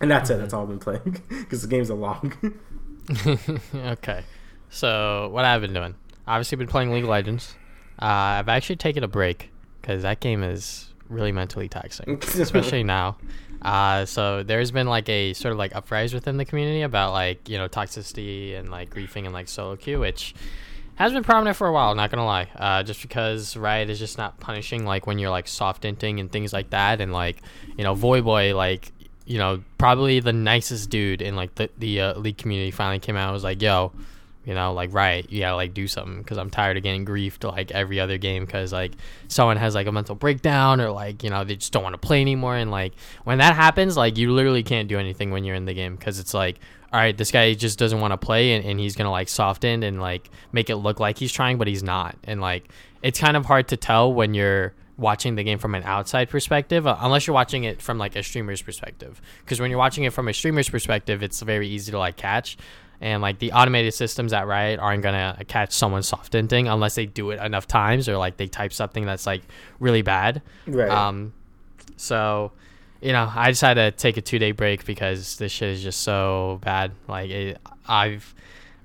And 0.00 0.10
that's 0.10 0.30
mm-hmm. 0.30 0.38
it. 0.38 0.42
That's 0.42 0.54
all 0.54 0.62
I've 0.62 0.68
been 0.68 0.78
playing 0.78 1.22
because 1.28 1.62
the 1.62 1.68
games 1.68 1.90
are 1.90 1.94
long. 1.94 2.32
okay, 3.74 4.22
so 4.70 5.28
what 5.32 5.44
I've 5.44 5.60
been 5.60 5.74
doing? 5.74 5.94
Obviously, 6.26 6.56
been 6.56 6.66
playing 6.66 6.92
League 6.92 7.04
of 7.04 7.10
Legends. 7.10 7.54
Uh, 8.00 8.38
I've 8.38 8.48
actually 8.48 8.76
taken 8.76 9.04
a 9.04 9.08
break 9.08 9.50
because 9.80 10.02
that 10.02 10.20
game 10.20 10.42
is 10.42 10.92
really 11.08 11.32
mentally 11.32 11.68
taxing, 11.68 12.22
especially 12.38 12.82
now. 12.84 13.16
Uh, 13.62 14.04
so 14.04 14.42
there's 14.42 14.70
been 14.70 14.86
like 14.86 15.08
a 15.08 15.32
sort 15.32 15.52
of 15.52 15.58
like 15.58 15.74
uprise 15.74 16.14
within 16.14 16.36
the 16.36 16.44
community 16.44 16.82
about 16.82 17.12
like 17.12 17.48
you 17.48 17.58
know 17.58 17.68
toxicity 17.68 18.56
and 18.58 18.70
like 18.70 18.90
griefing 18.90 19.24
and 19.24 19.32
like 19.32 19.48
solo 19.48 19.76
queue, 19.76 19.98
which 19.98 20.34
has 20.96 21.12
been 21.12 21.22
prominent 21.22 21.56
for 21.56 21.66
a 21.66 21.72
while. 21.72 21.94
Not 21.94 22.10
gonna 22.10 22.26
lie, 22.26 22.48
uh, 22.56 22.82
just 22.82 23.00
because 23.00 23.56
Riot 23.56 23.88
is 23.88 23.98
just 23.98 24.18
not 24.18 24.40
punishing 24.40 24.84
like 24.84 25.06
when 25.06 25.18
you're 25.18 25.30
like 25.30 25.46
soft 25.46 25.84
inting 25.84 26.20
and 26.20 26.30
things 26.30 26.52
like 26.52 26.70
that, 26.70 27.00
and 27.00 27.12
like 27.12 27.40
you 27.76 27.84
know 27.84 27.94
Voyboy 27.94 28.54
like 28.54 28.92
you 29.26 29.38
know 29.38 29.62
probably 29.78 30.20
the 30.20 30.32
nicest 30.32 30.90
dude 30.90 31.22
in 31.22 31.36
like 31.36 31.54
the 31.54 31.70
the 31.78 32.00
uh, 32.00 32.18
league 32.18 32.38
community 32.38 32.70
finally 32.70 32.98
came 32.98 33.16
out 33.16 33.28
and 33.28 33.34
was 33.34 33.44
like, 33.44 33.62
yo. 33.62 33.92
You 34.44 34.54
know, 34.54 34.72
like 34.74 34.94
Riot, 34.94 35.32
you 35.32 35.40
gotta 35.40 35.56
like 35.56 35.74
do 35.74 35.88
something 35.88 36.18
because 36.18 36.38
I'm 36.38 36.50
tired 36.50 36.76
of 36.76 36.84
getting 36.84 37.04
griefed 37.04 37.42
like 37.42 37.72
every 37.72 37.98
other 37.98 38.16
game 38.16 38.44
because 38.44 38.72
like 38.72 38.92
someone 39.26 39.56
has 39.56 39.74
like 39.74 39.88
a 39.88 39.92
mental 39.92 40.14
breakdown 40.14 40.80
or 40.80 40.92
like 40.92 41.24
you 41.24 41.30
know 41.30 41.42
they 41.42 41.56
just 41.56 41.72
don't 41.72 41.82
want 41.82 41.94
to 41.94 41.98
play 41.98 42.20
anymore 42.20 42.54
and 42.54 42.70
like 42.70 42.92
when 43.24 43.38
that 43.38 43.56
happens, 43.56 43.96
like 43.96 44.16
you 44.16 44.32
literally 44.32 44.62
can't 44.62 44.86
do 44.86 45.00
anything 45.00 45.32
when 45.32 45.42
you're 45.42 45.56
in 45.56 45.64
the 45.64 45.74
game 45.74 45.96
because 45.96 46.20
it's 46.20 46.32
like 46.32 46.60
all 46.92 47.00
right, 47.00 47.16
this 47.16 47.30
guy 47.30 47.54
just 47.54 47.78
doesn't 47.78 48.00
want 48.00 48.12
to 48.12 48.16
play 48.16 48.52
and, 48.52 48.64
and 48.64 48.78
he's 48.78 48.94
going 48.94 49.06
to 49.06 49.10
like 49.10 49.28
soft 49.28 49.64
int 49.64 49.84
and 49.84 50.00
like 50.00 50.30
make 50.52 50.70
it 50.70 50.76
look 50.76 51.00
like 51.00 51.18
he's 51.18 51.32
trying, 51.32 51.58
but 51.58 51.66
he's 51.66 51.82
not. 51.82 52.16
And 52.24 52.40
like, 52.40 52.68
it's 53.02 53.18
kind 53.18 53.36
of 53.36 53.46
hard 53.46 53.68
to 53.68 53.76
tell 53.76 54.12
when 54.12 54.34
you're 54.34 54.72
watching 54.96 55.34
the 55.34 55.44
game 55.44 55.58
from 55.58 55.74
an 55.74 55.82
outside 55.82 56.30
perspective, 56.30 56.86
uh, 56.86 56.96
unless 57.00 57.26
you're 57.26 57.34
watching 57.34 57.64
it 57.64 57.82
from 57.82 57.98
like 57.98 58.16
a 58.16 58.22
streamer's 58.22 58.62
perspective. 58.62 59.20
Because 59.44 59.60
when 59.60 59.70
you're 59.70 59.78
watching 59.78 60.04
it 60.04 60.12
from 60.12 60.28
a 60.28 60.32
streamer's 60.32 60.68
perspective, 60.68 61.22
it's 61.22 61.40
very 61.42 61.68
easy 61.68 61.92
to 61.92 61.98
like 61.98 62.16
catch. 62.16 62.56
And 63.00 63.20
like 63.20 63.40
the 63.40 63.52
automated 63.52 63.92
systems 63.92 64.32
at 64.32 64.46
Riot 64.46 64.80
aren't 64.80 65.02
gonna 65.02 65.38
catch 65.48 65.72
someone 65.72 66.02
soft 66.02 66.32
inting 66.32 66.72
unless 66.72 66.94
they 66.94 67.04
do 67.04 67.30
it 67.30 67.40
enough 67.42 67.66
times 67.66 68.08
or 68.08 68.16
like 68.16 68.38
they 68.38 68.46
type 68.46 68.72
something 68.72 69.04
that's 69.04 69.26
like 69.26 69.42
really 69.80 70.02
bad. 70.02 70.40
Right. 70.66 70.88
Um, 70.88 71.34
so 71.96 72.52
you 73.00 73.12
know, 73.12 73.30
I 73.34 73.50
decided 73.50 73.96
to 73.96 74.02
take 74.02 74.16
a 74.16 74.20
two 74.20 74.38
day 74.38 74.52
break 74.52 74.84
because 74.84 75.36
this 75.36 75.52
shit 75.52 75.70
is 75.70 75.82
just 75.82 76.02
so 76.02 76.60
bad. 76.62 76.92
Like, 77.08 77.30
it, 77.30 77.58
I've, 77.86 78.34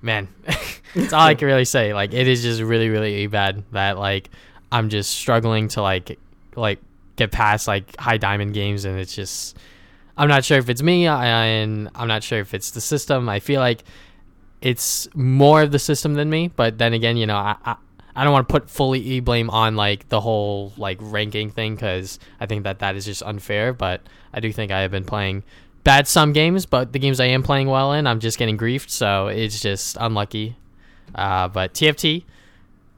man, 0.01 0.27
that's 0.95 1.13
all 1.13 1.21
I 1.21 1.35
can 1.35 1.47
really 1.47 1.65
say. 1.65 1.93
Like, 1.93 2.13
it 2.13 2.27
is 2.27 2.41
just 2.43 2.61
really, 2.61 2.89
really 2.89 3.27
bad 3.27 3.63
that 3.71 3.97
like 3.97 4.29
I'm 4.71 4.89
just 4.89 5.11
struggling 5.11 5.67
to 5.69 5.81
like, 5.81 6.19
like 6.55 6.79
get 7.15 7.31
past 7.31 7.67
like 7.67 7.95
high 7.97 8.17
diamond 8.17 8.53
games, 8.53 8.85
and 8.85 8.99
it's 8.99 9.15
just, 9.15 9.57
I'm 10.17 10.27
not 10.29 10.45
sure 10.45 10.57
if 10.57 10.69
it's 10.69 10.81
me, 10.81 11.07
and 11.07 11.89
I'm 11.95 12.07
not 12.07 12.23
sure 12.23 12.39
if 12.39 12.53
it's 12.53 12.71
the 12.71 12.81
system. 12.81 13.29
I 13.29 13.39
feel 13.39 13.61
like 13.61 13.83
it's 14.61 15.07
more 15.15 15.61
of 15.61 15.71
the 15.71 15.79
system 15.79 16.13
than 16.13 16.29
me, 16.29 16.49
but 16.49 16.77
then 16.77 16.93
again, 16.93 17.17
you 17.17 17.25
know, 17.25 17.37
I, 17.37 17.55
I 17.65 17.75
I 18.15 18.23
don't 18.23 18.33
want 18.33 18.47
to 18.47 18.51
put 18.51 18.69
fully 18.69 18.99
e 18.99 19.19
blame 19.19 19.49
on 19.49 19.75
like 19.75 20.09
the 20.09 20.21
whole 20.21 20.73
like 20.77 20.97
ranking 21.01 21.49
thing 21.49 21.75
because 21.75 22.19
I 22.39 22.45
think 22.45 22.63
that 22.63 22.79
that 22.79 22.95
is 22.95 23.05
just 23.05 23.23
unfair. 23.23 23.73
But 23.73 24.01
I 24.33 24.39
do 24.39 24.51
think 24.51 24.71
I 24.71 24.81
have 24.81 24.91
been 24.91 25.05
playing 25.05 25.43
bad 25.83 26.07
some 26.07 26.33
games, 26.33 26.65
but 26.65 26.93
the 26.93 26.99
games 26.99 27.19
I 27.19 27.25
am 27.25 27.43
playing 27.43 27.67
well 27.67 27.93
in, 27.93 28.07
I'm 28.07 28.19
just 28.19 28.37
getting 28.37 28.57
griefed. 28.57 28.89
So 28.89 29.27
it's 29.27 29.61
just 29.61 29.97
unlucky. 29.99 30.55
Uh, 31.15 31.47
but 31.47 31.73
TFT, 31.73 32.23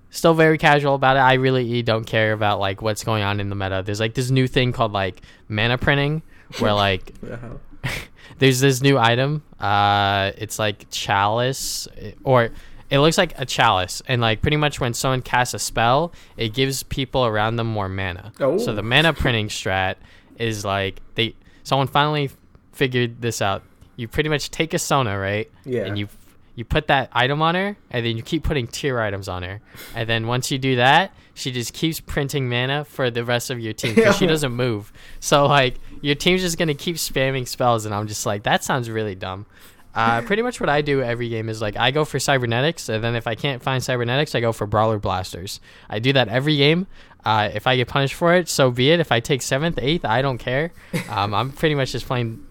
still 0.10 0.34
very 0.34 0.58
casual 0.58 0.96
about 0.96 1.18
it. 1.18 1.22
I 1.22 1.34
really 1.34 1.82
don't 1.82 2.06
care 2.06 2.34
about 2.34 2.60
like 2.60 2.82
what's 2.82 3.04
going 3.04 3.24
on 3.24 3.40
in 3.40 3.50
the 3.50 3.56
meta. 3.56 3.84
There's 3.86 4.00
like 4.00 4.14
this 4.14 4.30
new 4.30 4.48
thing 4.48 4.72
called 4.72 4.92
like 4.92 5.22
mana 5.48 5.78
printing, 5.78 6.22
where 6.60 6.74
like 6.74 7.14
there's 8.40 8.60
this 8.60 8.82
new 8.82 8.98
item. 8.98 9.44
Uh, 9.60 10.32
it's 10.38 10.60
like 10.60 10.86
chalice 10.90 11.88
or 12.24 12.50
it 12.94 13.00
looks 13.00 13.18
like 13.18 13.34
a 13.40 13.46
chalice, 13.46 14.04
and 14.08 14.22
like 14.22 14.44
pretty 14.44 14.56
much 14.56 14.80
when 14.80 14.94
someone 14.94 15.24
casts 15.24 15.56
a 15.56 15.60
spell, 15.60 16.14
it 16.38 16.54
gives 16.54 16.84
people 16.84 17.26
around 17.26 17.56
them 17.56 17.66
more 17.66 17.90
mana. 17.90 18.32
Oh. 18.40 18.60
So 18.60 18.76
the 18.76 18.84
oh. 18.84 18.86
mana 18.86 19.14
printing 19.14 19.48
strat 19.48 19.96
is 20.38 20.64
like 20.64 21.02
they 21.16 21.34
someone 21.64 21.88
finally 21.88 22.30
figured 22.72 23.20
this 23.20 23.42
out. 23.42 23.64
You 23.96 24.08
pretty 24.08 24.30
much 24.30 24.52
take 24.52 24.76
a 24.76 24.80
Sona, 24.80 25.18
right? 25.18 25.50
Yeah. 25.66 25.86
And 25.86 25.98
you 25.98 26.08
you 26.54 26.66
put 26.66 26.86
that 26.86 27.10
item 27.14 27.42
on 27.42 27.56
her, 27.56 27.76
and 27.90 28.06
then 28.06 28.16
you 28.16 28.22
keep 28.22 28.44
putting 28.44 28.68
tier 28.68 29.00
items 29.00 29.28
on 29.28 29.42
her, 29.42 29.60
and 29.96 30.08
then 30.08 30.28
once 30.28 30.52
you 30.52 30.60
do 30.60 30.76
that, 30.76 31.16
she 31.34 31.52
just 31.52 31.74
keeps 31.74 32.00
printing 32.00 32.48
mana 32.48 32.86
for 32.86 33.10
the 33.10 33.26
rest 33.26 33.50
of 33.50 33.60
your 33.60 33.74
team 33.74 33.96
because 33.96 34.18
she 34.18 34.28
doesn't 34.34 34.52
move. 34.52 34.94
So 35.20 35.48
like 35.48 35.80
your 36.02 36.14
team's 36.14 36.42
just 36.42 36.60
gonna 36.60 36.76
keep 36.76 36.98
spamming 36.98 37.48
spells, 37.48 37.88
and 37.88 37.96
I'm 37.96 38.06
just 38.08 38.28
like 38.28 38.44
that 38.44 38.64
sounds 38.64 38.88
really 38.88 39.16
dumb. 39.16 39.48
Uh, 39.96 40.22
pretty 40.26 40.42
much 40.42 40.60
what 40.60 40.70
I 40.70 40.82
do 40.82 41.02
every 41.02 41.30
game 41.30 41.50
is 41.50 41.62
like 41.62 41.78
I 41.78 41.92
go 41.92 42.06
for 42.06 42.20
cybernetics, 42.20 42.90
and 42.90 43.04
then 43.04 43.16
if 43.16 43.28
I 43.28 43.36
can't 43.36 43.62
find 43.62 43.84
cybernetics, 43.84 44.36
I 44.36 44.40
go 44.40 44.52
for 44.52 44.66
brawler 44.68 45.00
blasters. 45.00 45.60
I 45.90 46.00
do 46.00 46.14
that 46.14 46.28
every 46.28 46.58
game. 46.58 46.88
Uh, 47.26 47.50
if 47.54 47.68
I 47.68 47.78
get 47.78 47.88
punished 47.88 48.16
for 48.16 48.34
it, 48.36 48.50
so 48.50 48.70
be 48.70 48.92
it. 48.92 49.00
If 49.00 49.12
I 49.12 49.20
take 49.20 49.42
seventh, 49.42 49.80
eighth, 49.82 50.04
I 50.06 50.22
don't 50.22 50.38
care. 50.38 50.72
Um, 51.10 51.34
I'm 51.34 51.52
pretty 51.52 51.76
much 51.76 51.92
just 51.92 52.06
playing 52.08 52.46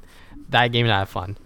that 0.51 0.69
game 0.69 0.87
to 0.87 0.93
have 0.93 1.09
fun. 1.09 1.37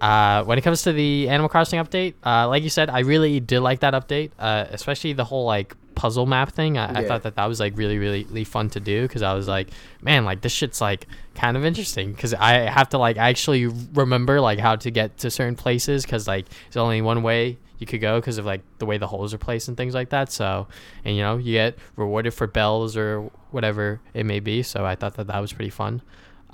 Uh, 0.00 0.44
when 0.44 0.56
it 0.56 0.62
comes 0.62 0.82
to 0.82 0.92
the 0.92 1.28
Animal 1.28 1.48
Crossing 1.48 1.82
update, 1.82 2.14
uh, 2.24 2.48
like 2.48 2.62
you 2.62 2.70
said, 2.70 2.88
I 2.88 3.00
really 3.00 3.40
did 3.40 3.60
like 3.60 3.80
that 3.80 3.92
update, 3.92 4.30
uh, 4.38 4.66
especially 4.70 5.12
the 5.12 5.24
whole 5.24 5.44
like 5.44 5.74
puzzle 6.00 6.24
map 6.24 6.50
thing. 6.50 6.78
I, 6.78 6.90
yeah. 6.90 6.98
I 7.00 7.06
thought 7.06 7.24
that 7.24 7.34
that 7.34 7.44
was 7.44 7.60
like 7.60 7.76
really, 7.76 7.98
really, 7.98 8.24
really 8.24 8.44
fun 8.44 8.70
to 8.70 8.80
do 8.80 9.02
because 9.02 9.20
I 9.20 9.34
was 9.34 9.46
like, 9.46 9.68
man, 10.00 10.24
like 10.24 10.40
this 10.40 10.50
shit's 10.50 10.80
like 10.80 11.06
kind 11.34 11.58
of 11.58 11.64
interesting 11.66 12.12
because 12.12 12.32
I 12.32 12.52
have 12.52 12.88
to 12.90 12.98
like 12.98 13.18
actually 13.18 13.66
remember 13.66 14.40
like 14.40 14.58
how 14.58 14.76
to 14.76 14.90
get 14.90 15.18
to 15.18 15.30
certain 15.30 15.56
places 15.56 16.04
because 16.06 16.26
like 16.26 16.46
there's 16.48 16.78
only 16.78 17.02
one 17.02 17.22
way 17.22 17.58
you 17.78 17.86
could 17.86 18.00
go 18.00 18.18
because 18.18 18.38
of 18.38 18.46
like 18.46 18.62
the 18.78 18.86
way 18.86 18.96
the 18.96 19.08
holes 19.08 19.34
are 19.34 19.38
placed 19.38 19.68
and 19.68 19.76
things 19.76 19.92
like 19.92 20.08
that. 20.08 20.32
So, 20.32 20.68
and 21.04 21.14
you 21.14 21.20
know, 21.20 21.36
you 21.36 21.52
get 21.52 21.76
rewarded 21.96 22.32
for 22.32 22.46
bells 22.46 22.96
or 22.96 23.30
whatever 23.50 24.00
it 24.14 24.24
may 24.24 24.40
be. 24.40 24.62
So 24.62 24.86
I 24.86 24.94
thought 24.94 25.16
that 25.16 25.26
that 25.26 25.38
was 25.38 25.52
pretty 25.52 25.68
fun. 25.68 26.00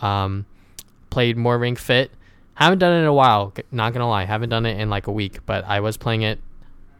Um, 0.01 0.45
played 1.09 1.37
more 1.37 1.57
Ring 1.57 1.77
Fit. 1.77 2.11
Haven't 2.55 2.81
done 2.81 2.95
it 2.95 3.03
in 3.03 3.07
a 3.07 3.15
while. 3.15 3.55
Not 3.71 3.93
gonna 3.93 4.09
lie, 4.09 4.25
haven't 4.25 4.49
done 4.49 4.67
it 4.67 4.81
in 4.81 4.91
like 4.91 5.07
a 5.07 5.13
week, 5.13 5.47
but 5.47 5.65
I 5.67 5.79
was 5.79 5.97
playing 5.97 6.23
it 6.23 6.41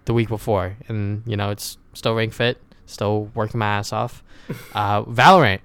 the 0.07 0.15
week 0.15 0.29
before, 0.29 0.77
and 0.89 1.23
you 1.27 1.37
know 1.37 1.51
it's 1.51 1.77
still 1.93 2.15
rank 2.15 2.33
Fit, 2.33 2.59
still 2.87 3.31
working 3.35 3.59
my 3.59 3.67
ass 3.67 3.93
off. 3.93 4.23
Uh, 4.75 5.03
Valorant, 5.03 5.59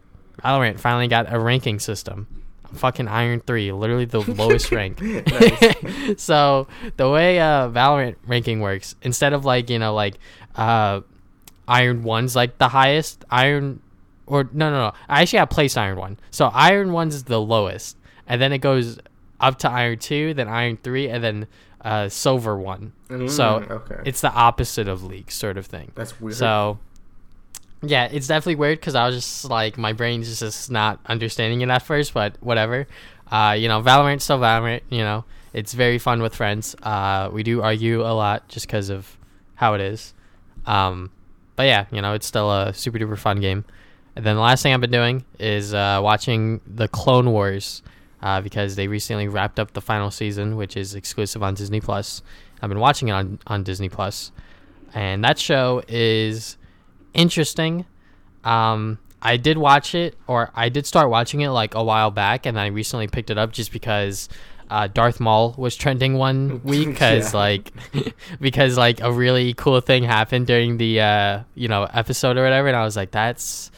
Valorant 0.43 0.79
finally 0.79 1.07
got 1.07 1.31
a 1.31 1.39
ranking 1.39 1.79
system. 1.79 2.25
fucking 2.73 3.07
Iron 3.07 3.39
Three, 3.41 3.71
literally 3.71 4.05
the 4.05 4.21
lowest 4.33 4.71
rank. 4.71 4.97
so 6.19 6.67
the 6.97 7.07
way 7.09 7.39
uh, 7.39 7.69
Valorant 7.69 8.15
ranking 8.25 8.59
works, 8.59 8.95
instead 9.03 9.33
of 9.33 9.45
like 9.45 9.69
you 9.69 9.77
know 9.77 9.93
like 9.93 10.17
uh, 10.55 11.01
Iron 11.67 12.01
One's 12.01 12.35
like 12.35 12.57
the 12.57 12.69
highest, 12.69 13.23
Iron 13.29 13.81
or 14.25 14.49
no 14.51 14.71
no 14.71 14.87
no, 14.87 14.93
I 15.07 15.21
actually 15.21 15.39
have 15.39 15.51
placed 15.51 15.77
Iron 15.77 15.99
One. 15.99 16.17
So 16.31 16.47
Iron 16.47 16.91
One's 16.91 17.13
is 17.13 17.25
the 17.25 17.39
lowest, 17.39 17.97
and 18.25 18.41
then 18.41 18.51
it 18.51 18.59
goes 18.59 18.97
up 19.39 19.59
to 19.59 19.69
Iron 19.69 19.99
Two, 19.99 20.33
then 20.33 20.47
Iron 20.47 20.77
Three, 20.81 21.07
and 21.07 21.23
then 21.23 21.47
uh, 21.83 22.09
Silver 22.09 22.57
One. 22.57 22.93
Mm, 23.09 23.29
so 23.29 23.65
okay, 23.69 24.01
It's 24.05 24.21
the 24.21 24.31
opposite 24.31 24.87
of 24.87 25.03
league, 25.03 25.31
sort 25.31 25.57
of 25.57 25.65
thing. 25.65 25.91
that's 25.95 26.19
weird. 26.21 26.35
So, 26.35 26.79
yeah, 27.81 28.05
it's 28.11 28.27
definitely 28.27 28.55
weird 28.55 28.79
because 28.79 28.95
I 28.95 29.05
was 29.07 29.15
just 29.15 29.45
like, 29.45 29.77
my 29.77 29.93
brain's 29.93 30.39
just 30.39 30.69
not 30.69 30.99
understanding 31.07 31.61
it 31.61 31.69
at 31.69 31.81
first, 31.81 32.13
but 32.13 32.37
whatever. 32.41 32.87
Uh, 33.31 33.55
you 33.57 33.67
know, 33.67 33.81
Valorant 33.81 34.21
still 34.21 34.39
Valorant. 34.39 34.81
You 34.89 34.99
know, 34.99 35.25
it's 35.53 35.73
very 35.73 35.97
fun 35.97 36.21
with 36.21 36.35
friends. 36.35 36.75
Uh, 36.83 37.29
we 37.31 37.43
do 37.43 37.61
argue 37.61 38.01
a 38.01 38.13
lot 38.13 38.47
just 38.47 38.67
because 38.67 38.89
of 38.89 39.17
how 39.55 39.73
it 39.73 39.81
is. 39.81 40.13
Um, 40.65 41.11
but 41.55 41.63
yeah, 41.63 41.85
you 41.91 42.01
know, 42.01 42.13
it's 42.13 42.27
still 42.27 42.51
a 42.51 42.73
super 42.73 42.99
duper 42.99 43.17
fun 43.17 43.39
game. 43.39 43.65
And 44.15 44.25
then 44.25 44.35
the 44.35 44.41
last 44.41 44.61
thing 44.61 44.73
I've 44.73 44.81
been 44.81 44.91
doing 44.91 45.23
is 45.39 45.73
uh, 45.73 45.99
watching 46.03 46.59
the 46.67 46.87
Clone 46.87 47.31
Wars 47.31 47.81
uh, 48.21 48.41
because 48.41 48.75
they 48.75 48.87
recently 48.87 49.27
wrapped 49.27 49.59
up 49.59 49.73
the 49.73 49.81
final 49.81 50.11
season, 50.11 50.55
which 50.55 50.77
is 50.77 50.95
exclusive 50.95 51.41
on 51.43 51.53
Disney 51.55 51.81
Plus. 51.81 52.21
I've 52.61 52.69
been 52.69 52.79
watching 52.79 53.07
it 53.07 53.11
on 53.13 53.39
on 53.47 53.63
Disney 53.63 53.89
Plus, 53.89 54.31
and 54.93 55.23
that 55.23 55.39
show 55.39 55.81
is 55.87 56.57
interesting. 57.13 57.85
Um, 58.43 58.99
I 59.21 59.37
did 59.37 59.57
watch 59.57 59.93
it, 59.95 60.15
or 60.27 60.49
I 60.55 60.69
did 60.69 60.85
start 60.85 61.09
watching 61.09 61.41
it 61.41 61.49
like 61.49 61.75
a 61.75 61.83
while 61.83 62.11
back, 62.11 62.45
and 62.45 62.59
I 62.59 62.67
recently 62.67 63.07
picked 63.07 63.29
it 63.29 63.37
up 63.37 63.51
just 63.51 63.71
because 63.71 64.29
uh, 64.69 64.87
Darth 64.87 65.19
Maul 65.19 65.53
was 65.57 65.75
trending 65.75 66.15
one 66.17 66.61
week 66.63 66.87
because 66.89 67.33
Yeah. 67.33 67.39
like 67.39 67.71
because 68.41 68.77
like 68.77 68.99
a 69.01 69.11
really 69.11 69.53
cool 69.53 69.79
thing 69.81 70.03
happened 70.03 70.47
during 70.47 70.77
the 70.77 71.01
uh, 71.01 71.39
you 71.55 71.67
know 71.67 71.83
episode 71.93 72.37
or 72.37 72.43
whatever, 72.43 72.67
and 72.67 72.77
I 72.77 72.83
was 72.83 72.95
like, 72.95 73.11
that's 73.11 73.69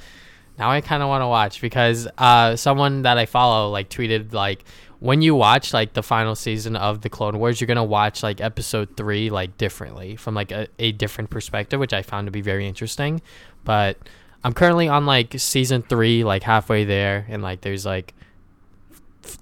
now 0.58 0.72
I 0.72 0.82
kind 0.82 1.02
of 1.02 1.10
want 1.10 1.22
to 1.22 1.28
watch 1.28 1.62
because 1.62 2.08
uh, 2.18 2.56
someone 2.56 3.04
that 3.04 3.18
I 3.18 3.26
follow 3.26 3.70
like 3.70 3.90
tweeted 3.90 4.34
like 4.34 4.64
when 5.00 5.22
you 5.22 5.36
watch 5.36 5.74
like 5.74 5.94
the 5.94 6.02
final 6.02 6.34
season 6.34 6.76
of 6.76 7.02
the 7.02 7.10
Clone 7.10 7.38
Wars, 7.38 7.60
you're 7.60 7.68
gonna 7.68 7.84
watch 7.84 8.24
like 8.24 8.40
episode 8.40 8.96
three 8.96 9.30
like 9.30 9.58
differently 9.58 10.16
from 10.16 10.34
like 10.34 10.52
a, 10.52 10.68
a 10.80 10.94
different 10.94 11.30
perspective, 11.30 11.80
which 11.80 11.92
I 11.92 12.04
found 12.04 12.28
to 12.28 12.32
be 12.32 12.42
very 12.42 12.68
interesting. 12.68 13.22
But 13.66 13.98
I'm 14.44 14.54
currently 14.54 14.88
on 14.88 15.06
like 15.06 15.38
season 15.40 15.82
three, 15.82 16.24
like 16.24 16.44
halfway 16.44 16.86
there, 16.86 17.26
and 17.28 17.44
like 17.44 17.62
there's 17.62 17.86
like 17.86 18.14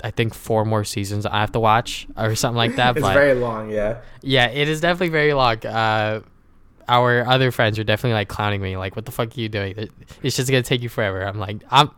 I 0.03 0.11
think 0.11 0.33
four 0.33 0.65
more 0.65 0.83
seasons 0.83 1.25
I 1.25 1.39
have 1.39 1.51
to 1.51 1.59
watch 1.59 2.07
or 2.17 2.35
something 2.35 2.57
like 2.57 2.75
that. 2.77 2.91
it's 2.97 3.05
but 3.05 3.13
very 3.13 3.35
long. 3.35 3.69
Yeah, 3.69 4.01
yeah, 4.21 4.47
it 4.47 4.67
is 4.67 4.81
definitely 4.81 5.09
very 5.09 5.33
long. 5.33 5.63
Uh, 5.65 6.21
our 6.87 7.25
other 7.27 7.51
friends 7.51 7.77
are 7.79 7.83
definitely 7.83 8.13
like 8.15 8.27
clowning 8.29 8.61
me, 8.61 8.77
like, 8.77 8.95
"What 8.95 9.05
the 9.05 9.11
fuck 9.11 9.35
are 9.37 9.39
you 9.41 9.49
doing? 9.49 9.73
It- 9.77 9.91
It's 10.23 10.35
just 10.35 10.49
gonna 10.49 10.63
take 10.63 10.81
you 10.81 10.89
forever." 10.89 11.23
I'm 11.25 11.39
like, 11.39 11.57
"I'm, 11.71 11.89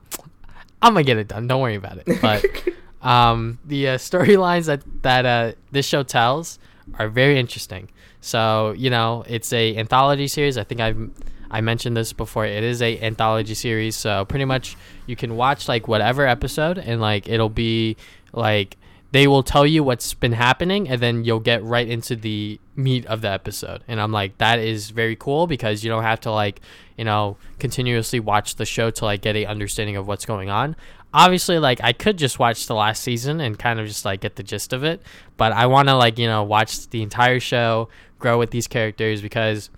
I'm 0.81 0.93
gonna 0.93 1.03
get 1.03 1.17
it 1.17 1.27
done. 1.27 1.47
Don't 1.47 1.61
worry 1.61 1.75
about 1.75 1.97
it." 2.05 2.21
But 2.21 2.45
um, 3.07 3.59
the 3.65 3.89
uh, 3.89 3.97
storylines 3.97 4.65
that 4.67 4.81
that 5.03 5.25
uh, 5.25 5.51
this 5.71 5.85
show 5.87 6.03
tells 6.03 6.59
are 6.99 7.07
very 7.09 7.39
interesting. 7.39 7.89
So 8.21 8.73
you 8.77 8.89
know, 8.89 9.23
it's 9.27 9.51
a 9.53 9.75
anthology 9.77 10.27
series. 10.27 10.57
I 10.57 10.63
think 10.63 10.81
I've 10.81 11.09
I 11.51 11.61
mentioned 11.61 11.95
this 11.95 12.13
before. 12.13 12.45
It 12.45 12.63
is 12.63 12.81
a 12.81 12.99
anthology 13.01 13.53
series, 13.53 13.95
so 13.95 14.25
pretty 14.25 14.45
much 14.45 14.75
you 15.05 15.15
can 15.15 15.35
watch 15.35 15.67
like 15.67 15.87
whatever 15.87 16.25
episode, 16.27 16.77
and 16.77 16.99
like 17.01 17.27
it'll 17.29 17.49
be 17.49 17.95
like 18.33 18.77
they 19.13 19.27
will 19.27 19.43
tell 19.43 19.65
you 19.65 19.83
what's 19.83 20.13
been 20.13 20.33
happening, 20.33 20.89
and 20.89 20.99
then 20.99 21.23
you'll 21.23 21.39
get 21.39 21.63
right 21.63 21.87
into 21.87 22.15
the 22.15 22.59
meat 22.75 23.05
of 23.05 23.21
the 23.21 23.29
episode. 23.29 23.83
And 23.87 24.01
I'm 24.01 24.11
like, 24.11 24.39
that 24.39 24.57
is 24.57 24.89
very 24.89 25.15
cool 25.15 25.45
because 25.45 25.83
you 25.83 25.89
don't 25.89 26.01
have 26.01 26.19
to 26.21 26.31
like 26.31 26.59
you 26.97 27.05
know 27.05 27.37
continuously 27.59 28.19
watch 28.19 28.55
the 28.55 28.65
show 28.65 28.89
to 28.91 29.05
like 29.05 29.21
get 29.21 29.35
a 29.35 29.45
understanding 29.45 29.95
of 29.95 30.07
what's 30.07 30.25
going 30.25 30.49
on 30.49 30.75
obviously 31.11 31.57
like 31.59 31.81
i 31.83 31.91
could 31.91 32.17
just 32.17 32.39
watch 32.39 32.67
the 32.67 32.75
last 32.75 33.03
season 33.03 33.39
and 33.39 33.57
kind 33.57 33.79
of 33.79 33.87
just 33.87 34.05
like 34.05 34.21
get 34.21 34.35
the 34.35 34.43
gist 34.43 34.73
of 34.73 34.83
it 34.83 35.01
but 35.37 35.51
i 35.53 35.65
want 35.65 35.87
to 35.87 35.95
like 35.95 36.17
you 36.17 36.27
know 36.27 36.43
watch 36.43 36.87
the 36.89 37.01
entire 37.01 37.39
show 37.39 37.89
grow 38.19 38.39
with 38.39 38.51
these 38.51 38.67
characters 38.67 39.21
because 39.21 39.69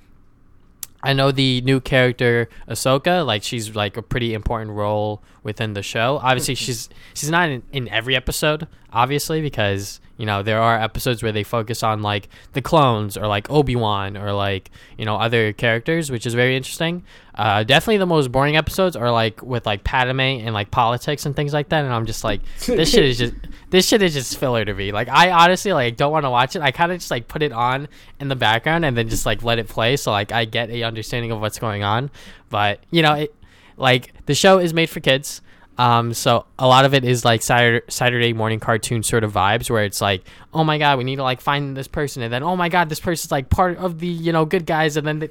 I 1.01 1.13
know 1.13 1.31
the 1.31 1.61
new 1.61 1.81
character 1.81 2.49
Ahsoka, 2.67 3.23
like 3.23 3.43
she's 3.43 3.75
like 3.75 3.95
a 3.95 4.01
pretty 4.01 4.33
important 4.33 4.71
role 4.71 5.21
within 5.45 5.73
the 5.73 5.83
show. 5.83 6.19
Obviously, 6.21 6.55
she's 6.55 6.89
she's 7.13 7.29
not 7.29 7.47
in, 7.47 7.63
in 7.71 7.87
every 7.87 8.15
episode, 8.15 8.67
obviously, 8.91 9.41
because 9.41 10.01
you 10.17 10.25
know 10.25 10.41
there 10.41 10.59
are 10.59 10.77
episodes 10.77 11.21
where 11.21 11.31
they 11.31 11.43
focus 11.43 11.83
on 11.83 12.01
like 12.01 12.27
the 12.53 12.61
clones 12.61 13.15
or 13.15 13.27
like 13.27 13.49
Obi 13.49 13.75
Wan 13.75 14.17
or 14.17 14.33
like 14.33 14.71
you 14.97 15.05
know 15.05 15.15
other 15.15 15.53
characters, 15.53 16.11
which 16.11 16.25
is 16.25 16.33
very 16.33 16.57
interesting. 16.57 17.03
Uh, 17.35 17.63
definitely, 17.63 17.97
the 17.97 18.05
most 18.05 18.31
boring 18.31 18.57
episodes 18.57 18.95
are 18.95 19.11
like 19.11 19.41
with 19.41 19.65
like 19.65 19.83
Padme 19.83 20.19
and 20.19 20.53
like 20.53 20.71
politics 20.71 21.25
and 21.25 21.35
things 21.35 21.53
like 21.53 21.69
that, 21.69 21.85
and 21.85 21.93
I'm 21.93 22.07
just 22.07 22.23
like, 22.23 22.41
this 22.65 22.89
shit 22.89 23.05
is 23.05 23.17
just 23.19 23.33
this 23.69 23.87
shit 23.87 24.01
is 24.01 24.13
just 24.13 24.37
filler 24.37 24.65
to 24.65 24.73
me. 24.73 24.91
Like 24.91 25.07
I 25.07 25.29
honestly 25.29 25.71
like 25.71 25.95
don't 25.95 26.11
want 26.11 26.25
to 26.25 26.31
watch 26.31 26.55
it. 26.55 26.63
I 26.63 26.71
kind 26.71 26.91
of 26.91 26.97
just 26.97 27.11
like 27.11 27.27
put 27.27 27.43
it 27.43 27.53
on 27.53 27.87
in 28.19 28.29
the 28.29 28.35
background 28.35 28.83
and 28.83 28.97
then 28.97 29.09
just 29.09 29.27
like 29.27 29.43
let 29.43 29.59
it 29.59 29.69
play 29.69 29.95
so 29.95 30.11
like 30.11 30.31
I 30.31 30.45
get 30.45 30.71
a 30.71 30.83
understanding 30.83 31.31
of 31.31 31.39
what's 31.39 31.59
going 31.59 31.83
on. 31.83 32.09
But 32.49 32.79
you 32.89 33.03
know, 33.03 33.13
it 33.13 33.35
like 33.77 34.13
the 34.25 34.35
show 34.35 34.59
is 34.59 34.73
made 34.73 34.89
for 34.89 34.99
kids. 34.99 35.41
Um, 35.77 36.13
so 36.13 36.45
a 36.57 36.67
lot 36.67 36.85
of 36.85 36.93
it 36.93 37.03
is 37.03 37.25
like 37.25 37.41
Saturday, 37.41 38.31
morning 38.31 38.61
cartoon 38.61 39.03
sort 39.03 39.25
of 39.25 39.33
vibes 39.33 39.69
where 39.69 39.83
it's 39.83 39.99
like, 39.99 40.23
oh 40.53 40.63
my 40.63 40.77
god, 40.77 40.97
we 40.97 41.03
need 41.03 41.17
to 41.17 41.23
like 41.23 41.41
find 41.41 41.75
this 41.75 41.87
person, 41.87 42.23
and 42.23 42.31
then 42.31 42.43
oh 42.43 42.55
my 42.55 42.69
god, 42.69 42.87
this 42.87 43.01
person's 43.01 43.31
like 43.31 43.49
part 43.49 43.77
of 43.77 43.99
the 43.99 44.07
you 44.07 44.31
know 44.31 44.45
good 44.45 44.65
guys, 44.65 44.95
and 44.95 45.05
then 45.05 45.19
they, 45.19 45.29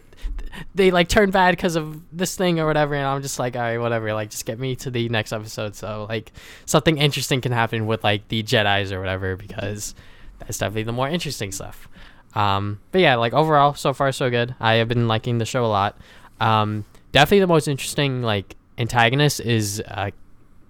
they 0.75 0.91
like 0.91 1.09
turn 1.09 1.31
bad 1.31 1.53
because 1.53 1.77
of 1.77 1.99
this 2.13 2.37
thing 2.37 2.61
or 2.61 2.67
whatever, 2.67 2.95
and 2.95 3.07
I'm 3.07 3.23
just 3.23 3.39
like, 3.39 3.57
all 3.57 3.63
right, 3.63 3.79
whatever, 3.79 4.13
like 4.13 4.31
just 4.31 4.45
get 4.45 4.59
me 4.59 4.77
to 4.77 4.91
the 4.91 5.09
next 5.09 5.33
episode, 5.33 5.75
so 5.77 6.05
like 6.11 6.31
something 6.67 6.99
interesting 6.99 7.41
can 7.41 7.53
happen 7.53 7.87
with 7.87 8.05
like 8.05 8.29
the 8.29 8.43
Jedi's 8.43 8.93
or 8.93 9.01
whatever 9.01 9.37
because 9.37 9.95
that's 10.41 10.59
definitely 10.59 10.83
the 10.83 10.93
more 10.93 11.09
interesting 11.09 11.53
stuff. 11.53 11.89
Um, 12.35 12.81
but 12.91 13.01
yeah, 13.01 13.15
like 13.15 13.33
overall, 13.33 13.73
so 13.75 13.95
far 13.95 14.13
so 14.13 14.29
good. 14.29 14.55
I 14.61 14.75
have 14.75 14.89
been 14.89 15.09
liking 15.09 15.39
the 15.39 15.47
show 15.47 15.65
a 15.65 15.69
lot. 15.69 15.97
Um, 16.41 16.85
definitely 17.15 17.39
the 17.41 17.47
most 17.47 17.69
interesting 17.69 18.23
like 18.23 18.57
antagonist 18.77 19.39
is 19.39 19.81
uh, 19.87 20.11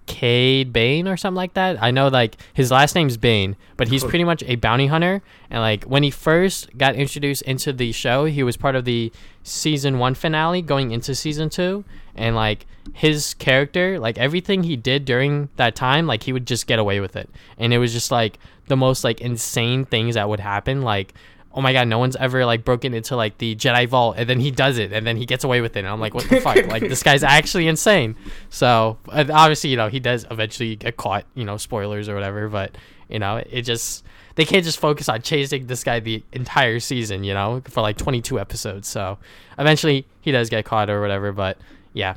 Cade 0.05 0.71
Bane 0.71 1.07
or 1.07 1.17
something 1.17 1.35
like 1.35 1.55
that. 1.55 1.81
I 1.81 1.89
know 1.89 2.07
like 2.07 2.37
his 2.53 2.69
last 2.69 2.93
name's 2.93 3.17
Bane, 3.17 3.55
but 3.77 3.87
he's 3.87 4.03
pretty 4.11 4.23
much 4.23 4.43
a 4.43 4.55
bounty 4.55 4.85
hunter. 4.85 5.23
And 5.49 5.61
like 5.61 5.85
when 5.85 6.03
he 6.03 6.11
first 6.11 6.69
got 6.77 6.93
introduced 6.93 7.41
into 7.41 7.73
the 7.73 7.91
show, 7.91 8.25
he 8.25 8.43
was 8.43 8.57
part 8.57 8.75
of 8.75 8.85
the 8.85 9.11
season 9.41 9.97
one 9.97 10.13
finale 10.13 10.61
going 10.61 10.91
into 10.91 11.15
season 11.15 11.49
two. 11.49 11.83
And 12.13 12.35
like 12.35 12.67
his 12.93 13.33
character, 13.33 13.97
like 13.99 14.19
everything 14.19 14.61
he 14.61 14.75
did 14.75 15.03
during 15.03 15.49
that 15.55 15.75
time, 15.75 16.05
like 16.05 16.21
he 16.21 16.31
would 16.31 16.45
just 16.45 16.67
get 16.67 16.77
away 16.77 16.99
with 16.99 17.15
it. 17.15 17.27
And 17.57 17.73
it 17.73 17.79
was 17.79 17.91
just 17.91 18.11
like 18.11 18.37
the 18.67 18.77
most 18.77 19.03
like 19.03 19.19
insane 19.19 19.83
things 19.83 20.13
that 20.13 20.29
would 20.29 20.39
happen. 20.39 20.83
Like 20.83 21.15
oh 21.55 21.61
my 21.61 21.71
god, 21.71 21.87
no 21.87 21.97
one's 21.97 22.17
ever 22.17 22.45
like 22.45 22.65
broken 22.65 22.93
into 22.93 23.15
like 23.15 23.37
the 23.37 23.55
Jedi 23.55 23.87
vault, 23.87 24.15
and 24.17 24.29
then 24.29 24.39
he 24.41 24.51
does 24.51 24.77
it, 24.77 24.91
and 24.91 25.07
then 25.07 25.15
he 25.15 25.25
gets 25.25 25.45
away 25.45 25.61
with 25.61 25.75
it. 25.77 25.79
And 25.79 25.87
I'm 25.87 26.01
like, 26.01 26.13
what 26.13 26.29
the 26.29 26.41
fuck? 26.41 26.57
Like 26.67 26.81
this 26.83 27.01
guy's 27.01 27.23
actually 27.23 27.67
insane. 27.67 28.15
So 28.49 28.97
uh, 29.09 29.25
obviously, 29.33 29.69
you 29.69 29.77
know, 29.77 29.87
he 29.87 30.01
does 30.01 30.25
eventually 30.29 30.75
get 30.75 30.97
caught. 30.97 31.25
You 31.33 31.45
know, 31.45 31.57
spoilers 31.57 32.09
or 32.09 32.13
whatever. 32.13 32.49
But 32.49 32.77
you 33.07 33.19
know, 33.19 33.37
it 33.37 33.61
just 33.61 34.03
they 34.35 34.43
can't 34.43 34.65
just 34.65 34.79
focus 34.79 35.07
on 35.07 35.21
chasing 35.21 35.67
this 35.67 35.83
guy 35.83 36.01
the 36.01 36.23
entire 36.33 36.81
season. 36.81 37.23
You 37.23 37.33
know, 37.33 37.61
for 37.69 37.81
like 37.81 37.97
22 37.97 38.37
episodes. 38.39 38.87
So 38.89 39.17
eventually, 39.57 40.05
he 40.21 40.31
does 40.31 40.49
get 40.49 40.65
caught 40.65 40.89
or 40.89 40.99
whatever. 40.99 41.31
But 41.31 41.57
yeah. 41.93 42.15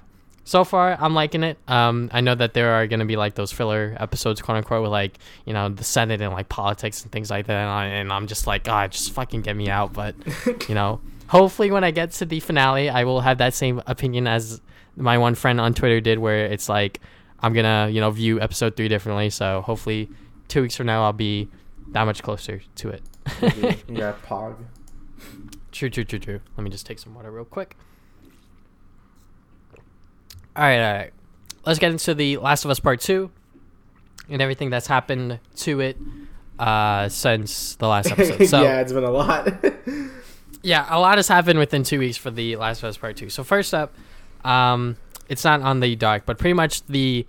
So 0.49 0.65
far, 0.65 0.97
I'm 0.99 1.13
liking 1.13 1.43
it. 1.43 1.59
Um, 1.69 2.09
I 2.11 2.23
know 2.23 2.35
that 2.35 2.55
there 2.55 2.73
are 2.73 2.87
going 2.87 3.01
to 3.01 3.05
be 3.05 3.17
like 3.17 3.35
those 3.35 3.53
filler 3.53 3.95
episodes, 4.01 4.41
quote 4.41 4.57
unquote, 4.57 4.81
with 4.81 4.91
like 4.91 5.19
you 5.45 5.53
know 5.53 5.69
the 5.69 5.85
Senate 5.85 6.23
and 6.23 6.33
like 6.33 6.49
politics 6.49 7.03
and 7.03 7.13
things 7.13 7.31
like 7.31 7.49
that, 7.49 7.55
and, 7.55 7.69
I, 7.69 7.85
and 7.85 8.11
I'm 8.11 8.27
just 8.27 8.47
like, 8.47 8.65
God, 8.65 8.93
just 8.93 9.13
fucking 9.13 9.43
get 9.43 9.55
me 9.55 9.69
out. 9.69 9.93
But 9.93 10.15
you 10.67 10.75
know, 10.75 11.03
hopefully 11.27 11.71
when 11.71 11.85
I 11.85 11.91
get 11.91 12.13
to 12.13 12.25
the 12.25 12.41
finale, 12.41 12.89
I 12.89 13.05
will 13.05 13.21
have 13.21 13.37
that 13.37 13.53
same 13.53 13.83
opinion 13.87 14.27
as 14.27 14.63
my 14.97 15.19
one 15.19 15.35
friend 15.35 15.61
on 15.61 15.75
Twitter 15.75 16.01
did, 16.01 16.19
where 16.19 16.47
it's 16.47 16.67
like 16.67 17.03
I'm 17.41 17.53
gonna 17.53 17.91
you 17.91 18.01
know 18.01 18.11
view 18.11 18.41
episode 18.41 18.75
three 18.75 18.89
differently. 18.89 19.29
So 19.29 19.61
hopefully, 19.61 20.09
two 20.49 20.63
weeks 20.63 20.77
from 20.77 20.87
now, 20.87 21.05
I'll 21.05 21.13
be 21.13 21.51
that 21.89 22.05
much 22.05 22.23
closer 22.23 22.63
to 22.77 22.89
it. 22.89 23.03
yeah, 23.87 24.15
Pog. 24.27 24.57
True, 25.73 25.91
true, 25.91 26.05
true, 26.05 26.19
true. 26.19 26.41
Let 26.57 26.65
me 26.65 26.71
just 26.71 26.87
take 26.87 26.99
some 27.01 27.15
water 27.15 27.31
real 27.31 27.45
quick. 27.45 27.77
All 30.59 30.64
right, 30.64 30.85
all 30.85 30.92
right. 30.92 31.12
Let's 31.64 31.79
get 31.79 31.92
into 31.92 32.14
the 32.14 32.37
Last 32.38 32.64
of 32.64 32.73
Us 32.73 32.81
Part 32.81 32.99
Two 33.01 33.31
and 34.29 34.42
everything 34.42 34.71
that's 34.71 34.88
happened 34.88 35.38
to 35.59 35.79
it 35.79 35.97
uh, 36.59 37.09
since 37.09 37.77
the 37.77 37.87
last 37.87 38.11
episode. 38.11 38.44
So 38.49 38.62
yeah, 38.64 38.81
it's 38.81 38.92
been 38.92 39.05
a 39.05 39.11
lot. 39.12 39.49
yeah, 40.62 40.85
a 40.90 40.99
lot 40.99 41.16
has 41.16 41.29
happened 41.29 41.61
within 41.61 41.85
two 41.85 42.01
weeks 42.01 42.16
for 42.16 42.33
the 42.33 42.57
Last 42.57 42.83
of 42.83 42.88
Us 42.88 42.97
Part 42.97 43.16
Two. 43.16 43.31
So 43.31 43.44
first 43.44 43.73
up, 43.73 43.94
um, 44.44 44.97
it's 45.29 45.44
not 45.44 45.61
on 45.61 45.79
the 45.79 45.94
doc, 45.94 46.23
but 46.27 46.39
pretty 46.39 46.55
much 46.55 46.85
the 46.87 47.24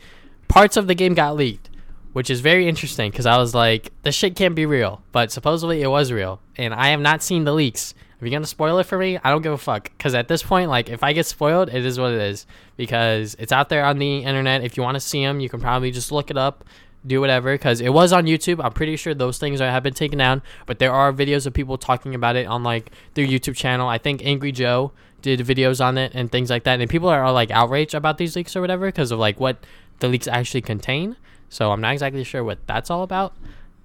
parts 0.48 0.76
of 0.76 0.88
the 0.88 0.96
game 0.96 1.14
got 1.14 1.36
leaked, 1.36 1.70
which 2.14 2.32
is 2.32 2.40
very 2.40 2.68
interesting 2.68 3.12
because 3.12 3.28
I 3.28 3.38
was 3.38 3.54
like, 3.54 3.92
this 4.02 4.16
shit 4.16 4.36
can't 4.36 4.56
be 4.56 4.66
real, 4.66 5.04
but 5.12 5.32
supposedly 5.32 5.84
it 5.84 5.90
was 5.90 6.12
real, 6.12 6.42
and 6.56 6.74
I 6.74 6.88
have 6.88 7.00
not 7.00 7.22
seen 7.22 7.44
the 7.44 7.54
leaks. 7.54 7.94
If 8.20 8.24
you're 8.24 8.32
gonna 8.32 8.46
spoil 8.46 8.78
it 8.80 8.84
for 8.84 8.98
me, 8.98 9.18
I 9.24 9.30
don't 9.30 9.42
give 9.42 9.54
a 9.54 9.58
fuck. 9.58 9.92
Because 9.98 10.14
at 10.14 10.28
this 10.28 10.44
point, 10.44 10.70
like, 10.70 10.90
if 10.90 11.04
I 11.04 11.14
get 11.14 11.26
spoiled, 11.26 11.70
it 11.70 11.86
is 11.86 11.98
what 11.98 12.12
it 12.12 12.20
is. 12.20 12.46
Because 12.76 13.36
it's 13.40 13.54
out 13.54 13.70
there 13.70 13.86
on 13.86 13.98
the 13.98 14.20
internet. 14.26 14.62
If 14.62 14.76
you 14.76 14.84
want 14.84 14.96
to 14.96 15.00
see 15.00 15.24
them, 15.24 15.40
you 15.40 15.48
can 15.48 15.62
probably 15.62 15.90
just 15.92 16.12
look 16.12 16.30
it 16.30 16.38
up. 16.38 16.66
do 17.06 17.22
whatever 17.22 17.54
because 17.54 17.82
it 17.82 17.90
was 17.90 18.12
on 18.12 18.26
YouTube. 18.26 18.64
I'm 18.64 18.74
pretty 18.74 18.96
sure 18.96 19.14
those 19.14 19.38
things 19.38 19.62
are, 19.62 19.70
have 19.70 19.84
been 19.84 19.94
taken 19.94 20.18
down, 20.18 20.42
but 20.66 20.80
there 20.80 20.92
are 20.92 21.14
videos 21.14 21.46
of 21.46 21.54
people 21.54 21.78
talking 21.78 22.14
about 22.16 22.36
it 22.36 22.48
on 22.48 22.64
like 22.64 22.92
their 23.14 23.26
YouTube 23.26 23.56
channel. 23.56 23.88
I 23.88 23.98
think 23.98 24.22
Angry 24.26 24.52
Joe 24.52 24.92
did 25.22 25.40
videos 25.40 25.84
on 25.84 25.98
it 25.98 26.12
and 26.14 26.32
things 26.32 26.50
like 26.50 26.64
that, 26.64 26.80
and 26.80 26.90
people 26.90 27.10
are 27.10 27.32
like 27.32 27.52
outraged 27.52 27.94
about 27.94 28.18
these 28.18 28.36
leaks 28.36 28.56
or 28.56 28.62
whatever 28.62 28.88
because 28.88 29.12
of 29.12 29.20
like 29.20 29.40
what 29.40 29.66
the 30.00 30.08
leaks 30.08 30.28
actually 30.28 30.62
contain. 30.62 31.16
So 31.50 31.72
I'm 31.72 31.82
not 31.82 31.94
exactly 31.94 32.24
sure 32.24 32.44
what 32.44 32.60
that's 32.68 32.90
all 32.90 33.04
about. 33.04 33.34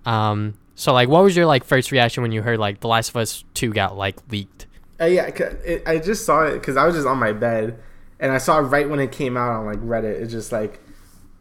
Um, 0.04 0.54
so 0.74 0.92
like, 0.92 1.08
what 1.08 1.22
was 1.22 1.36
your 1.36 1.46
like 1.46 1.64
first 1.64 1.92
reaction 1.92 2.22
when 2.22 2.32
you 2.32 2.42
heard 2.42 2.58
like 2.58 2.80
The 2.80 2.88
Last 2.88 3.10
of 3.10 3.16
Us 3.16 3.44
Two 3.54 3.72
got 3.72 3.96
like 3.96 4.16
leaked? 4.30 4.66
Uh, 5.00 5.06
yeah, 5.06 5.26
it, 5.26 5.82
I 5.86 5.98
just 5.98 6.24
saw 6.24 6.44
it 6.44 6.54
because 6.54 6.76
I 6.76 6.86
was 6.86 6.94
just 6.94 7.06
on 7.06 7.18
my 7.18 7.32
bed 7.32 7.78
and 8.20 8.32
I 8.32 8.38
saw 8.38 8.58
it 8.58 8.62
right 8.62 8.88
when 8.88 9.00
it 9.00 9.12
came 9.12 9.36
out 9.36 9.50
on 9.50 9.66
like 9.66 9.78
Reddit. 9.78 10.20
It's 10.20 10.32
just 10.32 10.52
like, 10.52 10.80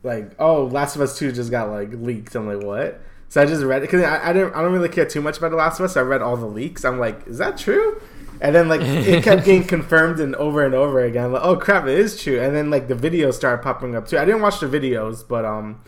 like 0.03 0.31
oh, 0.39 0.65
Last 0.65 0.95
of 0.95 1.01
Us 1.01 1.17
Two 1.17 1.31
just 1.31 1.51
got 1.51 1.69
like 1.69 1.91
leaked. 1.93 2.35
I'm 2.35 2.47
like, 2.47 2.65
what? 2.65 3.01
So 3.29 3.41
I 3.41 3.45
just 3.45 3.63
read 3.63 3.81
it 3.81 3.89
because 3.89 4.03
I, 4.03 4.29
I 4.29 4.33
didn't 4.33 4.53
I 4.53 4.61
don't 4.61 4.73
really 4.73 4.89
care 4.89 5.05
too 5.05 5.21
much 5.21 5.39
about 5.39 5.49
The 5.49 5.57
Last 5.57 5.79
of 5.79 5.85
Us. 5.85 5.93
So 5.93 6.01
I 6.01 6.03
read 6.03 6.21
all 6.21 6.37
the 6.37 6.45
leaks. 6.45 6.85
I'm 6.85 6.99
like, 6.99 7.25
is 7.27 7.39
that 7.39 7.57
true? 7.57 8.01
And 8.41 8.53
then 8.53 8.67
like 8.67 8.81
it 8.81 9.23
kept 9.23 9.45
getting 9.45 9.63
confirmed 9.63 10.19
and 10.19 10.35
over 10.35 10.63
and 10.63 10.75
over 10.75 11.03
again. 11.03 11.31
Like, 11.31 11.43
oh 11.43 11.55
crap, 11.55 11.85
it 11.85 11.97
is 11.97 12.21
true. 12.21 12.39
And 12.39 12.55
then 12.55 12.69
like 12.69 12.87
the 12.87 12.95
videos 12.95 13.33
started 13.33 13.63
popping 13.63 13.95
up 13.95 14.07
too. 14.07 14.19
I 14.19 14.25
didn't 14.25 14.41
watch 14.41 14.59
the 14.59 14.67
videos, 14.67 15.27
but 15.27 15.45
um, 15.45 15.81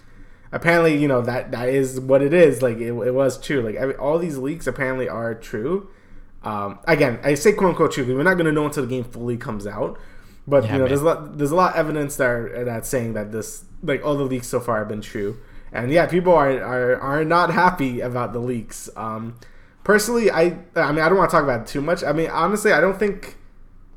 apparently 0.56 0.96
you 0.98 1.08
know 1.08 1.22
that 1.22 1.52
that 1.52 1.70
is 1.70 2.00
what 2.00 2.22
it 2.22 2.34
is. 2.34 2.62
Like 2.62 2.78
it, 2.78 2.94
it 2.94 3.14
was 3.14 3.40
true. 3.40 3.62
Like 3.62 3.76
every, 3.76 3.96
all 3.96 4.18
these 4.18 4.38
leaks 4.38 4.66
apparently 4.66 5.08
are 5.08 5.36
true. 5.36 5.90
Um, 6.44 6.80
again, 6.88 7.20
I 7.24 7.36
say 7.36 7.52
quote 7.52 7.72
unquote 7.72 7.92
true 7.92 8.06
we're 8.16 8.24
not 8.24 8.36
going 8.36 8.46
to 8.46 8.52
know 8.52 8.66
until 8.66 8.84
the 8.84 8.90
game 8.90 9.04
fully 9.04 9.38
comes 9.38 9.68
out. 9.68 10.00
But 10.48 10.64
yeah, 10.64 10.74
you 10.74 10.78
know, 10.78 10.84
man. 10.84 10.90
there's 10.90 11.02
a 11.02 11.06
lot 11.06 11.38
there's 11.38 11.52
a 11.52 11.56
lot 11.56 11.74
of 11.74 11.80
evidence 11.80 12.16
that 12.16 12.66
that's 12.66 12.88
saying 12.88 13.14
that 13.14 13.32
this 13.32 13.66
like 13.84 14.04
all 14.04 14.16
the 14.16 14.24
leaks 14.24 14.48
so 14.48 14.60
far 14.60 14.80
have 14.80 14.88
been 14.88 15.02
true. 15.02 15.38
And 15.74 15.92
yeah, 15.92 16.06
people 16.06 16.34
are 16.34 16.52
are, 16.64 16.96
are 17.00 17.26
not 17.26 17.52
happy 17.52 18.00
about 18.00 18.32
the 18.32 18.40
leaks. 18.40 18.90
Um, 18.96 19.38
personally, 19.84 20.32
I 20.32 20.58
I 20.76 20.92
mean 20.94 21.02
I 21.02 21.10
don't 21.10 21.18
want 21.18 21.30
to 21.30 21.36
talk 21.36 21.44
about 21.44 21.62
it 21.62 21.68
too 21.68 21.82
much. 21.82 22.04
I 22.04 22.14
mean 22.14 22.30
honestly, 22.30 22.72
I 22.72 22.80
don't 22.80 22.98
think 22.98 23.36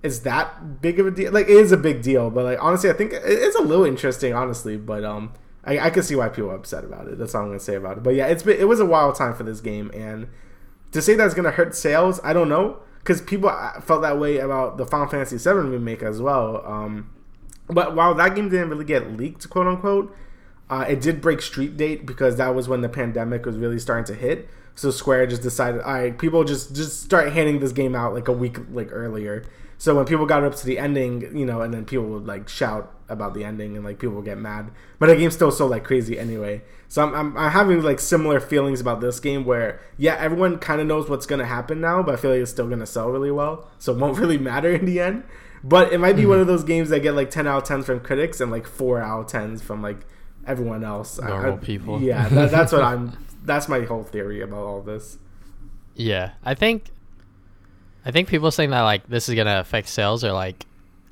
it's 0.03 0.21
that 0.21 0.81
big 0.81 0.99
of 0.99 1.07
a 1.07 1.11
deal. 1.13 1.33
Like 1.33 1.47
it 1.47 1.57
is 1.57 1.71
a 1.71 1.77
big 1.77 2.03
deal, 2.03 2.31
but 2.31 2.45
like 2.45 2.59
honestly, 2.61 2.91
I 2.91 2.95
think 2.95 3.13
it's 3.15 3.57
a 3.57 3.63
little 3.63 3.85
interesting, 3.85 4.33
honestly. 4.33 4.77
But 4.77 5.05
um, 5.05 5.33
I, 5.69 5.87
I 5.87 5.91
can 5.91 6.03
see 6.03 6.17
why 6.17 6.31
people 6.31 6.51
are 6.51 6.57
upset 6.57 6.83
about 6.83 7.09
it. 7.09 7.19
That's 7.19 7.35
all 7.35 7.43
I'm 7.43 7.49
gonna 7.49 7.61
say 7.61 7.75
about 7.75 7.99
it. 7.99 8.03
But 8.03 8.15
yeah, 8.15 8.27
it's 8.27 8.43
been 8.43 8.59
it 8.59 8.67
was 8.67 8.81
a 8.81 8.87
wild 8.87 9.17
time 9.17 9.35
for 9.35 9.43
this 9.43 9.61
game, 9.61 9.91
and 9.93 10.29
to 10.93 11.03
say 11.03 11.15
that's 11.15 11.35
gonna 11.35 11.51
hurt 11.51 11.77
sales, 11.77 12.21
I 12.25 12.33
don't 12.33 12.49
know, 12.49 12.79
because 13.01 13.21
people 13.21 13.51
uh, 13.51 13.79
felt 13.83 14.01
that 14.01 14.19
way 14.19 14.39
about 14.39 14.79
the 14.79 14.87
Final 14.87 15.07
Fantasy 15.09 15.37
VII 15.37 15.69
remake 15.69 16.03
as 16.03 16.23
well. 16.23 16.65
Um, 16.67 17.11
but 17.69 17.95
while 17.95 18.15
that 18.15 18.35
game 18.35 18.49
didn't 18.49 18.71
really 18.71 18.87
get 18.87 19.13
leaked, 19.13 19.51
quote 19.51 19.67
unquote, 19.67 20.17
uh, 20.71 20.87
it 20.89 21.03
did 21.03 21.21
break 21.21 21.43
street 21.43 21.77
date 21.77 22.07
because 22.07 22.37
that 22.37 22.55
was 22.55 22.67
when 22.67 22.81
the 22.81 22.89
pandemic 22.89 23.45
was 23.45 23.59
really 23.59 23.79
starting 23.79 24.07
to 24.07 24.19
hit. 24.19 24.49
So 24.75 24.91
Square 24.91 25.27
just 25.27 25.43
decided, 25.43 25.83
all 25.83 25.93
right, 25.93 26.17
people 26.17 26.45
just 26.45 26.75
just 26.75 27.03
start 27.03 27.33
handing 27.35 27.61
this 27.61 27.73
game 27.73 27.95
out 27.95 28.15
like 28.15 28.29
a 28.29 28.33
week 28.33 28.57
like 28.73 28.89
earlier. 28.91 29.45
So 29.77 29.95
when 29.95 30.07
people 30.07 30.25
got 30.25 30.45
up 30.45 30.55
to 30.57 30.65
the 30.65 30.79
ending, 30.79 31.37
you 31.37 31.45
know, 31.45 31.61
and 31.61 31.75
then 31.75 31.85
people 31.85 32.07
would 32.07 32.27
like 32.27 32.49
shout 32.49 32.95
about 33.09 33.35
the 33.35 33.45
ending 33.45 33.77
and 33.77 33.85
like 33.85 33.99
people 33.99 34.21
get 34.23 34.39
mad. 34.39 34.71
But 34.99 35.07
the 35.07 35.17
game's 35.17 35.35
still 35.35 35.51
so 35.51 35.67
like 35.67 35.85
crazy 35.85 36.19
anyway. 36.19 36.63
So 36.89 37.03
I'm, 37.03 37.15
I'm, 37.15 37.37
I'm 37.37 37.51
having 37.51 37.83
like 37.83 38.01
similar 38.01 38.41
feelings 38.41 38.81
about 38.81 39.01
this 39.01 39.21
game 39.21 39.45
where 39.45 39.81
yeah, 39.97 40.17
everyone 40.19 40.59
kind 40.59 40.81
of 40.81 40.87
knows 40.87 41.09
what's 41.09 41.27
gonna 41.27 41.47
happen 41.47 41.81
now, 41.81 42.03
but 42.03 42.15
I 42.15 42.17
feel 42.17 42.31
like 42.31 42.41
it's 42.41 42.51
still 42.51 42.69
gonna 42.69 42.87
sell 42.87 43.09
really 43.11 43.31
well, 43.31 43.69
so 43.79 43.93
it 43.93 43.99
won't 43.99 44.19
really 44.21 44.39
matter 44.39 44.71
in 44.71 44.85
the 44.85 45.01
end. 45.01 45.25
But 45.65 45.93
it 45.93 45.99
might 45.99 46.15
be 46.15 46.23
mm-hmm. 46.23 46.31
one 46.31 46.41
of 46.41 46.47
those 46.47 46.65
games 46.65 46.91
that 46.91 47.01
get 47.01 47.15
like 47.15 47.31
10 47.31 47.47
out 47.47 47.69
of 47.69 47.79
10s 47.79 47.85
from 47.85 48.01
critics 48.01 48.41
and 48.41 48.51
like 48.51 48.67
4 48.67 49.01
out 49.01 49.21
of 49.21 49.27
10s 49.27 49.61
from 49.61 49.83
like 49.83 49.99
everyone 50.47 50.85
else. 50.85 51.19
Normal 51.21 51.55
I, 51.55 51.57
people. 51.57 52.01
Yeah, 52.01 52.29
that, 52.29 52.51
that's 52.51 52.73
what 52.73 52.83
I'm 52.83 53.17
that's 53.45 53.69
my 53.69 53.81
whole 53.81 54.05
theory 54.05 54.41
about 54.41 54.65
all 54.65 54.83
this. 54.83 55.19
Yeah, 55.95 56.33
I 56.45 56.55
think, 56.55 56.91
I 58.05 58.13
think 58.13 58.29
people 58.29 58.51
saying 58.51 58.71
that 58.71 58.83
like 58.83 59.09
this 59.09 59.29
is 59.29 59.35
gonna 59.35 59.59
affect 59.59 59.89
sales 59.89 60.23
are 60.23 60.33
like, 60.33 60.65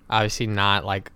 obviously 0.09 0.47
not 0.47 0.85
like 0.85 1.11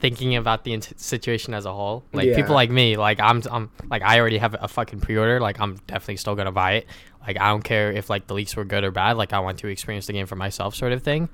thinking 0.00 0.36
about 0.36 0.64
the 0.64 0.80
situation 0.96 1.54
as 1.54 1.64
a 1.64 1.72
whole. 1.72 2.04
Like 2.12 2.28
yeah. 2.28 2.36
people 2.36 2.54
like 2.54 2.70
me, 2.70 2.96
like 2.96 3.20
I'm, 3.20 3.42
I'm 3.50 3.70
like 3.90 4.02
I 4.02 4.20
already 4.20 4.38
have 4.38 4.56
a 4.60 4.68
fucking 4.68 5.00
pre-order. 5.00 5.40
Like 5.40 5.60
I'm 5.60 5.76
definitely 5.86 6.16
still 6.16 6.34
gonna 6.34 6.52
buy 6.52 6.72
it. 6.74 6.86
Like 7.26 7.38
I 7.40 7.48
don't 7.48 7.62
care 7.62 7.92
if 7.92 8.08
like 8.08 8.26
the 8.26 8.34
leaks 8.34 8.56
were 8.56 8.64
good 8.64 8.84
or 8.84 8.90
bad. 8.90 9.16
Like 9.16 9.32
I 9.32 9.40
want 9.40 9.58
to 9.58 9.68
experience 9.68 10.06
the 10.06 10.12
game 10.12 10.26
for 10.26 10.36
myself, 10.36 10.74
sort 10.74 10.92
of 10.92 11.02
thing. 11.02 11.28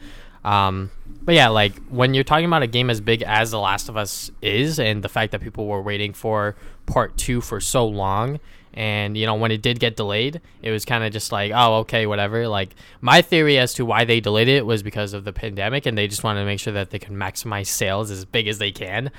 Um, 0.44 0.90
but 1.22 1.34
yeah, 1.34 1.48
like 1.48 1.74
when 1.88 2.14
you're 2.14 2.24
talking 2.24 2.44
about 2.44 2.62
a 2.62 2.66
game 2.66 2.90
as 2.90 3.00
big 3.00 3.22
as 3.22 3.50
The 3.50 3.58
Last 3.58 3.88
of 3.88 3.96
Us 3.96 4.30
is, 4.42 4.78
and 4.78 5.02
the 5.02 5.08
fact 5.08 5.32
that 5.32 5.40
people 5.40 5.66
were 5.66 5.80
waiting 5.80 6.12
for 6.12 6.54
part 6.86 7.16
two 7.16 7.40
for 7.40 7.60
so 7.60 7.86
long, 7.86 8.40
and 8.74 9.16
you 9.16 9.24
know 9.24 9.34
when 9.34 9.50
it 9.50 9.62
did 9.62 9.78
get 9.78 9.96
delayed 9.96 10.40
it 10.60 10.70
was 10.70 10.84
kind 10.84 11.04
of 11.04 11.12
just 11.12 11.32
like 11.32 11.52
oh 11.54 11.76
okay 11.76 12.06
whatever 12.06 12.46
like 12.48 12.74
my 13.00 13.22
theory 13.22 13.58
as 13.58 13.72
to 13.72 13.84
why 13.84 14.04
they 14.04 14.20
delayed 14.20 14.48
it 14.48 14.66
was 14.66 14.82
because 14.82 15.12
of 15.12 15.24
the 15.24 15.32
pandemic 15.32 15.86
and 15.86 15.96
they 15.96 16.06
just 16.06 16.24
wanted 16.24 16.40
to 16.40 16.46
make 16.46 16.60
sure 16.60 16.72
that 16.72 16.90
they 16.90 16.98
can 16.98 17.16
maximize 17.16 17.66
sales 17.66 18.10
as 18.10 18.24
big 18.24 18.48
as 18.48 18.58
they 18.58 18.72
can 18.72 19.10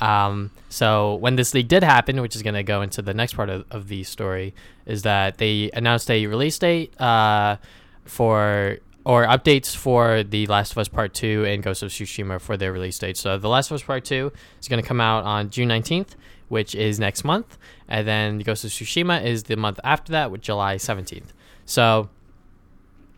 um, 0.00 0.50
so 0.68 1.14
when 1.14 1.36
this 1.36 1.54
leak 1.54 1.68
did 1.68 1.84
happen 1.84 2.20
which 2.20 2.34
is 2.34 2.42
going 2.42 2.54
to 2.54 2.64
go 2.64 2.82
into 2.82 3.00
the 3.00 3.14
next 3.14 3.34
part 3.34 3.48
of, 3.48 3.64
of 3.70 3.86
the 3.86 4.02
story 4.02 4.52
is 4.86 5.02
that 5.02 5.38
they 5.38 5.70
announced 5.72 6.10
a 6.10 6.26
release 6.26 6.58
date 6.58 7.00
uh, 7.00 7.56
for 8.04 8.78
or 9.04 9.26
updates 9.26 9.76
for 9.76 10.22
The 10.22 10.46
Last 10.46 10.72
of 10.72 10.78
Us 10.78 10.88
Part 10.88 11.12
2 11.12 11.44
and 11.44 11.62
Ghost 11.62 11.82
of 11.82 11.90
Tsushima 11.90 12.40
for 12.40 12.56
their 12.56 12.72
release 12.72 12.98
date. 12.98 13.16
So 13.16 13.36
The 13.36 13.48
Last 13.48 13.70
of 13.70 13.74
Us 13.74 13.82
Part 13.82 14.04
2 14.04 14.32
is 14.60 14.68
going 14.68 14.82
to 14.82 14.86
come 14.86 15.00
out 15.00 15.24
on 15.24 15.50
June 15.50 15.68
19th, 15.68 16.14
which 16.48 16.74
is 16.74 16.98
next 16.98 17.22
month. 17.22 17.58
And 17.88 18.06
then 18.06 18.38
Ghost 18.38 18.64
of 18.64 18.70
Tsushima 18.70 19.24
is 19.24 19.44
the 19.44 19.56
month 19.56 19.78
after 19.84 20.12
that, 20.12 20.30
with 20.30 20.40
July 20.40 20.76
17th. 20.76 21.32
So 21.66 22.08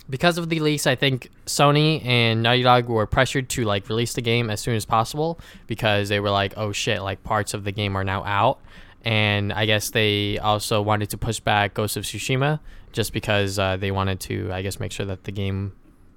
because 0.08 0.38
of 0.38 0.48
the 0.48 0.60
leaks, 0.60 0.86
I 0.86 0.94
think 0.94 1.30
Sony 1.46 2.04
and 2.04 2.42
Naughty 2.42 2.62
Dog 2.62 2.88
were 2.88 3.06
pressured 3.06 3.48
to 3.50 3.64
like 3.64 3.88
release 3.88 4.14
the 4.14 4.22
game 4.22 4.50
as 4.50 4.60
soon 4.60 4.76
as 4.76 4.84
possible 4.84 5.38
because 5.66 6.08
they 6.08 6.20
were 6.20 6.30
like, 6.30 6.54
oh 6.56 6.72
shit, 6.72 7.02
like 7.02 7.22
parts 7.22 7.54
of 7.54 7.64
the 7.64 7.72
game 7.72 7.96
are 7.96 8.04
now 8.04 8.24
out. 8.24 8.60
And 9.04 9.52
I 9.52 9.66
guess 9.66 9.90
they 9.90 10.38
also 10.38 10.82
wanted 10.82 11.10
to 11.10 11.18
push 11.18 11.38
back 11.38 11.74
Ghost 11.74 11.96
of 11.96 12.04
Tsushima 12.04 12.60
just 12.92 13.12
because 13.12 13.58
uh, 13.58 13.76
they 13.76 13.90
wanted 13.90 14.20
to, 14.20 14.50
I 14.52 14.62
guess, 14.62 14.80
make 14.80 14.90
sure 14.90 15.06
that 15.06 15.24
the 15.24 15.32
game, 15.32 15.72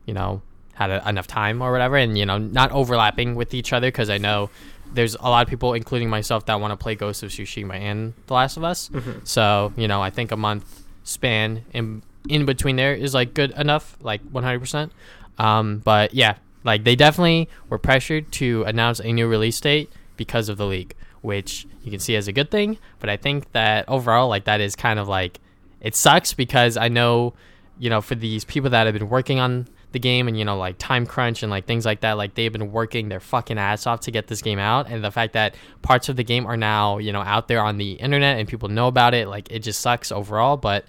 you 0.05 0.13
know, 0.13 0.41
had 0.73 0.89
a, 0.89 1.07
enough 1.07 1.27
time 1.27 1.61
or 1.61 1.71
whatever, 1.71 1.97
and 1.97 2.17
you 2.17 2.25
know, 2.25 2.37
not 2.37 2.71
overlapping 2.71 3.35
with 3.35 3.53
each 3.53 3.73
other. 3.73 3.89
Because 3.89 4.09
I 4.09 4.17
know 4.17 4.49
there's 4.93 5.15
a 5.15 5.29
lot 5.29 5.45
of 5.45 5.49
people, 5.49 5.73
including 5.73 6.09
myself, 6.09 6.45
that 6.45 6.59
want 6.59 6.71
to 6.71 6.77
play 6.77 6.95
Ghost 6.95 7.23
of 7.23 7.29
Tsushima 7.29 7.75
and 7.75 8.13
The 8.27 8.33
Last 8.33 8.57
of 8.57 8.63
Us. 8.63 8.89
Mm-hmm. 8.89 9.19
So 9.23 9.73
you 9.75 9.87
know, 9.87 10.01
I 10.01 10.09
think 10.09 10.31
a 10.31 10.37
month 10.37 10.83
span 11.03 11.65
in 11.73 12.03
in 12.27 12.45
between 12.45 12.75
there 12.75 12.93
is 12.93 13.13
like 13.13 13.33
good 13.33 13.51
enough, 13.51 13.97
like 14.01 14.21
100. 14.31 14.59
percent 14.59 14.91
um, 15.37 15.79
But 15.79 16.13
yeah, 16.13 16.35
like 16.63 16.83
they 16.83 16.95
definitely 16.95 17.49
were 17.69 17.77
pressured 17.77 18.31
to 18.33 18.63
announce 18.63 18.99
a 18.99 19.11
new 19.11 19.27
release 19.27 19.59
date 19.59 19.91
because 20.17 20.49
of 20.49 20.57
the 20.57 20.65
leak, 20.65 20.95
which 21.21 21.65
you 21.83 21.91
can 21.91 21.99
see 21.99 22.15
as 22.15 22.27
a 22.27 22.33
good 22.33 22.51
thing. 22.51 22.77
But 22.99 23.09
I 23.09 23.17
think 23.17 23.51
that 23.53 23.85
overall, 23.87 24.27
like 24.27 24.45
that 24.45 24.61
is 24.61 24.75
kind 24.75 24.99
of 24.99 25.07
like 25.07 25.39
it 25.81 25.95
sucks 25.95 26.33
because 26.33 26.75
I 26.77 26.89
know, 26.89 27.33
you 27.77 27.89
know, 27.89 28.01
for 28.01 28.15
these 28.15 28.43
people 28.43 28.69
that 28.71 28.85
have 28.85 28.93
been 28.93 29.09
working 29.09 29.39
on 29.39 29.67
the 29.91 29.99
game 29.99 30.27
and 30.27 30.37
you 30.37 30.45
know 30.45 30.57
like 30.57 30.77
time 30.77 31.05
crunch 31.05 31.41
and 31.43 31.49
like 31.49 31.65
things 31.65 31.85
like 31.85 32.01
that 32.01 32.13
like 32.13 32.35
they've 32.35 32.51
been 32.51 32.71
working 32.71 33.09
their 33.09 33.19
fucking 33.19 33.57
ass 33.57 33.87
off 33.87 34.01
to 34.01 34.11
get 34.11 34.27
this 34.27 34.41
game 34.41 34.59
out. 34.59 34.89
And 34.89 35.03
the 35.03 35.11
fact 35.11 35.33
that 35.33 35.55
parts 35.81 36.09
of 36.09 36.15
the 36.15 36.23
game 36.23 36.45
are 36.45 36.57
now 36.57 36.97
you 36.97 37.11
know 37.11 37.21
out 37.21 37.47
there 37.47 37.61
on 37.61 37.77
the 37.77 37.93
internet 37.93 38.39
and 38.39 38.47
people 38.47 38.69
know 38.69 38.87
about 38.87 39.13
it 39.13 39.27
like 39.27 39.51
it 39.51 39.59
just 39.59 39.81
sucks 39.81 40.11
overall. 40.11 40.57
But 40.57 40.85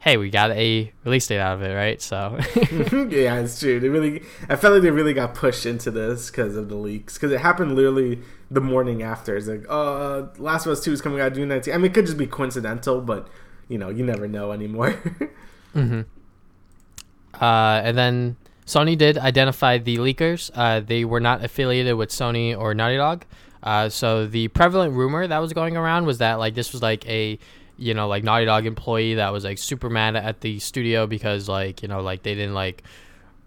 hey 0.00 0.16
we 0.16 0.30
got 0.30 0.50
a 0.50 0.92
release 1.04 1.26
date 1.26 1.38
out 1.38 1.54
of 1.54 1.62
it 1.62 1.74
right? 1.74 2.00
So. 2.02 2.38
Yeah 3.10 3.40
it's 3.40 3.58
true. 3.60 3.80
They 3.80 3.88
really 3.88 4.22
i 4.48 4.56
felt 4.56 4.74
like 4.74 4.82
they 4.82 4.90
really 4.90 5.14
got 5.14 5.34
pushed 5.34 5.66
into 5.66 5.90
this 5.90 6.30
because 6.30 6.56
of 6.56 6.68
the 6.68 6.76
leaks. 6.76 7.14
Because 7.14 7.32
it 7.32 7.40
happened 7.40 7.76
literally 7.76 8.20
the 8.50 8.60
morning 8.60 9.02
after. 9.02 9.36
It's 9.36 9.46
like 9.46 9.64
uh 9.68 10.26
last 10.38 10.66
of 10.66 10.72
us 10.72 10.80
2 10.80 10.92
is 10.92 11.00
coming 11.00 11.20
out 11.20 11.34
june 11.34 11.48
19th 11.48 11.74
i 11.74 11.76
mean 11.76 11.86
it 11.86 11.94
could 11.94 12.06
just 12.06 12.18
be 12.18 12.26
coincidental 12.26 13.00
but 13.00 13.28
you 13.72 13.78
know, 13.78 13.88
you 13.88 14.04
never 14.04 14.28
know 14.28 14.52
anymore. 14.52 14.90
mm-hmm. 15.74 16.02
Uh, 17.40 17.80
and 17.84 17.96
then 17.96 18.36
Sony 18.66 18.96
did 18.96 19.18
identify 19.18 19.78
the 19.78 19.98
leakers. 19.98 20.50
Uh, 20.54 20.80
they 20.80 21.04
were 21.04 21.20
not 21.20 21.44
affiliated 21.44 21.96
with 21.96 22.10
Sony 22.10 22.56
or 22.58 22.74
Naughty 22.74 22.96
Dog. 22.96 23.24
Uh, 23.62 23.88
so 23.88 24.26
the 24.26 24.48
prevalent 24.48 24.94
rumor 24.94 25.26
that 25.26 25.38
was 25.38 25.52
going 25.52 25.76
around 25.76 26.06
was 26.06 26.18
that 26.18 26.34
like 26.34 26.54
this 26.54 26.72
was 26.72 26.82
like 26.82 27.06
a 27.08 27.38
you 27.76 27.94
know 27.94 28.08
like 28.08 28.24
Naughty 28.24 28.44
Dog 28.44 28.66
employee 28.66 29.14
that 29.14 29.32
was 29.32 29.44
like 29.44 29.58
super 29.58 29.88
mad 29.88 30.16
at 30.16 30.40
the 30.40 30.58
studio 30.58 31.06
because 31.06 31.48
like 31.48 31.82
you 31.82 31.88
know 31.88 32.00
like 32.00 32.22
they 32.22 32.34
didn't 32.34 32.54
like 32.54 32.82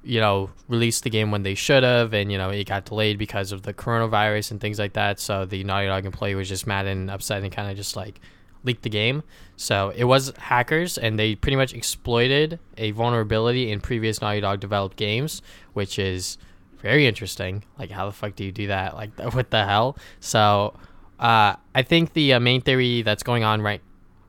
you 0.04 0.20
know 0.20 0.50
release 0.70 1.02
the 1.02 1.10
game 1.10 1.32
when 1.32 1.44
they 1.44 1.56
should 1.56 1.84
have 1.84 2.14
and 2.14 2.32
you 2.32 2.38
know 2.38 2.50
it 2.50 2.66
got 2.66 2.86
delayed 2.86 3.18
because 3.18 3.52
of 3.52 3.64
the 3.64 3.74
coronavirus 3.74 4.52
and 4.52 4.62
things 4.62 4.80
like 4.80 4.94
that. 4.94 5.20
So 5.20 5.46
the 5.46 5.64
Naughty 5.64 5.88
Dog 5.88 6.06
employee 6.06 6.36
was 6.36 6.48
just 6.48 6.66
mad 6.66 6.86
and 6.86 7.12
upset 7.12 7.44
and 7.44 7.52
kind 7.52 7.70
of 7.70 7.76
just 7.76 7.96
like 7.96 8.22
leaked 8.66 8.84
the 8.84 8.90
game. 8.90 9.24
So 9.56 9.94
it 9.96 10.06
was 10.06 10.34
hackers, 10.38 10.98
and 10.98 11.18
they 11.18 11.36
pretty 11.36 11.56
much 11.56 11.74
exploited 11.74 12.60
a 12.78 12.92
vulnerability 12.92 13.72
in 13.72 13.80
previous 13.80 14.22
Naughty 14.22 14.42
Dog 14.42 14.60
developed 14.60 14.98
games, 14.98 15.42
which 15.74 15.98
is 15.98 16.38
very 16.82 17.08
interesting. 17.08 17.64
Like, 17.80 17.92
how 17.92 18.06
the 18.06 18.12
fuck 18.12 18.36
do 18.36 18.44
you 18.44 18.52
do 18.52 18.68
that? 18.68 18.96
Like, 18.96 19.18
what 19.34 19.52
the 19.52 19.66
hell? 19.66 19.98
So, 20.20 20.74
uh, 21.20 21.56
I 21.74 21.82
think 21.84 22.14
the 22.14 22.34
uh, 22.34 22.40
main 22.40 22.62
theory 22.62 23.02
that's 23.02 23.24
going 23.24 23.44
on 23.44 23.62
right 23.62 23.82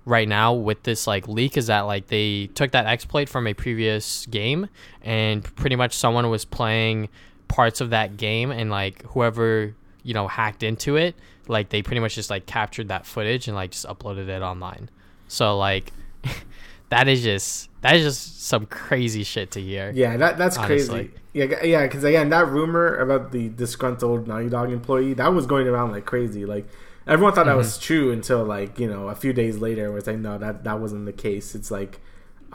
right 0.06 0.28
now 0.28 0.54
with 0.54 0.84
this 0.84 1.08
like 1.08 1.26
leak 1.26 1.56
is 1.56 1.66
that 1.66 1.80
like 1.80 2.06
they 2.06 2.46
took 2.54 2.70
that 2.70 2.86
exploit 2.86 3.28
from 3.28 3.44
a 3.48 3.52
previous 3.52 4.24
game 4.26 4.68
and 5.02 5.42
pretty 5.56 5.74
much 5.74 5.92
someone 5.94 6.30
was 6.30 6.44
playing 6.44 7.08
parts 7.48 7.80
of 7.80 7.90
that 7.90 8.16
game 8.16 8.52
and 8.52 8.70
like 8.70 9.02
whoever 9.06 9.74
you 10.06 10.14
know 10.14 10.26
hacked 10.28 10.62
into 10.62 10.96
it 10.96 11.14
like 11.48 11.68
they 11.70 11.82
pretty 11.82 12.00
much 12.00 12.14
just 12.14 12.30
like 12.30 12.46
captured 12.46 12.88
that 12.88 13.04
footage 13.04 13.48
and 13.48 13.54
like 13.56 13.70
just 13.72 13.86
uploaded 13.86 14.28
it 14.28 14.42
online 14.42 14.88
so 15.28 15.56
like 15.58 15.92
that 16.90 17.08
is 17.08 17.22
just 17.22 17.68
that 17.80 17.96
is 17.96 18.04
just 18.04 18.42
some 18.46 18.66
crazy 18.66 19.22
shit 19.24 19.50
to 19.52 19.60
hear 19.60 19.90
Yeah, 19.94 20.16
that 20.16 20.38
that's 20.38 20.56
Honestly. 20.56 21.08
crazy. 21.08 21.14
Yeah, 21.32 21.62
yeah, 21.64 21.82
because 21.82 22.02
again, 22.02 22.30
that 22.30 22.48
rumor 22.48 22.96
about 22.96 23.30
the 23.30 23.50
disgruntled 23.50 24.26
Naughty 24.26 24.48
Dog 24.48 24.72
employee 24.72 25.12
that 25.14 25.28
was 25.34 25.44
going 25.46 25.66
around 25.68 25.92
like 25.92 26.06
crazy. 26.06 26.46
Like 26.46 26.66
everyone 27.06 27.34
thought 27.34 27.44
that 27.44 27.50
Mm-hmm. 27.50 27.58
was 27.58 27.78
true 27.78 28.10
until 28.10 28.42
like 28.44 28.78
you 28.78 28.88
know 28.88 29.08
a 29.08 29.14
few 29.14 29.32
days 29.34 29.58
later, 29.58 29.90
where 29.90 29.98
it's 29.98 30.06
like 30.06 30.16
no, 30.18 30.38
that 30.38 30.64
that 30.64 30.80
wasn't 30.80 31.04
the 31.04 31.12
case. 31.12 31.54
It's 31.54 31.70
like 31.70 32.00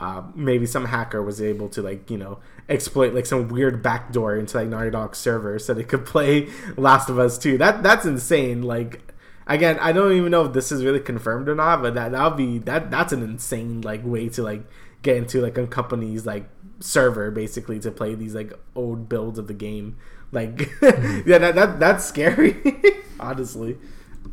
uh, 0.00 0.22
maybe 0.34 0.66
some 0.66 0.86
hacker 0.86 1.22
was 1.22 1.40
able 1.40 1.68
to 1.70 1.80
like 1.82 2.10
you 2.10 2.18
know 2.18 2.40
exploit 2.72 3.14
like 3.14 3.26
some 3.26 3.48
weird 3.48 3.82
backdoor 3.82 4.36
into 4.36 4.56
like 4.56 4.68
Naughty 4.68 4.90
Dog 4.90 5.14
server 5.14 5.58
so 5.58 5.74
they 5.74 5.84
could 5.84 6.04
play 6.04 6.48
Last 6.76 7.08
of 7.08 7.18
Us 7.18 7.38
2. 7.38 7.58
That 7.58 7.82
that's 7.82 8.04
insane. 8.04 8.62
Like 8.62 9.12
again, 9.46 9.78
I 9.80 9.92
don't 9.92 10.12
even 10.12 10.30
know 10.30 10.46
if 10.46 10.52
this 10.52 10.72
is 10.72 10.84
really 10.84 11.00
confirmed 11.00 11.48
or 11.48 11.54
not, 11.54 11.82
but 11.82 11.94
that 11.94 12.12
that 12.12 12.24
would 12.24 12.36
be 12.36 12.58
that 12.58 12.90
that's 12.90 13.12
an 13.12 13.22
insane 13.22 13.80
like 13.82 14.04
way 14.04 14.28
to 14.30 14.42
like 14.42 14.64
get 15.02 15.16
into 15.16 15.40
like 15.40 15.58
a 15.58 15.66
company's 15.66 16.26
like 16.26 16.48
server 16.80 17.30
basically 17.30 17.78
to 17.80 17.90
play 17.90 18.14
these 18.14 18.34
like 18.34 18.52
old 18.74 19.08
builds 19.08 19.38
of 19.38 19.46
the 19.46 19.54
game. 19.54 19.96
Like 20.32 20.70
yeah, 20.82 21.38
that, 21.38 21.54
that 21.54 21.80
that's 21.80 22.04
scary. 22.04 22.56
honestly. 23.22 23.78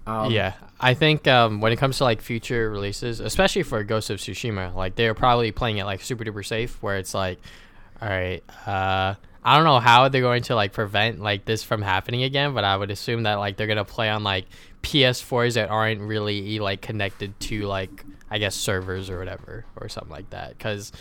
Um, 0.06 0.32
yeah, 0.32 0.54
I 0.80 0.94
think 0.94 1.28
um, 1.28 1.62
when 1.62 1.72
it 1.72 1.78
comes 1.78 1.98
to 1.98 2.04
like 2.04 2.22
future 2.22 2.70
releases, 2.70 3.20
especially 3.20 3.64
for 3.64 3.84
Ghost 3.84 4.10
of 4.10 4.20
Tsushima, 4.20 4.74
like 4.76 4.96
they're 4.96 5.14
probably 5.14 5.52
playing 5.52 5.78
it 5.78 5.86
like 5.86 6.02
super 6.02 6.24
duper 6.24 6.46
safe, 6.46 6.82
where 6.82 6.98
it's 6.98 7.14
like, 7.14 7.40
all 8.02 8.10
right, 8.10 8.44
uh, 8.66 9.16
I 9.44 9.56
don't 9.56 9.66
know 9.66 9.80
how 9.80 10.10
they're 10.10 10.22
going 10.22 10.44
to 10.44 10.56
like 10.56 10.74
prevent 10.74 11.20
like 11.20 11.46
this 11.46 11.64
from 11.64 11.82
happening 11.82 12.24
again, 12.24 12.54
but 12.54 12.64
I 12.64 12.76
would 12.76 12.92
assume 12.92 13.24
that 13.24 13.36
like 13.36 13.58
they're 13.58 13.68
gonna 13.68 13.86
play 13.86 14.10
on 14.10 14.24
like 14.24 14.46
PS4s 14.84 15.56
that 15.56 15.70
aren't 15.70 16.02
really 16.02 16.60
like 16.60 16.82
connected 16.82 17.40
to 17.42 17.62
like 17.64 18.06
I 18.30 18.38
guess 18.38 18.56
servers 18.56 19.10
or 19.10 19.20
whatever 19.20 19.66
or 19.76 19.90
something 19.90 20.12
like 20.12 20.30
that, 20.32 20.58
because. 20.58 20.92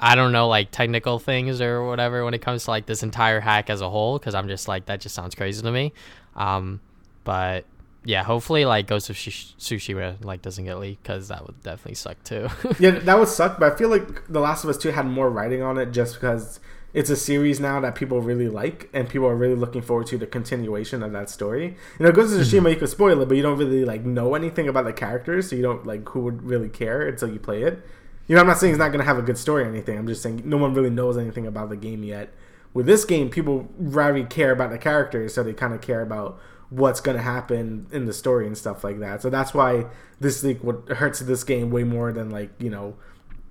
I 0.00 0.14
don't 0.14 0.30
know 0.30 0.46
like 0.46 0.70
technical 0.70 1.18
things 1.18 1.60
or 1.60 1.84
whatever 1.84 2.24
when 2.24 2.32
it 2.32 2.38
comes 2.38 2.66
to 2.66 2.70
like 2.70 2.86
this 2.86 3.02
entire 3.02 3.40
hack 3.40 3.68
as 3.68 3.80
a 3.80 3.90
whole 3.90 4.16
because 4.16 4.32
I'm 4.32 4.46
just 4.46 4.68
like 4.68 4.86
that 4.86 5.00
just 5.00 5.12
sounds 5.12 5.34
crazy 5.34 5.60
to 5.60 5.72
me. 5.72 5.92
Um, 6.36 6.78
but 7.24 7.64
yeah, 8.04 8.22
hopefully 8.22 8.64
like 8.64 8.86
Ghost 8.86 9.10
of 9.10 9.16
Sh- 9.16 9.54
Tsushima 9.58 10.24
like 10.24 10.42
doesn't 10.42 10.64
get 10.64 10.78
leaked 10.78 11.02
because 11.02 11.28
that 11.28 11.46
would 11.46 11.62
definitely 11.62 11.94
suck 11.94 12.22
too. 12.24 12.48
yeah, 12.78 12.92
that 12.92 13.18
would 13.18 13.28
suck. 13.28 13.58
But 13.58 13.72
I 13.72 13.76
feel 13.76 13.88
like 13.88 14.26
The 14.28 14.40
Last 14.40 14.64
of 14.64 14.70
Us 14.70 14.78
Two 14.78 14.90
had 14.90 15.06
more 15.06 15.30
writing 15.30 15.62
on 15.62 15.78
it 15.78 15.92
just 15.92 16.14
because 16.14 16.60
it's 16.94 17.10
a 17.10 17.16
series 17.16 17.60
now 17.60 17.80
that 17.80 17.94
people 17.94 18.20
really 18.20 18.48
like 18.48 18.88
and 18.94 19.08
people 19.08 19.26
are 19.26 19.36
really 19.36 19.54
looking 19.54 19.82
forward 19.82 20.06
to 20.06 20.18
the 20.18 20.26
continuation 20.26 21.02
of 21.02 21.12
that 21.12 21.28
story. 21.28 21.76
You 21.98 22.06
know, 22.06 22.12
Ghost 22.12 22.32
of 22.32 22.40
mm-hmm. 22.40 22.56
Tsushima, 22.66 22.70
you 22.70 22.76
could 22.76 22.88
spoil 22.88 23.20
it, 23.20 23.28
but 23.28 23.36
you 23.36 23.42
don't 23.42 23.58
really 23.58 23.84
like 23.84 24.04
know 24.04 24.34
anything 24.34 24.68
about 24.68 24.84
the 24.84 24.92
characters, 24.92 25.50
so 25.50 25.56
you 25.56 25.62
don't 25.62 25.86
like 25.86 26.08
who 26.08 26.20
would 26.20 26.42
really 26.42 26.68
care 26.68 27.06
until 27.06 27.30
you 27.30 27.38
play 27.38 27.62
it. 27.62 27.84
You 28.26 28.34
know, 28.34 28.40
I'm 28.40 28.46
not 28.46 28.58
saying 28.58 28.74
it's 28.74 28.78
not 28.78 28.88
going 28.88 29.00
to 29.00 29.06
have 29.06 29.18
a 29.18 29.22
good 29.22 29.38
story 29.38 29.64
or 29.64 29.68
anything. 29.68 29.98
I'm 29.98 30.06
just 30.06 30.22
saying 30.22 30.42
no 30.44 30.56
one 30.56 30.74
really 30.74 30.90
knows 30.90 31.16
anything 31.16 31.46
about 31.46 31.70
the 31.70 31.76
game 31.76 32.04
yet. 32.04 32.32
With 32.74 32.86
this 32.86 33.04
game, 33.04 33.30
people 33.30 33.68
very 33.78 34.24
care 34.24 34.52
about 34.52 34.70
the 34.70 34.78
characters, 34.78 35.34
so 35.34 35.42
they 35.42 35.54
kind 35.54 35.72
of 35.72 35.80
care 35.80 36.02
about 36.02 36.38
what's 36.70 37.00
going 37.00 37.16
to 37.16 37.22
happen 37.22 37.86
in 37.92 38.04
the 38.06 38.12
story 38.12 38.46
and 38.46 38.56
stuff 38.56 38.84
like 38.84 38.98
that. 39.00 39.22
So 39.22 39.30
that's 39.30 39.54
why 39.54 39.86
this 40.20 40.42
leak 40.44 40.62
would 40.62 40.88
hurts 40.96 41.20
this 41.20 41.42
game 41.44 41.70
way 41.70 41.84
more 41.84 42.12
than 42.12 42.30
like 42.30 42.50
you 42.58 42.70
know 42.70 42.94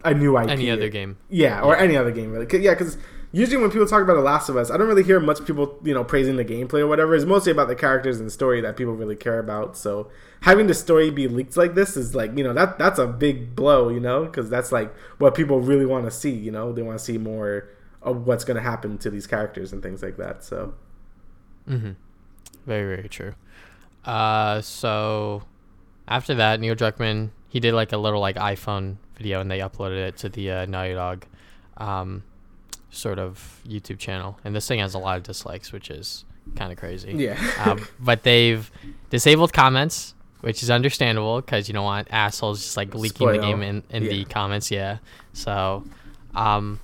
a 0.03 0.13
new 0.13 0.38
IP. 0.38 0.49
Any 0.49 0.70
other 0.70 0.89
game. 0.89 1.18
Yeah, 1.30 1.61
or 1.61 1.76
any 1.76 1.95
other 1.97 2.11
game 2.11 2.32
really. 2.32 2.45
'Cause- 2.45 2.59
yeah, 2.61 2.74
because 2.74 2.97
usually 3.32 3.57
when 3.57 3.72
people 3.72 3.88
talk 3.88 4.01
about 4.03 4.13
The 4.13 4.22
Last 4.22 4.47
of 4.49 4.55
Us, 4.55 4.70
I 4.70 4.78
don't 4.78 4.88
really 4.88 5.03
hear 5.03 5.20
much 5.20 5.43
people 5.45 5.80
you 5.84 5.93
know 5.93 6.03
praising 6.03 6.36
the 6.38 6.45
gameplay 6.45 6.80
or 6.82 6.88
whatever. 6.88 7.15
It's 7.15 7.26
mostly 7.26 7.51
about 7.51 7.68
the 7.68 7.76
characters 7.76 8.18
and 8.20 8.28
the 8.28 8.32
story 8.32 8.61
that 8.61 8.78
people 8.78 8.93
really 8.93 9.15
care 9.15 9.39
about. 9.39 9.76
So 9.76 10.09
having 10.41 10.68
the 10.68 10.76
story 10.76 11.09
be 11.09 11.28
leaked 11.28 11.57
like 11.57 11.74
this 11.74 11.97
is 11.97 12.13
like 12.13 12.38
you 12.38 12.43
know 12.43 12.53
that 12.53 12.78
that's 12.78 12.99
a 12.99 13.07
big 13.07 13.55
blow, 13.55 13.89
you 13.89 13.99
know, 13.99 14.26
because 14.26 14.49
that's 14.49 14.72
like 14.72 14.93
what 15.18 15.34
people 15.34 15.59
really 15.61 15.86
want 15.88 16.05
to 16.05 16.11
see. 16.11 16.32
You 16.32 16.51
know, 16.51 16.72
they 16.72 16.84
want 16.84 16.99
to 16.99 17.03
see 17.03 17.18
more 17.18 17.68
of 18.03 18.28
what's 18.28 18.43
going 18.45 18.55
to 18.55 18.61
happen 18.63 18.97
to 18.99 19.09
these 19.09 19.26
characters 19.26 19.74
and 19.74 19.82
things 19.82 20.03
like 20.03 20.18
that. 20.18 20.43
So 20.43 20.76
Mm-hmm. 21.68 21.91
Very 22.68 22.95
very 22.95 23.09
true. 23.09 23.34
Uh, 24.05 24.61
so 24.61 25.41
after 26.07 26.36
that, 26.36 26.59
Neil 26.59 26.76
Druckmann 26.76 27.32
he 27.49 27.59
did 27.59 27.74
like 27.74 27.93
a 27.93 27.97
little 27.97 28.20
like 28.20 28.36
iPhone 28.36 28.97
video 29.18 29.41
and 29.41 29.49
they 29.49 29.59
uploaded 29.59 29.97
it 29.97 30.18
to 30.18 30.30
the 30.30 30.51
uh, 30.51 30.65
Naughty 30.65 30.93
Dog, 30.93 31.26
um, 31.78 32.24
sort 32.91 33.20
of 33.20 33.61
YouTube 33.68 33.97
channel. 33.97 34.38
And 34.43 34.55
this 34.55 34.68
thing 34.68 34.80
has 34.80 34.93
a 34.93 34.99
lot 34.99 35.18
of 35.18 35.24
dislikes, 35.24 35.72
which 35.72 35.89
is 35.89 36.26
kind 36.55 36.72
of 36.72 36.78
crazy. 36.78 37.13
yeah, 37.13 37.39
um, 37.65 37.88
but 37.99 38.24
they've 38.24 38.70
disabled 39.09 39.53
comments, 39.53 40.13
which 40.41 40.61
is 40.61 40.70
understandable 40.70 41.41
because 41.41 41.68
you 41.68 41.74
don't 41.74 41.86
want 41.86 42.09
assholes 42.11 42.61
just 42.61 42.78
like 42.78 42.93
leaking 42.93 43.28
the 43.28 43.39
game 43.39 43.63
in, 43.63 43.84
in 43.89 44.03
the 44.03 44.26
comments. 44.26 44.70
Yeah. 44.70 44.97
So, 45.34 45.84
um, 46.36 46.80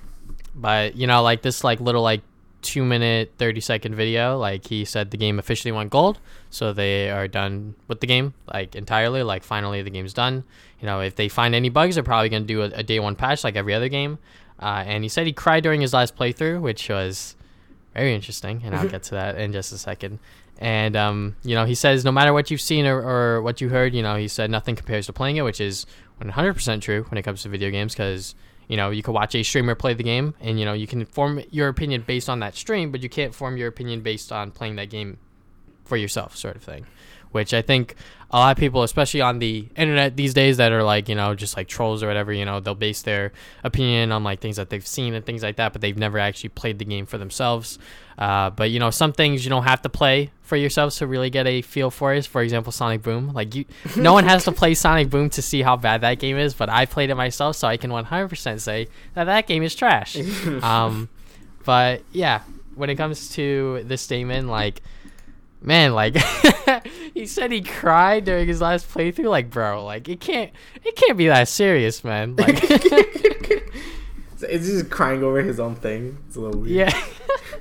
but 0.54 0.96
you 0.96 1.06
know, 1.06 1.22
like 1.22 1.42
this 1.42 1.62
like 1.62 1.80
little 1.80 2.02
like 2.02 2.22
two 2.64 2.84
minute 2.84 3.34
thirty 3.38 3.60
second 3.60 3.94
video, 3.94 4.36
like 4.36 4.66
he 4.66 4.84
said 4.84 5.10
the 5.10 5.16
game 5.16 5.38
officially 5.38 5.70
went 5.70 5.90
gold, 5.90 6.18
so 6.50 6.72
they 6.72 7.10
are 7.10 7.28
done 7.28 7.76
with 7.86 8.00
the 8.00 8.06
game 8.06 8.34
like 8.52 8.74
entirely. 8.74 9.22
Like 9.22 9.44
finally 9.44 9.82
the 9.82 9.90
game's 9.90 10.14
done. 10.14 10.42
You 10.80 10.86
know, 10.86 11.00
if 11.00 11.14
they 11.14 11.28
find 11.28 11.54
any 11.54 11.68
bugs, 11.68 11.94
they're 11.94 12.02
probably 12.02 12.30
gonna 12.30 12.44
do 12.44 12.62
a, 12.62 12.66
a 12.66 12.82
day 12.82 12.98
one 12.98 13.14
patch 13.14 13.44
like 13.44 13.54
every 13.54 13.74
other 13.74 13.88
game. 13.88 14.18
Uh, 14.58 14.82
and 14.86 15.04
he 15.04 15.08
said 15.08 15.26
he 15.26 15.32
cried 15.32 15.62
during 15.62 15.80
his 15.80 15.92
last 15.92 16.16
playthrough, 16.16 16.60
which 16.60 16.88
was 16.88 17.36
very 17.92 18.14
interesting, 18.14 18.62
and 18.64 18.74
I'll 18.74 18.88
get 18.96 19.02
to 19.04 19.10
that 19.12 19.38
in 19.38 19.52
just 19.52 19.72
a 19.72 19.78
second. 19.78 20.18
And 20.58 20.96
um, 20.96 21.36
you 21.42 21.54
know, 21.54 21.64
he 21.64 21.74
says 21.74 22.04
no 22.04 22.12
matter 22.12 22.32
what 22.32 22.50
you've 22.50 22.60
seen 22.60 22.86
or, 22.86 23.00
or 23.00 23.42
what 23.42 23.60
you 23.60 23.68
heard, 23.68 23.94
you 23.94 24.02
know, 24.02 24.16
he 24.16 24.28
said 24.28 24.50
nothing 24.50 24.76
compares 24.76 25.06
to 25.06 25.12
playing 25.12 25.36
it, 25.36 25.42
which 25.42 25.60
is 25.60 25.86
100% 26.22 26.80
true 26.80 27.04
when 27.10 27.18
it 27.18 27.22
comes 27.22 27.42
to 27.42 27.48
video 27.48 27.70
games 27.70 27.92
because 27.92 28.34
you 28.68 28.76
know 28.76 28.90
you 28.90 29.02
can 29.02 29.14
watch 29.14 29.34
a 29.34 29.42
streamer 29.42 29.74
play 29.74 29.94
the 29.94 30.02
game, 30.02 30.34
and 30.40 30.58
you 30.58 30.64
know 30.64 30.72
you 30.72 30.86
can 30.86 31.04
form 31.06 31.40
your 31.50 31.68
opinion 31.68 32.04
based 32.06 32.28
on 32.28 32.40
that 32.40 32.54
stream, 32.54 32.90
but 32.90 33.02
you 33.02 33.08
can't 33.08 33.34
form 33.34 33.56
your 33.56 33.68
opinion 33.68 34.00
based 34.00 34.32
on 34.32 34.50
playing 34.50 34.76
that 34.76 34.90
game 34.90 35.18
for 35.84 35.96
yourself, 35.96 36.36
sort 36.36 36.56
of 36.56 36.62
thing. 36.62 36.86
Which 37.34 37.52
I 37.52 37.62
think 37.62 37.96
a 38.30 38.38
lot 38.38 38.52
of 38.52 38.58
people, 38.58 38.84
especially 38.84 39.20
on 39.20 39.40
the 39.40 39.68
internet 39.76 40.16
these 40.16 40.34
days, 40.34 40.58
that 40.58 40.70
are 40.70 40.84
like 40.84 41.08
you 41.08 41.16
know 41.16 41.34
just 41.34 41.56
like 41.56 41.66
trolls 41.66 42.02
or 42.02 42.06
whatever, 42.06 42.32
you 42.32 42.44
know, 42.44 42.60
they'll 42.60 42.76
base 42.76 43.02
their 43.02 43.32
opinion 43.64 44.12
on 44.12 44.22
like 44.22 44.38
things 44.38 44.56
that 44.56 44.70
they've 44.70 44.86
seen 44.86 45.14
and 45.14 45.26
things 45.26 45.42
like 45.42 45.56
that, 45.56 45.72
but 45.72 45.82
they've 45.82 45.98
never 45.98 46.18
actually 46.18 46.50
played 46.50 46.78
the 46.78 46.84
game 46.84 47.06
for 47.06 47.18
themselves. 47.18 47.78
Uh, 48.16 48.50
but 48.50 48.70
you 48.70 48.78
know, 48.78 48.90
some 48.90 49.12
things 49.12 49.44
you 49.44 49.50
don't 49.50 49.64
have 49.64 49.82
to 49.82 49.88
play 49.88 50.30
for 50.42 50.56
yourselves 50.56 50.96
to 50.98 51.06
really 51.06 51.30
get 51.30 51.46
a 51.46 51.62
feel 51.62 51.90
for 51.90 52.14
it. 52.14 52.26
For 52.26 52.42
example, 52.42 52.70
Sonic 52.70 53.02
Boom. 53.02 53.32
Like 53.32 53.54
you, 53.54 53.64
no 53.96 54.12
one 54.12 54.24
has 54.24 54.44
to 54.44 54.52
play 54.52 54.74
Sonic 54.74 55.10
Boom 55.10 55.30
to 55.30 55.42
see 55.42 55.62
how 55.62 55.76
bad 55.76 56.02
that 56.02 56.18
game 56.20 56.36
is. 56.36 56.54
But 56.54 56.68
I 56.68 56.86
played 56.86 57.10
it 57.10 57.16
myself, 57.16 57.56
so 57.56 57.66
I 57.66 57.76
can 57.76 57.90
100% 57.90 58.60
say 58.60 58.88
that 59.14 59.24
that 59.24 59.46
game 59.46 59.62
is 59.62 59.74
trash. 59.74 60.16
um, 60.62 61.08
but 61.64 62.02
yeah, 62.12 62.42
when 62.74 62.90
it 62.90 62.96
comes 62.96 63.30
to 63.30 63.82
this 63.84 64.02
statement, 64.02 64.48
like, 64.48 64.82
man, 65.64 65.94
like 65.94 66.16
he 67.14 67.26
said 67.26 67.50
he 67.50 67.62
cried 67.62 68.24
during 68.24 68.46
his 68.46 68.60
last 68.60 68.88
playthrough. 68.92 69.28
Like, 69.30 69.50
bro, 69.50 69.84
like 69.84 70.08
it 70.08 70.20
can't, 70.20 70.50
it 70.84 70.94
can't 70.96 71.16
be 71.18 71.26
that 71.28 71.48
serious, 71.48 72.04
man. 72.04 72.36
Like, 74.36 74.50
it's 74.50 74.66
just 74.66 74.90
crying 74.90 75.22
over 75.22 75.40
his 75.42 75.58
own 75.58 75.74
thing. 75.74 76.18
It's 76.26 76.36
a 76.36 76.40
little 76.40 76.60
weird. 76.60 76.70
yeah. 76.92 77.02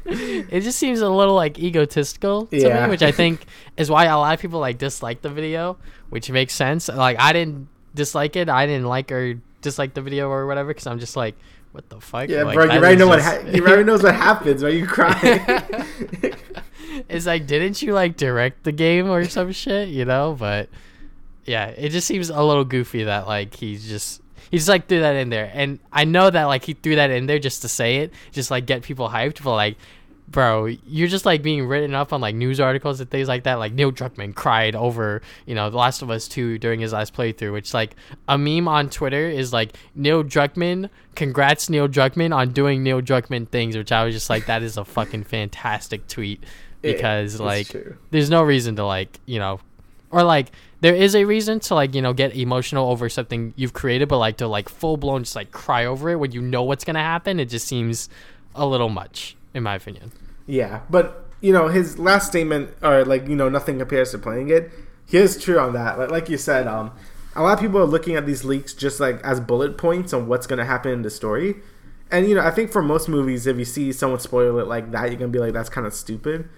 it 0.05 0.61
just 0.61 0.77
seems 0.77 0.99
a 0.99 1.09
little 1.09 1.35
like 1.35 1.57
egotistical 1.57 2.47
to 2.47 2.57
Yeah. 2.57 2.83
me, 2.85 2.89
which 2.89 3.01
I 3.01 3.11
think 3.11 3.45
is 3.77 3.89
why 3.89 4.05
a 4.05 4.17
lot 4.17 4.33
of 4.33 4.41
people 4.41 4.59
like 4.59 4.79
dislike 4.79 5.21
the 5.21 5.29
video, 5.29 5.77
which 6.09 6.29
makes 6.29 6.53
sense. 6.53 6.89
Like 6.89 7.17
I 7.19 7.31
didn't 7.31 7.69
dislike 7.95 8.35
it, 8.35 8.49
I 8.49 8.65
didn't 8.65 8.87
like 8.87 9.11
or 9.13 9.35
dislike 9.61 9.93
the 9.93 10.01
video 10.01 10.29
or 10.29 10.45
whatever 10.45 10.69
because 10.69 10.87
I'm 10.87 10.99
just 10.99 11.15
like, 11.15 11.35
what 11.71 11.87
the 11.89 12.01
fuck? 12.01 12.27
Yeah, 12.27 12.43
Like, 12.43 12.55
bro, 12.55 12.65
you 12.65 12.71
already 12.71 12.97
know 12.97 13.07
what 13.07 13.19
just- 13.19 13.41
ha- 13.43 13.49
you 13.49 13.65
already 13.65 13.83
knows 13.85 14.03
what 14.03 14.15
happens. 14.15 14.61
Why 14.61 14.69
you 14.69 14.85
crying? 14.85 15.39
It's 17.09 17.25
like, 17.25 17.47
didn't 17.47 17.81
you 17.81 17.93
like 17.93 18.17
direct 18.17 18.63
the 18.63 18.71
game 18.71 19.09
or 19.09 19.25
some 19.25 19.51
shit, 19.51 19.89
you 19.89 20.05
know? 20.05 20.35
But 20.37 20.69
yeah, 21.45 21.67
it 21.67 21.89
just 21.89 22.07
seems 22.07 22.29
a 22.29 22.41
little 22.41 22.65
goofy 22.65 23.03
that 23.03 23.27
like 23.27 23.55
he's 23.55 23.87
just 23.87 24.21
he 24.51 24.57
just 24.57 24.69
like 24.69 24.87
threw 24.87 24.99
that 24.99 25.15
in 25.15 25.29
there, 25.29 25.49
and 25.53 25.79
I 25.91 26.05
know 26.05 26.29
that 26.29 26.45
like 26.45 26.63
he 26.63 26.73
threw 26.73 26.95
that 26.95 27.09
in 27.09 27.25
there 27.25 27.39
just 27.39 27.61
to 27.63 27.67
say 27.67 27.97
it, 27.97 28.13
just 28.31 28.51
like 28.51 28.65
get 28.65 28.83
people 28.83 29.09
hyped. 29.09 29.43
But 29.43 29.55
like, 29.55 29.77
bro, 30.27 30.67
you're 30.67 31.07
just 31.07 31.25
like 31.25 31.41
being 31.41 31.67
written 31.67 31.93
up 31.93 32.13
on 32.13 32.21
like 32.21 32.35
news 32.35 32.59
articles 32.59 32.99
and 32.99 33.09
things 33.09 33.27
like 33.27 33.43
that. 33.43 33.55
Like 33.55 33.73
Neil 33.73 33.91
Druckmann 33.91 34.35
cried 34.35 34.75
over 34.75 35.21
you 35.45 35.55
know 35.55 35.69
The 35.69 35.77
Last 35.77 36.01
of 36.01 36.09
Us 36.09 36.27
Two 36.27 36.57
during 36.57 36.79
his 36.79 36.93
last 36.93 37.13
playthrough, 37.13 37.51
which 37.51 37.73
like 37.73 37.95
a 38.27 38.37
meme 38.37 38.67
on 38.67 38.89
Twitter 38.89 39.27
is 39.27 39.51
like 39.51 39.75
Neil 39.95 40.23
Druckmann, 40.23 40.89
congrats 41.15 41.69
Neil 41.69 41.87
Druckmann 41.87 42.35
on 42.35 42.51
doing 42.51 42.83
Neil 42.83 43.01
Druckmann 43.01 43.49
things, 43.49 43.75
which 43.75 43.91
I 43.91 44.05
was 44.05 44.13
just 44.13 44.29
like 44.29 44.45
that 44.45 44.63
is 44.63 44.77
a 44.77 44.85
fucking 44.85 45.23
fantastic 45.25 46.07
tweet 46.07 46.43
because 46.91 47.33
it's 47.33 47.41
like 47.41 47.75
there's 48.11 48.29
no 48.29 48.43
reason 48.43 48.75
to 48.75 48.85
like 48.85 49.19
you 49.25 49.39
know 49.39 49.59
or 50.13 50.23
like 50.23 50.51
there 50.83 50.93
is 50.93 51.15
a 51.15 51.25
reason 51.25 51.59
to 51.61 51.75
like 51.75 51.95
you 51.95 52.01
know 52.01 52.13
get 52.13 52.35
emotional 52.35 52.89
over 52.89 53.09
something 53.09 53.53
you've 53.55 53.73
created, 53.73 54.07
but 54.07 54.19
like 54.19 54.37
to 54.37 54.47
like 54.47 54.69
full 54.69 54.97
blown 54.97 55.23
just 55.23 55.35
like 55.35 55.51
cry 55.51 55.85
over 55.85 56.09
it 56.09 56.17
when 56.17 56.31
you 56.31 56.41
know 56.41 56.63
what's 56.63 56.83
gonna 56.83 56.99
happen, 56.99 57.39
it 57.39 57.45
just 57.45 57.67
seems 57.67 58.09
a 58.55 58.65
little 58.65 58.89
much, 58.89 59.35
in 59.53 59.63
my 59.63 59.75
opinion. 59.75 60.11
Yeah, 60.45 60.81
but 60.89 61.25
you 61.41 61.51
know 61.51 61.67
his 61.67 61.97
last 61.97 62.27
statement, 62.27 62.69
or 62.81 63.03
like 63.05 63.27
you 63.27 63.35
know 63.35 63.49
nothing 63.49 63.79
compares 63.79 64.11
to 64.11 64.17
playing 64.17 64.49
it. 64.49 64.71
He 65.05 65.17
is 65.17 65.41
true 65.41 65.59
on 65.59 65.73
that. 65.73 65.97
Like, 65.99 66.11
like 66.11 66.29
you 66.29 66.37
said, 66.37 66.67
um, 66.67 66.91
a 67.35 67.41
lot 67.41 67.53
of 67.53 67.59
people 67.59 67.79
are 67.79 67.85
looking 67.85 68.15
at 68.15 68.25
these 68.25 68.43
leaks 68.43 68.73
just 68.73 68.99
like 68.99 69.21
as 69.23 69.39
bullet 69.39 69.77
points 69.77 70.13
on 70.13 70.27
what's 70.27 70.47
gonna 70.47 70.65
happen 70.65 70.91
in 70.91 71.01
the 71.01 71.09
story. 71.09 71.55
And 72.11 72.27
you 72.27 72.35
know, 72.35 72.41
I 72.41 72.51
think 72.51 72.71
for 72.71 72.81
most 72.81 73.09
movies, 73.09 73.47
if 73.47 73.57
you 73.57 73.65
see 73.65 73.91
someone 73.91 74.19
spoil 74.19 74.59
it 74.59 74.67
like 74.67 74.91
that, 74.91 75.09
you're 75.09 75.19
gonna 75.19 75.31
be 75.31 75.39
like, 75.39 75.53
"That's 75.53 75.69
kind 75.69 75.87
of 75.87 75.93
stupid." 75.93 76.49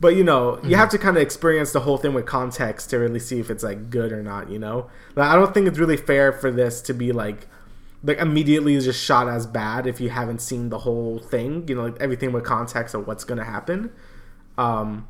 But 0.00 0.16
you 0.16 0.24
know, 0.24 0.52
mm-hmm. 0.52 0.70
you 0.70 0.76
have 0.76 0.88
to 0.90 0.98
kind 0.98 1.16
of 1.16 1.22
experience 1.22 1.72
the 1.72 1.80
whole 1.80 1.98
thing 1.98 2.14
with 2.14 2.26
context 2.26 2.90
to 2.90 2.98
really 2.98 3.20
see 3.20 3.38
if 3.38 3.50
it's 3.50 3.62
like 3.62 3.90
good 3.90 4.12
or 4.12 4.22
not. 4.22 4.50
You 4.50 4.58
know, 4.58 4.90
like, 5.14 5.28
I 5.28 5.36
don't 5.36 5.52
think 5.52 5.68
it's 5.68 5.78
really 5.78 5.96
fair 5.96 6.32
for 6.32 6.50
this 6.50 6.80
to 6.82 6.94
be 6.94 7.12
like 7.12 7.46
like 8.02 8.18
immediately 8.18 8.78
just 8.80 9.02
shot 9.02 9.28
as 9.28 9.46
bad 9.46 9.86
if 9.86 10.00
you 10.00 10.08
haven't 10.08 10.40
seen 10.40 10.70
the 10.70 10.78
whole 10.78 11.18
thing. 11.18 11.68
You 11.68 11.74
know, 11.74 11.82
like 11.84 12.00
everything 12.00 12.32
with 12.32 12.44
context 12.44 12.94
of 12.94 13.06
what's 13.06 13.24
gonna 13.24 13.44
happen. 13.44 13.92
Um, 14.56 15.06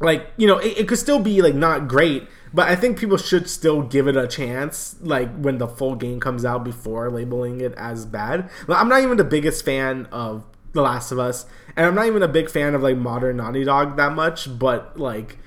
like 0.00 0.30
you 0.36 0.46
know, 0.46 0.58
it, 0.58 0.78
it 0.78 0.88
could 0.88 0.98
still 0.98 1.18
be 1.18 1.40
like 1.42 1.54
not 1.54 1.88
great, 1.88 2.28
but 2.52 2.68
I 2.68 2.76
think 2.76 2.98
people 2.98 3.16
should 3.16 3.48
still 3.48 3.82
give 3.82 4.06
it 4.06 4.16
a 4.16 4.26
chance, 4.26 4.96
like 5.00 5.34
when 5.36 5.58
the 5.58 5.68
full 5.68 5.94
game 5.94 6.20
comes 6.20 6.44
out 6.44 6.64
before 6.64 7.10
labeling 7.10 7.60
it 7.60 7.74
as 7.74 8.06
bad. 8.06 8.48
Like, 8.66 8.80
I'm 8.80 8.88
not 8.88 9.02
even 9.02 9.16
the 9.16 9.24
biggest 9.24 9.64
fan 9.64 10.06
of 10.12 10.44
The 10.72 10.82
Last 10.82 11.12
of 11.12 11.18
Us, 11.18 11.46
and 11.78 11.86
I'm 11.86 11.94
not 11.94 12.06
even 12.06 12.24
a 12.24 12.28
big 12.28 12.50
fan 12.50 12.74
of 12.74 12.82
like 12.82 12.96
modern 12.96 13.36
Naughty 13.36 13.62
Dog 13.62 13.96
that 13.98 14.12
much. 14.12 14.58
But 14.58 14.98
like, 14.98 15.38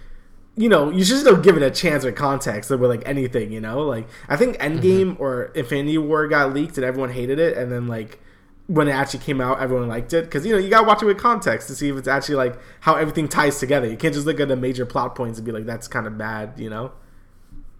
you 0.55 0.69
know, 0.69 0.89
you 0.89 1.03
should 1.03 1.19
still 1.19 1.35
give 1.35 1.57
it 1.57 1.61
a 1.61 1.69
chance 1.69 2.05
with 2.05 2.15
context, 2.15 2.69
with 2.69 2.81
like 2.81 3.03
anything. 3.05 3.51
You 3.51 3.59
know, 3.59 3.81
like 3.81 4.07
I 4.29 4.37
think 4.37 4.57
Endgame 4.57 5.11
mm-hmm. 5.11 5.21
or 5.21 5.45
Infinity 5.55 5.97
War 5.97 6.29
got 6.29 6.53
leaked 6.53 6.77
and 6.77 6.85
everyone 6.85 7.11
hated 7.11 7.37
it, 7.37 7.57
and 7.57 7.69
then 7.69 7.87
like 7.87 8.21
when 8.67 8.87
it 8.87 8.91
actually 8.91 9.19
came 9.19 9.41
out, 9.41 9.59
everyone 9.59 9.89
liked 9.89 10.13
it 10.13 10.23
because 10.23 10.45
you 10.45 10.53
know 10.53 10.57
you 10.57 10.69
gotta 10.69 10.87
watch 10.87 11.03
it 11.03 11.05
with 11.05 11.17
context 11.17 11.67
to 11.67 11.75
see 11.75 11.89
if 11.89 11.97
it's 11.97 12.07
actually 12.07 12.35
like 12.35 12.57
how 12.79 12.95
everything 12.95 13.27
ties 13.27 13.59
together. 13.59 13.89
You 13.89 13.97
can't 13.97 14.13
just 14.13 14.25
look 14.25 14.39
at 14.39 14.47
the 14.47 14.55
major 14.55 14.85
plot 14.85 15.15
points 15.15 15.37
and 15.37 15.45
be 15.45 15.51
like, 15.51 15.65
"That's 15.65 15.89
kind 15.89 16.07
of 16.07 16.17
bad," 16.17 16.53
you 16.55 16.69
know? 16.69 16.93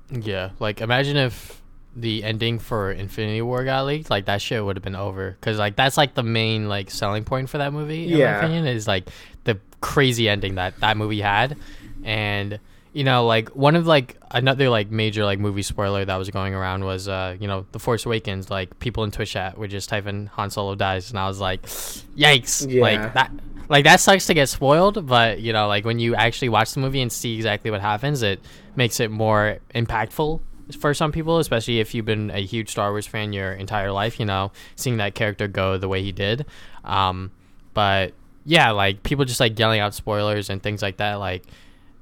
Yeah, 0.09 0.49
like 0.59 0.81
imagine 0.81 1.15
if 1.15 1.60
the 1.95 2.23
ending 2.23 2.59
for 2.59 2.91
Infinity 2.91 3.41
War 3.41 3.63
got 3.63 3.85
leaked, 3.85 4.09
like 4.09 4.25
that 4.25 4.41
shit 4.41 4.63
would 4.63 4.77
have 4.77 4.83
been 4.83 4.95
over. 4.95 5.31
Because 5.31 5.57
like 5.57 5.75
that's 5.75 5.97
like 5.97 6.13
the 6.13 6.23
main 6.23 6.69
like 6.69 6.89
selling 6.89 7.23
point 7.23 7.49
for 7.49 7.57
that 7.57 7.73
movie. 7.73 8.11
In 8.11 8.17
yeah. 8.17 8.31
my 8.31 8.37
opinion, 8.37 8.65
is 8.65 8.87
like 8.87 9.09
the 9.43 9.59
crazy 9.81 10.29
ending 10.29 10.55
that 10.55 10.79
that 10.79 10.97
movie 10.97 11.21
had, 11.21 11.57
and 12.03 12.59
you 12.93 13.03
know, 13.03 13.25
like 13.25 13.49
one 13.49 13.75
of 13.75 13.87
like 13.87 14.17
another 14.31 14.69
like 14.69 14.89
major 14.91 15.25
like 15.25 15.39
movie 15.39 15.63
spoiler 15.63 16.03
that 16.05 16.15
was 16.15 16.29
going 16.29 16.53
around 16.53 16.85
was 16.85 17.07
uh, 17.07 17.35
you 17.39 17.47
know, 17.47 17.65
The 17.71 17.79
Force 17.79 18.05
Awakens, 18.05 18.49
like 18.49 18.79
people 18.79 19.03
in 19.03 19.11
Twitch 19.11 19.31
chat 19.31 19.57
were 19.57 19.67
just 19.67 19.89
typing 19.89 20.27
Han 20.27 20.49
Solo 20.49 20.75
dies 20.75 21.09
and 21.09 21.19
I 21.19 21.27
was 21.27 21.39
like, 21.39 21.61
Yikes. 21.63 22.71
Yeah. 22.71 22.81
Like 22.81 23.13
that 23.13 23.31
like 23.69 23.83
that 23.85 23.99
sucks 23.99 24.27
to 24.27 24.33
get 24.33 24.49
spoiled, 24.49 25.07
but 25.07 25.39
you 25.41 25.51
know, 25.51 25.67
like 25.67 25.85
when 25.85 25.99
you 25.99 26.15
actually 26.15 26.49
watch 26.49 26.73
the 26.73 26.79
movie 26.79 27.01
and 27.01 27.11
see 27.11 27.35
exactly 27.35 27.71
what 27.71 27.81
happens, 27.81 28.21
it 28.21 28.39
makes 28.75 28.99
it 28.99 29.11
more 29.11 29.59
impactful 29.75 30.41
for 30.75 30.93
some 30.93 31.11
people, 31.11 31.39
especially 31.39 31.79
if 31.79 31.93
you've 31.93 32.05
been 32.05 32.31
a 32.31 32.39
huge 32.39 32.69
Star 32.69 32.91
Wars 32.91 33.07
fan 33.07 33.33
your 33.33 33.53
entire 33.53 33.91
life, 33.91 34.19
you 34.19 34.25
know, 34.25 34.51
seeing 34.75 34.97
that 34.97 35.15
character 35.15 35.47
go 35.47 35.77
the 35.77 35.87
way 35.87 36.01
he 36.01 36.11
did. 36.11 36.45
Um, 36.83 37.31
but 37.73 38.13
yeah, 38.45 38.71
like 38.71 39.03
people 39.03 39.25
just 39.25 39.39
like 39.39 39.57
yelling 39.57 39.79
out 39.79 39.93
spoilers 39.93 40.49
and 40.49 40.61
things 40.61 40.81
like 40.81 40.97
that, 40.97 41.15
like 41.15 41.43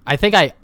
I 0.06 0.16
think 0.16 0.36
I. 0.36 0.54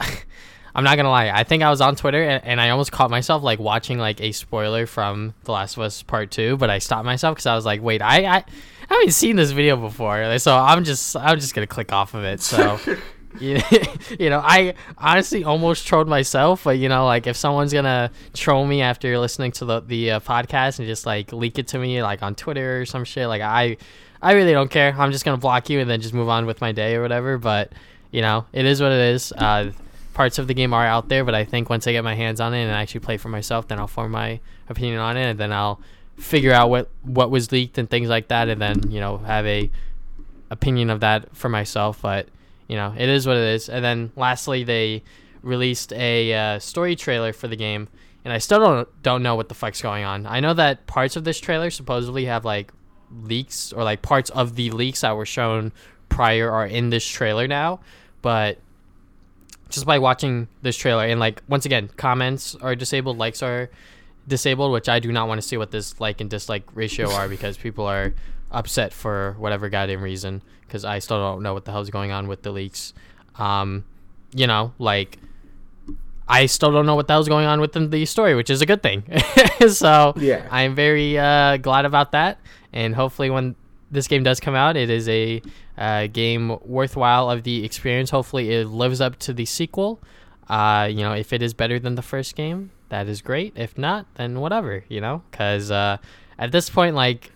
I'm 0.74 0.84
not 0.84 0.96
gonna 0.96 1.08
lie. 1.08 1.30
I 1.30 1.42
think 1.42 1.62
I 1.62 1.70
was 1.70 1.80
on 1.80 1.96
Twitter 1.96 2.22
and, 2.22 2.44
and, 2.44 2.60
I 2.60 2.68
almost 2.68 2.92
caught 2.92 3.08
myself 3.08 3.42
like 3.42 3.58
watching 3.58 3.98
like 3.98 4.20
a 4.20 4.32
spoiler 4.32 4.84
from 4.84 5.32
The 5.44 5.52
Last 5.52 5.78
of 5.78 5.82
Us 5.84 6.02
Part 6.02 6.30
Two, 6.30 6.58
but 6.58 6.68
I 6.68 6.80
stopped 6.80 7.06
myself 7.06 7.36
because 7.36 7.46
I 7.46 7.54
was 7.54 7.64
like, 7.64 7.80
wait, 7.80 8.02
I, 8.02 8.26
I, 8.26 8.36
I 8.36 8.44
haven't 8.90 9.12
seen 9.12 9.36
this 9.36 9.52
video 9.52 9.78
before, 9.78 10.38
so 10.38 10.54
I'm 10.54 10.84
just 10.84 11.16
I'm 11.16 11.40
just 11.40 11.54
gonna 11.54 11.66
click 11.66 11.94
off 11.94 12.12
of 12.12 12.24
it. 12.24 12.42
So. 12.42 12.78
you, 13.40 13.60
you 14.18 14.30
know, 14.30 14.40
I 14.44 14.74
honestly 14.98 15.44
almost 15.44 15.86
trolled 15.86 16.08
myself, 16.08 16.64
but 16.64 16.78
you 16.78 16.88
know, 16.88 17.04
like 17.04 17.26
if 17.26 17.36
someone's 17.36 17.72
gonna 17.72 18.10
troll 18.34 18.66
me 18.66 18.82
after 18.82 19.18
listening 19.18 19.52
to 19.52 19.64
the 19.64 19.80
the 19.80 20.10
uh, 20.12 20.20
podcast 20.20 20.78
and 20.78 20.86
just 20.86 21.06
like 21.06 21.32
leak 21.32 21.58
it 21.58 21.68
to 21.68 21.78
me 21.78 22.02
like 22.02 22.22
on 22.22 22.34
Twitter 22.34 22.80
or 22.80 22.86
some 22.86 23.04
shit, 23.04 23.28
like 23.28 23.42
I, 23.42 23.76
I 24.22 24.32
really 24.32 24.52
don't 24.52 24.70
care. 24.70 24.94
I'm 24.96 25.12
just 25.12 25.24
gonna 25.24 25.36
block 25.36 25.70
you 25.70 25.80
and 25.80 25.88
then 25.88 26.00
just 26.00 26.14
move 26.14 26.28
on 26.28 26.46
with 26.46 26.60
my 26.60 26.72
day 26.72 26.94
or 26.94 27.02
whatever. 27.02 27.38
But 27.38 27.72
you 28.10 28.22
know, 28.22 28.46
it 28.52 28.64
is 28.64 28.80
what 28.80 28.92
it 28.92 29.14
is. 29.14 29.32
Uh, 29.32 29.72
parts 30.14 30.38
of 30.38 30.46
the 30.46 30.54
game 30.54 30.72
are 30.72 30.86
out 30.86 31.08
there, 31.08 31.24
but 31.24 31.34
I 31.34 31.44
think 31.44 31.68
once 31.68 31.86
I 31.86 31.92
get 31.92 32.02
my 32.02 32.14
hands 32.14 32.40
on 32.40 32.54
it 32.54 32.62
and 32.62 32.72
actually 32.72 33.00
play 33.00 33.18
for 33.18 33.28
myself, 33.28 33.68
then 33.68 33.78
I'll 33.78 33.86
form 33.86 34.12
my 34.12 34.40
opinion 34.68 34.98
on 34.98 35.16
it, 35.16 35.30
and 35.30 35.38
then 35.38 35.52
I'll 35.52 35.80
figure 36.16 36.52
out 36.52 36.70
what 36.70 36.90
what 37.02 37.30
was 37.30 37.52
leaked 37.52 37.76
and 37.78 37.88
things 37.88 38.08
like 38.08 38.28
that, 38.28 38.48
and 38.48 38.60
then 38.60 38.90
you 38.90 39.00
know 39.00 39.18
have 39.18 39.46
a 39.46 39.70
opinion 40.50 40.90
of 40.90 41.00
that 41.00 41.36
for 41.36 41.48
myself. 41.48 42.00
But 42.02 42.28
you 42.68 42.76
know, 42.76 42.94
it 42.96 43.08
is 43.08 43.26
what 43.26 43.36
it 43.36 43.54
is. 43.54 43.68
And 43.68 43.84
then 43.84 44.12
lastly, 44.16 44.64
they 44.64 45.02
released 45.42 45.92
a 45.92 46.34
uh, 46.34 46.58
story 46.58 46.96
trailer 46.96 47.32
for 47.32 47.48
the 47.48 47.56
game, 47.56 47.88
and 48.24 48.32
I 48.32 48.38
still 48.38 48.60
don't 48.60 49.02
don't 49.02 49.22
know 49.22 49.34
what 49.34 49.48
the 49.48 49.54
fuck's 49.54 49.80
going 49.80 50.04
on. 50.04 50.26
I 50.26 50.40
know 50.40 50.54
that 50.54 50.86
parts 50.86 51.16
of 51.16 51.24
this 51.24 51.38
trailer 51.38 51.70
supposedly 51.70 52.24
have 52.26 52.44
like 52.44 52.72
leaks 53.22 53.72
or 53.72 53.84
like 53.84 54.02
parts 54.02 54.30
of 54.30 54.56
the 54.56 54.70
leaks 54.70 55.02
that 55.02 55.16
were 55.16 55.26
shown 55.26 55.72
prior 56.08 56.50
are 56.50 56.66
in 56.66 56.90
this 56.90 57.06
trailer 57.06 57.46
now, 57.46 57.80
but 58.22 58.58
just 59.68 59.86
by 59.86 59.98
watching 59.98 60.48
this 60.62 60.76
trailer 60.76 61.04
and 61.04 61.20
like 61.20 61.42
once 61.48 61.66
again, 61.66 61.88
comments 61.96 62.54
are 62.56 62.74
disabled, 62.74 63.18
likes 63.18 63.42
are 63.42 63.70
disabled, 64.26 64.72
which 64.72 64.88
I 64.88 64.98
do 64.98 65.12
not 65.12 65.28
want 65.28 65.40
to 65.40 65.46
see 65.46 65.56
what 65.56 65.70
this 65.70 66.00
like 66.00 66.20
and 66.20 66.28
dislike 66.28 66.64
ratio 66.74 67.10
are 67.10 67.28
because 67.28 67.56
people 67.56 67.86
are 67.86 68.14
upset 68.50 68.92
for 68.92 69.34
whatever 69.38 69.68
goddamn 69.68 70.02
reason 70.02 70.42
because 70.66 70.84
I 70.84 70.98
still 70.98 71.18
don't 71.18 71.42
know 71.42 71.54
what 71.54 71.64
the 71.64 71.72
hell's 71.72 71.90
going 71.90 72.12
on 72.12 72.28
with 72.28 72.42
the 72.42 72.50
leaks. 72.50 72.92
Um, 73.36 73.84
you 74.34 74.46
know, 74.46 74.72
like 74.78 75.18
I 76.28 76.46
still 76.46 76.72
don't 76.72 76.86
know 76.86 76.94
what 76.94 77.06
the 77.06 77.12
hell's 77.12 77.28
going 77.28 77.46
on 77.46 77.60
with 77.60 77.72
the, 77.72 77.86
the 77.86 78.04
story, 78.04 78.34
which 78.34 78.50
is 78.50 78.60
a 78.60 78.66
good 78.66 78.82
thing. 78.82 79.04
so 79.68 80.14
yeah, 80.16 80.46
I'm 80.50 80.74
very 80.74 81.18
uh, 81.18 81.56
glad 81.58 81.84
about 81.84 82.12
that, 82.12 82.38
and 82.72 82.94
hopefully 82.94 83.30
when 83.30 83.54
this 83.90 84.08
game 84.08 84.22
does 84.22 84.40
come 84.40 84.54
out, 84.54 84.76
it 84.76 84.90
is 84.90 85.08
a 85.08 85.40
uh, 85.78 86.08
game 86.08 86.58
worthwhile 86.64 87.30
of 87.30 87.44
the 87.44 87.64
experience. 87.64 88.10
Hopefully, 88.10 88.50
it 88.50 88.66
lives 88.66 89.00
up 89.00 89.18
to 89.20 89.32
the 89.32 89.44
sequel. 89.44 90.00
Uh, 90.48 90.88
you 90.90 91.02
know, 91.02 91.12
if 91.12 91.32
it 91.32 91.42
is 91.42 91.54
better 91.54 91.78
than 91.78 91.94
the 91.94 92.02
first 92.02 92.34
game, 92.34 92.70
that 92.88 93.08
is 93.08 93.20
great. 93.20 93.52
If 93.56 93.78
not, 93.78 94.06
then 94.14 94.40
whatever. 94.40 94.84
You 94.88 95.00
know, 95.00 95.22
because 95.30 95.70
uh, 95.70 95.98
at 96.38 96.50
this 96.50 96.68
point, 96.68 96.96
like 96.96 97.30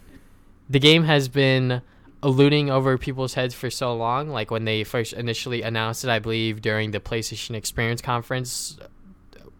the 0.71 0.79
game 0.79 1.03
has 1.05 1.29
been 1.29 1.83
eluding 2.23 2.71
over 2.71 2.97
people's 2.97 3.35
heads 3.35 3.55
for 3.55 3.71
so 3.71 3.95
long. 3.95 4.29
Like 4.29 4.51
when 4.51 4.65
they 4.65 4.85
first 4.85 5.13
initially 5.13 5.63
announced 5.63 6.05
it, 6.05 6.11
I 6.11 6.21
believe 6.21 6.63
during 6.63 6.93
the 6.93 7.01
PlayStation 7.01 7.57
Experience 7.57 8.01
conference, 8.01 8.79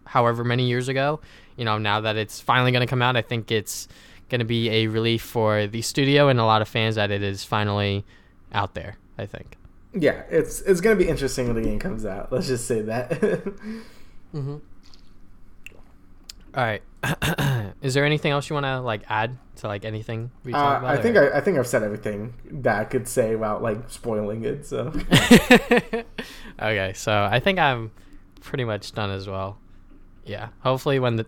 however 0.05 0.43
many 0.43 0.67
years 0.67 0.87
ago. 0.87 1.19
You 1.57 1.65
know, 1.65 1.77
now 1.77 2.01
that 2.01 2.15
it's 2.15 2.39
finally 2.39 2.71
going 2.71 2.81
to 2.81 2.87
come 2.87 3.01
out, 3.01 3.17
I 3.17 3.21
think 3.21 3.51
it's 3.51 3.89
going 4.29 4.39
to 4.39 4.45
be 4.45 4.69
a 4.69 4.87
relief 4.87 5.21
for 5.21 5.67
the 5.67 5.81
studio 5.81 6.29
and 6.29 6.39
a 6.39 6.45
lot 6.45 6.61
of 6.61 6.69
fans 6.69 6.95
that 6.95 7.11
it 7.11 7.21
is 7.21 7.43
finally 7.43 8.05
out 8.53 8.73
there. 8.73 8.97
I 9.17 9.25
think. 9.25 9.57
Yeah, 9.93 10.23
it's 10.29 10.61
it's 10.61 10.79
going 10.79 10.97
to 10.97 11.03
be 11.03 11.09
interesting 11.09 11.47
when 11.47 11.55
the 11.55 11.61
game 11.61 11.77
comes 11.77 12.05
out. 12.05 12.31
Let's 12.31 12.47
just 12.47 12.65
say 12.65 12.81
that. 12.83 13.09
mm-hmm. 14.33 14.57
All 16.55 16.63
right. 16.63 16.81
is 17.81 17.93
there 17.93 18.05
anything 18.05 18.31
else 18.31 18.49
you 18.49 18.53
want 18.53 18.65
to 18.65 18.79
like 18.79 19.01
add 19.09 19.37
to 19.57 19.67
like 19.67 19.85
anything 19.85 20.31
we 20.43 20.53
uh, 20.53 20.57
about? 20.57 20.85
I 20.85 21.01
think 21.01 21.17
I, 21.17 21.37
I, 21.37 21.41
think 21.41 21.57
I've 21.57 21.67
said 21.67 21.83
everything 21.83 22.33
that 22.51 22.79
I 22.79 22.83
could 22.83 23.07
say 23.07 23.33
about 23.33 23.63
like 23.63 23.89
spoiling 23.89 24.45
it. 24.45 24.65
So. 24.65 24.87
okay, 26.61 26.93
so 26.93 27.27
I 27.31 27.39
think 27.39 27.59
I'm 27.59 27.91
pretty 28.41 28.65
much 28.65 28.91
done 28.93 29.09
as 29.09 29.27
well. 29.27 29.57
Yeah. 30.25 30.49
Hopefully, 30.59 30.99
when 30.99 31.15
the, 31.15 31.25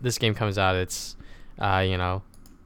this 0.00 0.18
game 0.18 0.34
comes 0.34 0.58
out, 0.58 0.76
it's 0.76 1.16
uh, 1.58 1.84
you 1.86 1.96
know, 1.96 2.22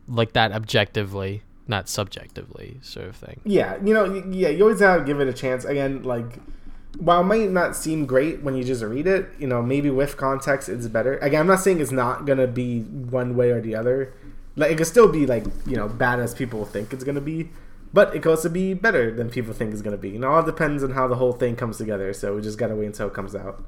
like 0.09 0.33
that 0.33 0.53
objectively, 0.53 1.43
not 1.69 1.89
subjectively, 1.89 2.79
sort 2.83 3.07
of 3.07 3.17
thing. 3.17 3.41
Yeah, 3.45 3.77
you 3.85 3.95
know, 3.95 4.25
yeah, 4.31 4.49
you 4.49 4.65
always 4.65 4.81
have 4.81 5.01
to 5.01 5.05
give 5.05 5.21
it 5.21 5.29
a 5.29 5.33
chance. 5.33 5.65
Again, 5.65 6.03
like 6.03 6.41
while 6.99 7.21
it 7.21 7.25
might 7.25 7.51
not 7.51 7.77
seem 7.77 8.07
great 8.07 8.43
when 8.43 8.55
you 8.55 8.65
just 8.65 8.83
read 8.83 9.07
it, 9.07 9.29
you 9.39 9.47
know, 9.47 9.63
maybe 9.63 9.91
with 9.91 10.17
context 10.17 10.69
it's 10.69 10.87
better. 10.87 11.19
Again, 11.19 11.41
I'm 11.41 11.47
not 11.47 11.61
saying 11.61 11.81
it's 11.81 11.91
not 11.91 12.27
gonna 12.27 12.47
be 12.47 12.81
one 12.83 13.37
way 13.37 13.51
or 13.51 13.61
the 13.61 13.75
other. 13.75 14.13
Like 14.57 14.71
it 14.71 14.79
could 14.79 14.87
still 14.87 15.11
be 15.11 15.27
like 15.27 15.45
you 15.67 15.77
know 15.77 15.89
bad 15.89 16.21
as 16.21 16.35
people 16.35 16.65
think 16.65 16.93
it's 16.93 17.05
gonna 17.05 17.21
be, 17.21 17.51
but 17.93 18.15
it 18.15 18.23
could 18.23 18.31
also 18.31 18.49
be 18.49 18.75
better 18.75 19.11
than 19.13 19.31
people 19.31 19.53
think 19.53 19.73
it's 19.73 19.83
gonna 19.83 19.97
be. 19.97 20.17
Know, 20.19 20.31
all 20.31 20.43
depends 20.43 20.85
on 20.85 20.93
how 20.93 21.09
the 21.09 21.17
whole 21.17 21.33
thing 21.33 21.57
comes 21.57 21.79
together. 21.79 22.13
So 22.13 22.37
we 22.37 22.43
just 22.43 22.59
gotta 22.59 22.77
wait 22.77 22.87
until 22.87 23.09
it 23.09 23.15
comes 23.15 23.35
out. 23.35 23.65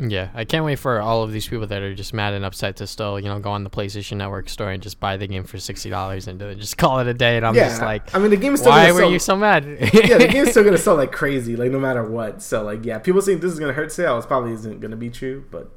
Yeah, 0.00 0.28
I 0.32 0.44
can't 0.44 0.64
wait 0.64 0.78
for 0.78 1.00
all 1.00 1.24
of 1.24 1.32
these 1.32 1.48
people 1.48 1.66
that 1.66 1.82
are 1.82 1.92
just 1.92 2.14
mad 2.14 2.32
and 2.32 2.44
upset 2.44 2.76
to 2.76 2.86
still, 2.86 3.18
you 3.18 3.26
know, 3.26 3.40
go 3.40 3.50
on 3.50 3.64
the 3.64 3.70
PlayStation 3.70 4.18
Network 4.18 4.48
store 4.48 4.70
and 4.70 4.80
just 4.80 5.00
buy 5.00 5.16
the 5.16 5.26
game 5.26 5.42
for 5.42 5.58
sixty 5.58 5.90
dollars 5.90 6.28
and 6.28 6.38
just 6.58 6.78
call 6.78 7.00
it 7.00 7.08
a 7.08 7.14
day. 7.14 7.36
And 7.36 7.44
I'm 7.44 7.56
yeah, 7.56 7.68
just 7.68 7.82
like, 7.82 8.14
I 8.14 8.20
mean, 8.20 8.30
the 8.30 8.36
game's 8.36 8.60
still 8.60 8.70
why 8.70 8.92
were 8.92 9.00
sell, 9.00 9.10
you 9.10 9.18
so 9.18 9.36
mad? 9.36 9.64
yeah, 9.66 10.18
the 10.18 10.28
game's 10.30 10.50
still 10.50 10.62
gonna 10.64 10.78
sell 10.78 10.94
like 10.94 11.10
crazy, 11.10 11.56
like 11.56 11.72
no 11.72 11.80
matter 11.80 12.08
what. 12.08 12.42
So 12.42 12.62
like, 12.62 12.84
yeah, 12.84 12.98
people 13.00 13.20
saying 13.20 13.40
this 13.40 13.52
is 13.52 13.58
gonna 13.58 13.72
hurt 13.72 13.90
sales 13.90 14.24
probably 14.24 14.52
isn't 14.52 14.80
gonna 14.80 14.96
be 14.96 15.10
true, 15.10 15.44
but 15.50 15.68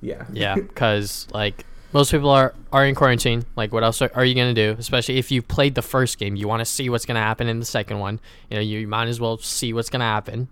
yeah, 0.00 0.24
yeah, 0.32 0.54
because 0.54 1.28
like 1.34 1.66
most 1.92 2.10
people 2.10 2.30
are 2.30 2.54
are 2.72 2.86
in 2.86 2.94
quarantine. 2.94 3.44
Like, 3.54 3.72
what 3.72 3.82
else 3.82 4.00
are, 4.02 4.10
are 4.14 4.24
you 4.24 4.34
gonna 4.34 4.54
do? 4.54 4.76
Especially 4.78 5.18
if 5.18 5.30
you 5.30 5.42
played 5.42 5.74
the 5.74 5.82
first 5.82 6.18
game, 6.18 6.36
you 6.36 6.48
want 6.48 6.60
to 6.60 6.66
see 6.66 6.88
what's 6.88 7.04
gonna 7.04 7.20
happen 7.20 7.48
in 7.48 7.60
the 7.60 7.66
second 7.66 7.98
one. 7.98 8.20
You 8.50 8.56
know, 8.56 8.62
you 8.62 8.86
might 8.88 9.08
as 9.08 9.20
well 9.20 9.38
see 9.38 9.72
what's 9.72 9.90
gonna 9.90 10.04
happen. 10.04 10.48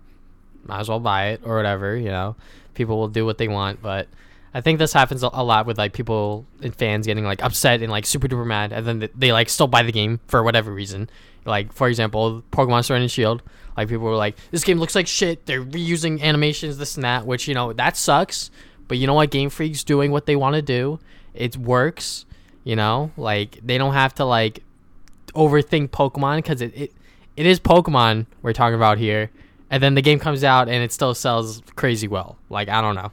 Might 0.65 0.81
as 0.81 0.89
well 0.89 0.99
buy 0.99 1.29
it 1.29 1.41
or 1.43 1.55
whatever. 1.55 1.95
You 1.95 2.09
know, 2.09 2.35
people 2.77 2.97
will 2.97 3.09
do 3.09 3.25
what 3.25 3.37
they 3.37 3.47
want, 3.47 3.81
but. 3.81 4.07
I 4.53 4.61
think 4.61 4.79
this 4.79 4.93
happens 4.93 5.21
a 5.21 5.27
lot 5.27 5.67
with 5.67 5.77
like 5.77 5.93
people 5.93 6.47
and 6.63 6.73
fans 6.73 7.05
getting 7.05 7.25
like 7.25 7.43
upset 7.43 7.83
and 7.83 7.91
like 7.91 8.07
super 8.07 8.27
duper 8.27 8.47
mad, 8.47 8.71
and 8.71 8.87
then 8.87 8.99
they, 8.99 9.09
they 9.13 9.31
like 9.31 9.49
still 9.49 9.67
buy 9.67 9.83
the 9.83 9.91
game 9.91 10.19
for 10.27 10.41
whatever 10.41 10.73
reason. 10.73 11.09
Like 11.45 11.73
for 11.73 11.87
example, 11.87 12.43
Pokemon 12.51 12.83
Sword 12.83 13.01
and 13.01 13.11
Shield. 13.11 13.43
Like 13.75 13.87
people 13.89 14.05
were 14.05 14.15
like, 14.15 14.35
"This 14.49 14.63
game 14.63 14.79
looks 14.79 14.95
like 14.95 15.05
shit." 15.05 15.45
They're 15.45 15.63
reusing 15.63 16.21
animations, 16.21 16.77
this 16.77 16.95
and 16.95 17.03
that, 17.03 17.27
which 17.27 17.47
you 17.47 17.53
know 17.53 17.71
that 17.73 17.97
sucks. 17.97 18.49
But 18.87 18.97
you 18.97 19.05
know 19.05 19.13
what? 19.13 19.29
Game 19.29 19.49
Freak's 19.49 19.83
doing 19.83 20.11
what 20.11 20.25
they 20.25 20.35
want 20.35 20.55
to 20.55 20.61
do. 20.61 20.99
It 21.35 21.55
works. 21.57 22.25
You 22.63 22.75
know, 22.75 23.11
like 23.15 23.59
they 23.63 23.77
don't 23.77 23.93
have 23.93 24.15
to 24.15 24.25
like 24.25 24.63
overthink 25.35 25.89
Pokemon 25.89 26.37
because 26.37 26.61
it, 26.61 26.75
it 26.75 26.91
it 27.35 27.45
is 27.45 27.59
Pokemon 27.59 28.25
we're 28.41 28.53
talking 28.53 28.75
about 28.75 28.97
here. 28.97 29.29
And 29.69 29.83
then 29.83 29.95
the 29.95 30.01
game 30.01 30.19
comes 30.19 30.43
out 30.43 30.69
and 30.69 30.83
it 30.83 30.91
still 30.91 31.13
sells 31.13 31.61
crazy 31.75 32.07
well. 32.07 32.37
Like 32.49 32.69
I 32.69 32.81
don't 32.81 32.95
know. 32.95 33.11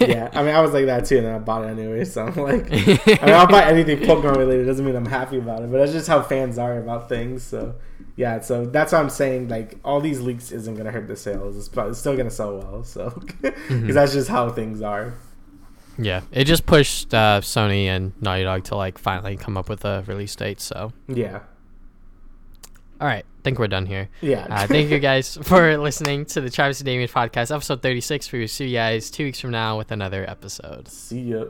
yeah. 0.00 0.30
I 0.32 0.42
mean, 0.42 0.54
I 0.54 0.60
was 0.60 0.72
like 0.72 0.86
that 0.86 1.04
too, 1.04 1.18
and 1.18 1.26
then 1.26 1.34
I 1.34 1.38
bought 1.38 1.64
it 1.64 1.68
anyway. 1.68 2.04
So 2.04 2.24
I'm 2.26 2.34
like, 2.36 2.70
I 2.72 3.24
mean, 3.26 3.34
I'll 3.34 3.46
buy 3.46 3.64
anything 3.68 3.98
Pokemon 3.98 4.36
related. 4.36 4.66
Doesn't 4.66 4.84
mean 4.84 4.96
I'm 4.96 5.06
happy 5.06 5.38
about 5.38 5.62
it, 5.62 5.70
but 5.70 5.78
that's 5.78 5.92
just 5.92 6.08
how 6.08 6.22
fans 6.22 6.58
are 6.58 6.78
about 6.78 7.08
things. 7.08 7.42
So 7.42 7.74
yeah, 8.16 8.40
so 8.40 8.64
that's 8.66 8.92
why 8.92 8.98
I'm 9.00 9.10
saying 9.10 9.48
like 9.48 9.78
all 9.84 10.00
these 10.00 10.20
leaks 10.20 10.50
isn't 10.50 10.74
gonna 10.76 10.90
hurt 10.90 11.06
the 11.08 11.16
sales. 11.16 11.56
It's, 11.56 11.68
probably, 11.68 11.90
it's 11.90 12.00
still 12.00 12.16
gonna 12.16 12.30
sell 12.30 12.56
well. 12.58 12.82
So 12.84 13.10
because 13.42 13.52
Mhm. 13.68 13.92
that's 13.94 14.12
just 14.12 14.28
how 14.28 14.48
things 14.50 14.82
are. 14.82 15.14
Yeah, 15.98 16.20
it 16.32 16.44
just 16.44 16.66
pushed 16.66 17.14
uh, 17.14 17.40
Sony 17.42 17.84
and 17.86 18.12
Naughty 18.20 18.42
Dog 18.44 18.64
to 18.64 18.76
like 18.76 18.98
finally 18.98 19.36
come 19.36 19.56
up 19.56 19.68
with 19.68 19.84
a 19.84 20.04
release 20.06 20.34
date. 20.36 20.60
So, 20.60 20.92
Yeah. 21.08 21.40
all 23.00 23.06
right, 23.06 23.24
think 23.46 23.60
we're 23.60 23.68
done 23.68 23.86
here. 23.86 24.08
Yeah. 24.20 24.46
Uh, 24.50 24.66
thank 24.66 24.90
you 24.90 24.98
guys 24.98 25.38
for 25.42 25.78
listening 25.78 26.26
to 26.26 26.40
the 26.40 26.50
Travis 26.50 26.80
and 26.80 26.86
Damien 26.86 27.08
podcast, 27.08 27.54
episode 27.54 27.80
36. 27.80 28.32
We 28.32 28.40
will 28.40 28.48
see 28.48 28.66
you 28.66 28.76
guys 28.76 29.08
two 29.08 29.24
weeks 29.24 29.38
from 29.38 29.52
now 29.52 29.78
with 29.78 29.92
another 29.92 30.28
episode. 30.28 30.88
See 30.88 31.20
ya. 31.20 31.44